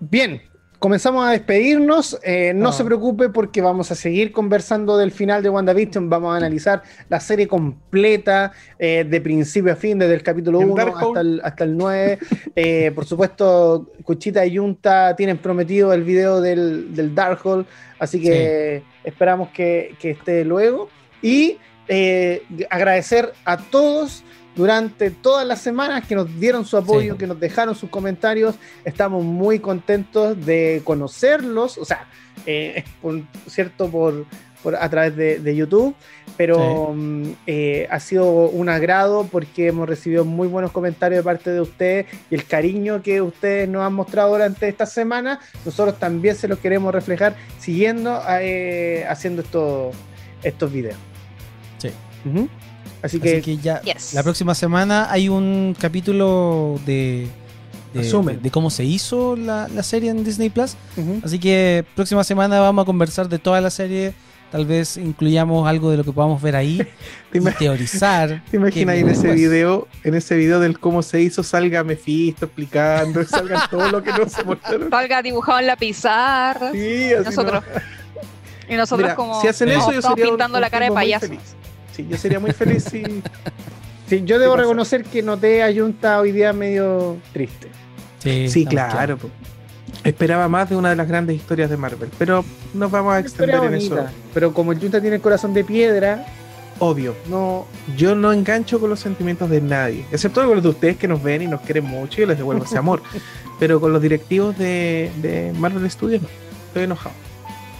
Bien, 0.00 0.40
comenzamos 0.78 1.26
a 1.26 1.30
despedirnos. 1.30 2.18
Eh, 2.22 2.52
no 2.54 2.68
Ah. 2.68 2.72
se 2.72 2.84
preocupe 2.84 3.28
porque 3.28 3.60
vamos 3.60 3.90
a 3.90 3.94
seguir 3.94 4.32
conversando 4.32 4.96
del 4.98 5.10
final 5.12 5.42
de 5.42 5.48
WandaVision. 5.50 6.08
Vamos 6.10 6.34
a 6.34 6.36
analizar 6.36 6.82
la 7.08 7.20
serie 7.20 7.46
completa, 7.48 8.52
eh, 8.78 9.04
de 9.08 9.20
principio 9.20 9.72
a 9.72 9.76
fin, 9.76 9.98
desde 9.98 10.14
el 10.14 10.22
capítulo 10.22 10.60
En 10.60 10.70
1 10.70 10.76
Darkhold. 10.84 11.06
hasta 11.08 11.20
el, 11.20 11.40
hasta 11.44 11.64
el 11.64 11.76
9. 11.76 12.18
Eh, 12.54 12.92
por 12.94 13.04
supuesto, 13.04 13.90
Cuchita 14.02 14.44
y 14.46 14.56
Junta 14.56 15.14
tienen 15.16 15.38
prometido 15.38 15.92
el 15.92 16.02
video 16.04 16.40
del, 16.40 16.94
del 16.94 17.14
Darkhold, 17.14 17.66
así 17.98 18.20
que 18.20 18.82
esperamos 19.04 19.50
que, 19.50 19.94
que 20.00 20.10
esté 20.10 20.44
luego. 20.44 20.88
Y 21.22 21.58
eh, 21.88 22.42
agradecer 22.70 23.32
a 23.44 23.56
todos 23.58 24.24
durante 24.56 25.10
todas 25.10 25.46
las 25.46 25.60
semanas 25.60 26.06
que 26.06 26.14
nos 26.16 26.40
dieron 26.40 26.64
su 26.64 26.76
apoyo, 26.76 27.12
Sí. 27.12 27.18
que 27.18 27.26
nos 27.26 27.38
dejaron 27.38 27.74
sus 27.74 27.90
comentarios. 27.90 28.54
Estamos 28.84 29.22
muy 29.22 29.58
contentos 29.60 30.44
de 30.44 30.80
conocerlos, 30.82 31.78
o 31.78 31.84
sea, 31.84 32.06
eh, 32.46 32.82
por 33.02 33.20
cierto, 33.48 33.88
por, 33.90 34.24
por- 34.62 34.74
a 34.76 34.88
través 34.88 35.14
de, 35.14 35.38
de 35.40 35.54
YouTube, 35.54 35.94
pero 36.36 36.92
mm, 36.94 37.24
eh, 37.46 37.86
ha 37.90 38.00
sido 38.00 38.26
un 38.48 38.68
agrado 38.68 39.28
porque 39.30 39.68
hemos 39.68 39.88
recibido 39.88 40.24
muy 40.24 40.48
buenos 40.48 40.72
comentarios 40.72 41.20
de 41.20 41.22
parte 41.24 41.50
de 41.50 41.60
ustedes 41.60 42.06
y 42.30 42.34
el 42.34 42.44
cariño 42.46 43.02
que 43.02 43.20
ustedes 43.22 43.68
nos 43.68 43.82
han 43.82 43.92
mostrado 43.94 44.30
durante 44.32 44.68
esta 44.68 44.86
semana, 44.86 45.38
nosotros 45.64 45.98
también 45.98 46.34
se 46.34 46.48
los 46.48 46.58
queremos 46.58 46.94
reflejar 46.94 47.36
siguiendo 47.58 48.20
eh, 48.40 49.04
haciendo 49.08 49.42
estos 49.42 49.94
estos 50.42 50.72
videos. 50.72 50.96
Sí. 51.78 51.90
Así 53.06 53.18
que, 53.20 53.32
Así 53.38 53.42
que 53.42 53.56
ya, 53.56 53.80
Yes. 53.82 54.12
la 54.14 54.22
próxima 54.22 54.54
semana 54.54 55.10
hay 55.10 55.28
un 55.28 55.74
capítulo 55.78 56.78
de, 56.86 57.26
de, 57.94 58.00
Resumen. 58.02 58.36
de- 58.36 58.42
de 58.42 58.50
cómo 58.50 58.68
se 58.70 58.84
hizo 58.84 59.34
la, 59.36 59.68
la 59.68 59.82
serie 59.82 60.10
en 60.10 60.22
Disney 60.24 60.50
Plus. 60.50 60.76
Así 61.24 61.38
que 61.38 61.84
próxima 61.94 62.22
semana 62.24 62.60
vamos 62.60 62.82
a 62.82 62.86
conversar 62.86 63.28
de 63.28 63.38
toda 63.38 63.60
la 63.60 63.70
serie. 63.70 64.12
Tal 64.52 64.64
vez 64.64 64.96
incluyamos 64.96 65.68
algo 65.68 65.90
de 65.90 65.96
lo 65.96 66.04
que 66.04 66.12
podamos 66.12 66.40
ver 66.40 66.54
ahí 66.54 66.78
¿Te, 67.32 67.38
y 67.38 67.40
ima- 67.40 67.52
teorizar. 67.56 68.42
te 68.50 68.56
imaginas 68.56 68.94
en 68.96 69.08
ese 69.08 69.32
video, 69.32 69.88
en 70.04 70.14
ese 70.14 70.36
video 70.36 70.60
del 70.60 70.78
cómo 70.78 71.02
se 71.02 71.20
hizo, 71.20 71.42
salga 71.42 71.82
Mephisto 71.82 72.44
explicando, 72.46 73.24
salga 73.26 73.66
todo 73.68 73.90
lo 73.90 74.02
que 74.04 74.12
no 74.12 74.28
se 74.28 74.44
mostraron? 74.44 74.88
Salga 74.90 75.20
dibujado 75.22 75.58
en 75.58 75.66
la 75.66 75.76
pizarra. 75.76 76.70
Sí, 76.72 77.12
así 77.12 77.24
nosotros. 77.24 77.64
Y 78.68 78.74
nosotros 78.74 79.04
Mira, 79.06 79.14
como 79.16 79.40
si 79.40 79.48
hacen 79.48 79.68
como 79.68 79.80
eso, 79.80 79.92
yo 79.92 79.98
estamos 79.98 80.16
sería 80.18 80.30
pintando 80.32 80.58
un 80.58 80.60
la 80.62 80.70
cara 80.70 80.86
de 80.86 80.92
payaso. 80.92 81.26
feliz. 81.26 81.40
Sí, 81.96 82.06
yo 82.08 82.16
sería 82.18 82.38
muy 82.40 82.52
feliz 82.52 82.84
si. 82.84 83.02
Sí, 84.08 84.22
yo 84.24 84.38
debo 84.38 84.54
reconocer 84.56 85.02
que 85.02 85.20
noté 85.20 85.64
a 85.64 85.74
Junta 85.74 86.20
hoy 86.20 86.30
día 86.30 86.52
medio 86.52 87.16
triste. 87.32 87.66
Sí, 88.20 88.48
Sí, 88.48 88.64
claro. 88.64 89.16
po. 89.16 89.28
Esperaba 90.04 90.46
más 90.46 90.70
de 90.70 90.76
una 90.76 90.90
de 90.90 90.94
las 90.96 91.08
grandes 91.08 91.34
historias 91.34 91.70
de 91.70 91.76
Marvel, 91.76 92.08
pero 92.16 92.44
nos 92.72 92.88
vamos 92.92 93.14
a 93.14 93.18
extender 93.18 93.64
en 93.64 93.74
eso. 93.74 94.06
Pero 94.32 94.54
como 94.54 94.70
el 94.70 94.78
Junta 94.78 95.00
tiene 95.00 95.16
el 95.16 95.22
corazón 95.22 95.54
de 95.54 95.64
piedra, 95.64 96.24
Obvio. 96.78 97.16
no. 97.28 97.66
Yo 97.96 98.14
no 98.14 98.32
engancho 98.32 98.78
con 98.78 98.90
los 98.90 99.00
sentimientos 99.00 99.50
de 99.50 99.60
nadie, 99.60 100.04
excepto 100.12 100.44
con 100.46 100.54
los 100.54 100.62
de 100.62 100.68
ustedes 100.68 100.96
que 100.98 101.08
nos 101.08 101.20
ven 101.20 101.42
y 101.42 101.48
nos 101.48 101.62
quieren 101.62 101.86
mucho 101.86 102.18
y 102.18 102.20
yo 102.20 102.26
les 102.28 102.38
devuelvo 102.38 102.64
ese 102.64 102.78
amor. 102.78 103.02
Pero 103.58 103.80
con 103.80 103.92
los 103.92 104.00
directivos 104.00 104.56
de, 104.56 105.10
de 105.16 105.52
Marvel 105.58 105.90
Studios 105.90 106.22
no. 106.22 106.28
Estoy 106.68 106.84
enojado. 106.84 107.14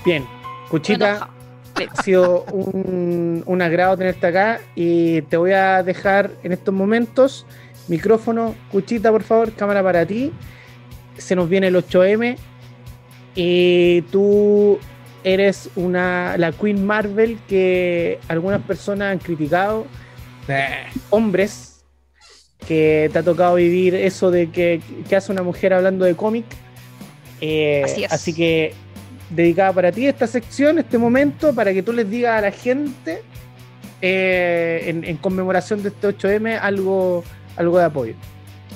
Bien, 0.05 0.27
Cuchita, 0.71 1.11
Enojado. 1.11 1.33
ha 1.91 2.03
sido 2.03 2.45
un, 2.53 3.43
un 3.47 3.63
agrado 3.63 3.97
tenerte 3.97 4.27
acá 4.27 4.61
y 4.75 5.23
te 5.23 5.37
voy 5.37 5.53
a 5.53 5.83
dejar 5.83 6.31
en 6.43 6.53
estos 6.53 6.75
momentos 6.75 7.47
micrófono, 7.89 8.55
Cuchita, 8.71 9.11
por 9.11 9.23
favor, 9.23 9.53
cámara 9.53 9.83
para 9.83 10.07
ti. 10.07 10.33
Se 11.17 11.35
nos 11.35 11.49
viene 11.49 11.69
el 11.69 11.77
8M 11.77 12.37
y 13.35 14.03
tú 14.03 14.79
eres 15.25 15.71
una 15.77 16.37
la 16.39 16.53
Queen 16.53 16.85
Marvel 16.85 17.39
que 17.49 18.19
algunas 18.29 18.63
personas 18.63 19.13
han 19.13 19.19
criticado, 19.19 19.87
hombres 21.11 21.85
que 22.67 23.11
te 23.13 23.19
ha 23.19 23.23
tocado 23.23 23.57
vivir 23.57 23.95
eso 23.95 24.31
de 24.31 24.51
que, 24.51 24.81
que 25.09 25.17
hace 25.17 25.33
una 25.33 25.43
mujer 25.43 25.73
hablando 25.73 26.05
de 26.05 26.15
cómic. 26.15 26.45
Eh, 27.41 27.83
Así 27.85 28.05
es. 28.05 28.13
así 28.13 28.35
que 28.35 28.75
dedicada 29.31 29.73
para 29.73 29.93
ti 29.93 30.07
esta 30.07 30.27
sección, 30.27 30.79
este 30.79 30.99
momento, 30.99 31.55
para 31.55 31.73
que 31.73 31.83
tú 31.83 31.93
les 31.93 32.09
digas 32.09 32.39
a 32.39 32.41
la 32.43 32.51
gente 32.51 33.23
eh, 34.03 34.83
en, 35.05 35.17
conmemoración 35.17 35.83
de 35.83 35.89
este 35.89 36.09
8M 36.09 36.59
algo, 36.61 37.25
algo 37.57 37.79
de 37.79 37.85
apoyo. 37.85 38.15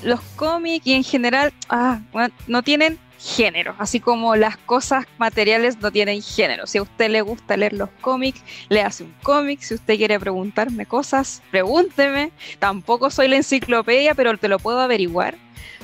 Los 0.03 0.21
cómics 0.37 0.87
y 0.87 0.95
en 0.95 1.05
general 1.05 1.53
ah, 1.69 2.01
no 2.47 2.63
tienen 2.63 2.99
género, 3.21 3.75
así 3.79 4.01
como 4.01 4.35
las 4.35 4.57
cosas 4.57 5.05
materiales 5.19 5.79
no 5.81 5.93
tienen 5.93 6.23
género. 6.23 6.67
Si 6.67 6.79
a 6.79 6.83
usted 6.83 7.11
le 7.11 7.21
gusta 7.21 7.57
leer 7.57 7.75
los 7.75 7.91
cómics, 8.01 8.43
le 8.69 8.83
hace 8.83 9.05
un 9.05 9.15
cómic. 9.23 9.61
Si 9.61 9.75
usted 9.75 9.97
quiere 9.97 10.19
preguntarme 10.19 10.87
cosas, 10.87 11.43
pregúnteme. 11.51 12.33
Tampoco 12.59 13.11
soy 13.11 13.29
la 13.29 13.37
enciclopedia, 13.37 14.15
pero 14.15 14.37
te 14.39 14.49
lo 14.49 14.59
puedo 14.59 14.81
averiguar. 14.81 15.37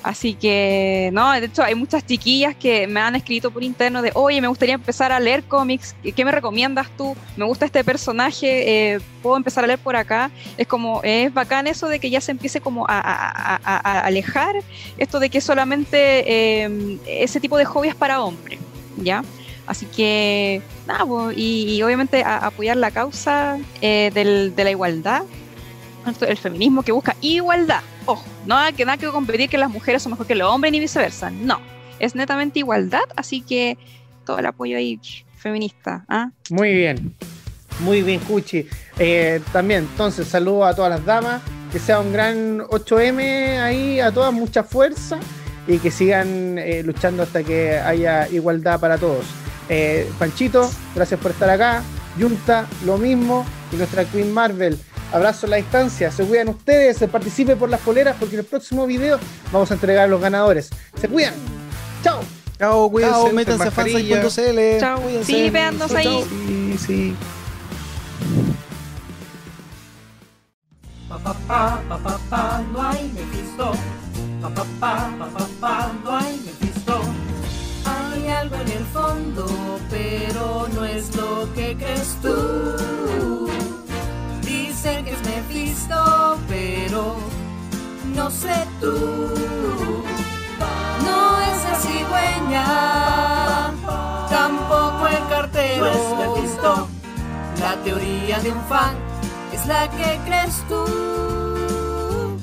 Así 0.02 0.34
que, 0.34 1.10
no, 1.12 1.32
de 1.32 1.46
hecho 1.46 1.64
hay 1.64 1.74
muchas 1.74 2.06
chiquillas 2.06 2.54
que 2.54 2.86
me 2.86 3.00
han 3.00 3.16
escrito 3.16 3.50
por 3.50 3.64
interno 3.64 4.02
de, 4.02 4.12
oye, 4.14 4.40
me 4.40 4.46
gustaría 4.46 4.76
empezar 4.76 5.10
a 5.10 5.18
leer 5.18 5.42
cómics, 5.42 5.96
¿qué 6.14 6.24
me 6.24 6.30
recomiendas 6.30 6.88
tú? 6.96 7.16
Me 7.36 7.44
gusta 7.44 7.64
este 7.64 7.82
personaje, 7.82 8.94
eh, 8.94 9.00
¿puedo 9.20 9.36
empezar 9.36 9.64
a 9.64 9.66
leer 9.66 9.80
por 9.80 9.96
acá? 9.96 10.30
Es 10.56 10.68
como, 10.68 11.00
es 11.02 11.34
bacán 11.34 11.66
eso 11.66 11.88
de 11.88 11.98
que 11.98 12.08
ya 12.08 12.20
se 12.20 12.30
empiece 12.30 12.60
como 12.60 12.86
a, 12.88 13.56
alejar 14.04 14.54
esto 14.96 15.18
de 15.18 15.28
que 15.28 15.40
solamente 15.40 16.62
eh, 16.62 16.98
ese 17.06 17.40
tipo 17.40 17.58
de 17.58 17.64
hobby 17.64 17.88
es 17.88 17.96
para 17.96 18.22
hombres, 18.22 18.60
¿ya? 18.98 19.24
Así 19.66 19.86
que, 19.86 20.62
nada, 20.86 21.04
y, 21.34 21.82
obviamente 21.82 22.22
apoyar 22.24 22.76
la 22.76 22.92
causa 22.92 23.58
eh, 23.80 24.12
de 24.14 24.64
la 24.64 24.70
igualdad, 24.70 25.24
el 26.06 26.36
feminismo 26.36 26.82
que 26.82 26.92
busca 26.92 27.16
igualdad. 27.20 27.80
Ojo, 28.06 28.24
no 28.46 28.56
hay 28.56 28.72
que 28.72 28.84
nada 28.84 28.98
que 28.98 29.06
competir 29.08 29.48
que 29.48 29.58
las 29.58 29.70
mujeres 29.70 30.02
son 30.02 30.12
mejor 30.12 30.26
que 30.26 30.34
los 30.34 30.52
hombres 30.52 30.72
ni 30.72 30.80
viceversa. 30.80 31.30
No, 31.30 31.60
es 31.98 32.14
netamente 32.14 32.60
igualdad, 32.60 33.04
así 33.16 33.40
que 33.40 33.76
todo 34.24 34.38
el 34.38 34.46
apoyo 34.46 34.76
ahí 34.76 35.00
feminista. 35.36 36.04
¿ah? 36.08 36.30
Muy 36.50 36.74
bien, 36.74 37.14
muy 37.80 38.02
bien, 38.02 38.20
Cuchi. 38.20 38.66
Eh, 38.98 39.40
también, 39.52 39.86
entonces, 39.90 40.28
saludo 40.28 40.64
a 40.64 40.74
todas 40.74 40.90
las 40.90 41.04
damas, 41.04 41.42
que 41.72 41.78
sea 41.78 42.00
un 42.00 42.12
gran 42.12 42.60
8M 42.60 43.60
ahí, 43.60 44.00
a 44.00 44.12
todas, 44.12 44.32
mucha 44.32 44.62
fuerza 44.62 45.18
y 45.66 45.78
que 45.78 45.90
sigan 45.90 46.58
eh, 46.58 46.82
luchando 46.84 47.22
hasta 47.22 47.42
que 47.42 47.76
haya 47.78 48.28
igualdad 48.28 48.80
para 48.80 48.98
todos. 48.98 49.26
Eh, 49.68 50.08
Panchito, 50.18 50.70
gracias 50.94 51.18
por 51.20 51.32
estar 51.32 51.50
acá. 51.50 51.82
Junta, 52.18 52.66
lo 52.84 52.98
mismo. 52.98 53.44
Y 53.72 53.76
nuestra 53.76 54.04
Queen 54.04 54.32
Marvel, 54.32 54.78
Abrazo 55.12 55.46
a 55.46 55.50
la 55.50 55.56
distancia. 55.56 56.10
Se 56.10 56.24
cuidan 56.24 56.48
ustedes. 56.48 56.96
Se 56.98 57.08
participe 57.08 57.56
por 57.56 57.68
las 57.68 57.80
poleras 57.80 58.16
porque 58.18 58.34
en 58.34 58.40
el 58.40 58.46
próximo 58.46 58.86
video 58.86 59.18
vamos 59.52 59.70
a 59.70 59.74
entregar 59.74 60.04
a 60.04 60.08
los 60.08 60.20
ganadores. 60.20 60.70
Se 61.00 61.08
cuidan. 61.08 61.34
Chao. 62.02 62.20
Chao, 62.58 62.90
cuídense. 62.90 63.32
Métanse 63.32 63.68
a 63.68 63.70
fansite.cl. 63.70 64.80
Chao, 64.80 65.00
cuídense. 65.00 65.32
Sí, 65.32 65.50
veannos 65.50 65.92
ahí. 65.94 66.24
Sí, 66.28 66.78
sí. 66.78 67.16
Pa, 71.08 71.18
pa, 71.18 71.34
pa, 71.46 71.82
pa, 71.88 71.98
pa, 71.98 72.18
pa, 72.30 72.62
no 72.72 72.82
hay 72.82 73.10
Mephisto. 73.14 73.72
Pa, 74.42 74.50
pa, 74.50 74.64
pa, 74.80 75.10
pa, 75.18 75.26
pa, 75.26 75.48
pa, 75.60 75.92
no 76.04 76.16
hay 76.16 76.40
Mephisto. 76.44 77.00
Hay 77.84 78.28
algo 78.28 78.56
en 78.56 78.68
el 78.72 78.84
fondo, 78.86 79.78
pero 79.88 80.68
no 80.74 80.84
es 80.84 81.14
lo 81.14 81.48
que 81.54 81.76
crees 81.76 82.16
tú 82.20 83.35
que 84.86 85.12
es 85.12 85.20
Mephisto, 85.26 86.38
pero 86.48 87.16
no 88.14 88.30
sé 88.30 88.54
tú. 88.80 88.94
No 91.04 91.40
es 91.40 91.64
el 91.64 91.76
cigüeña, 91.76 93.72
tampoco 94.30 95.08
el 95.08 95.28
cartero. 95.28 95.86
es 95.86 96.18
Mephisto. 96.18 96.88
La 97.60 97.74
teoría 97.82 98.38
de 98.38 98.52
un 98.52 98.62
fan 98.68 98.94
es 99.52 99.66
la 99.66 99.90
que 99.90 100.20
crees 100.24 100.62
tú, 100.68 100.84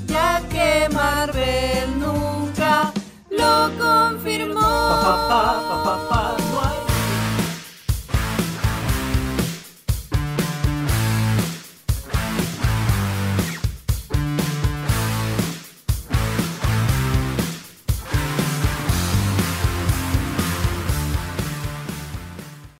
ya 0.07 0.41
que 0.49 0.89
Marvel 0.91 1.97
nunca 1.97 2.91
lo 3.29 3.71
confirmó. 3.79 4.63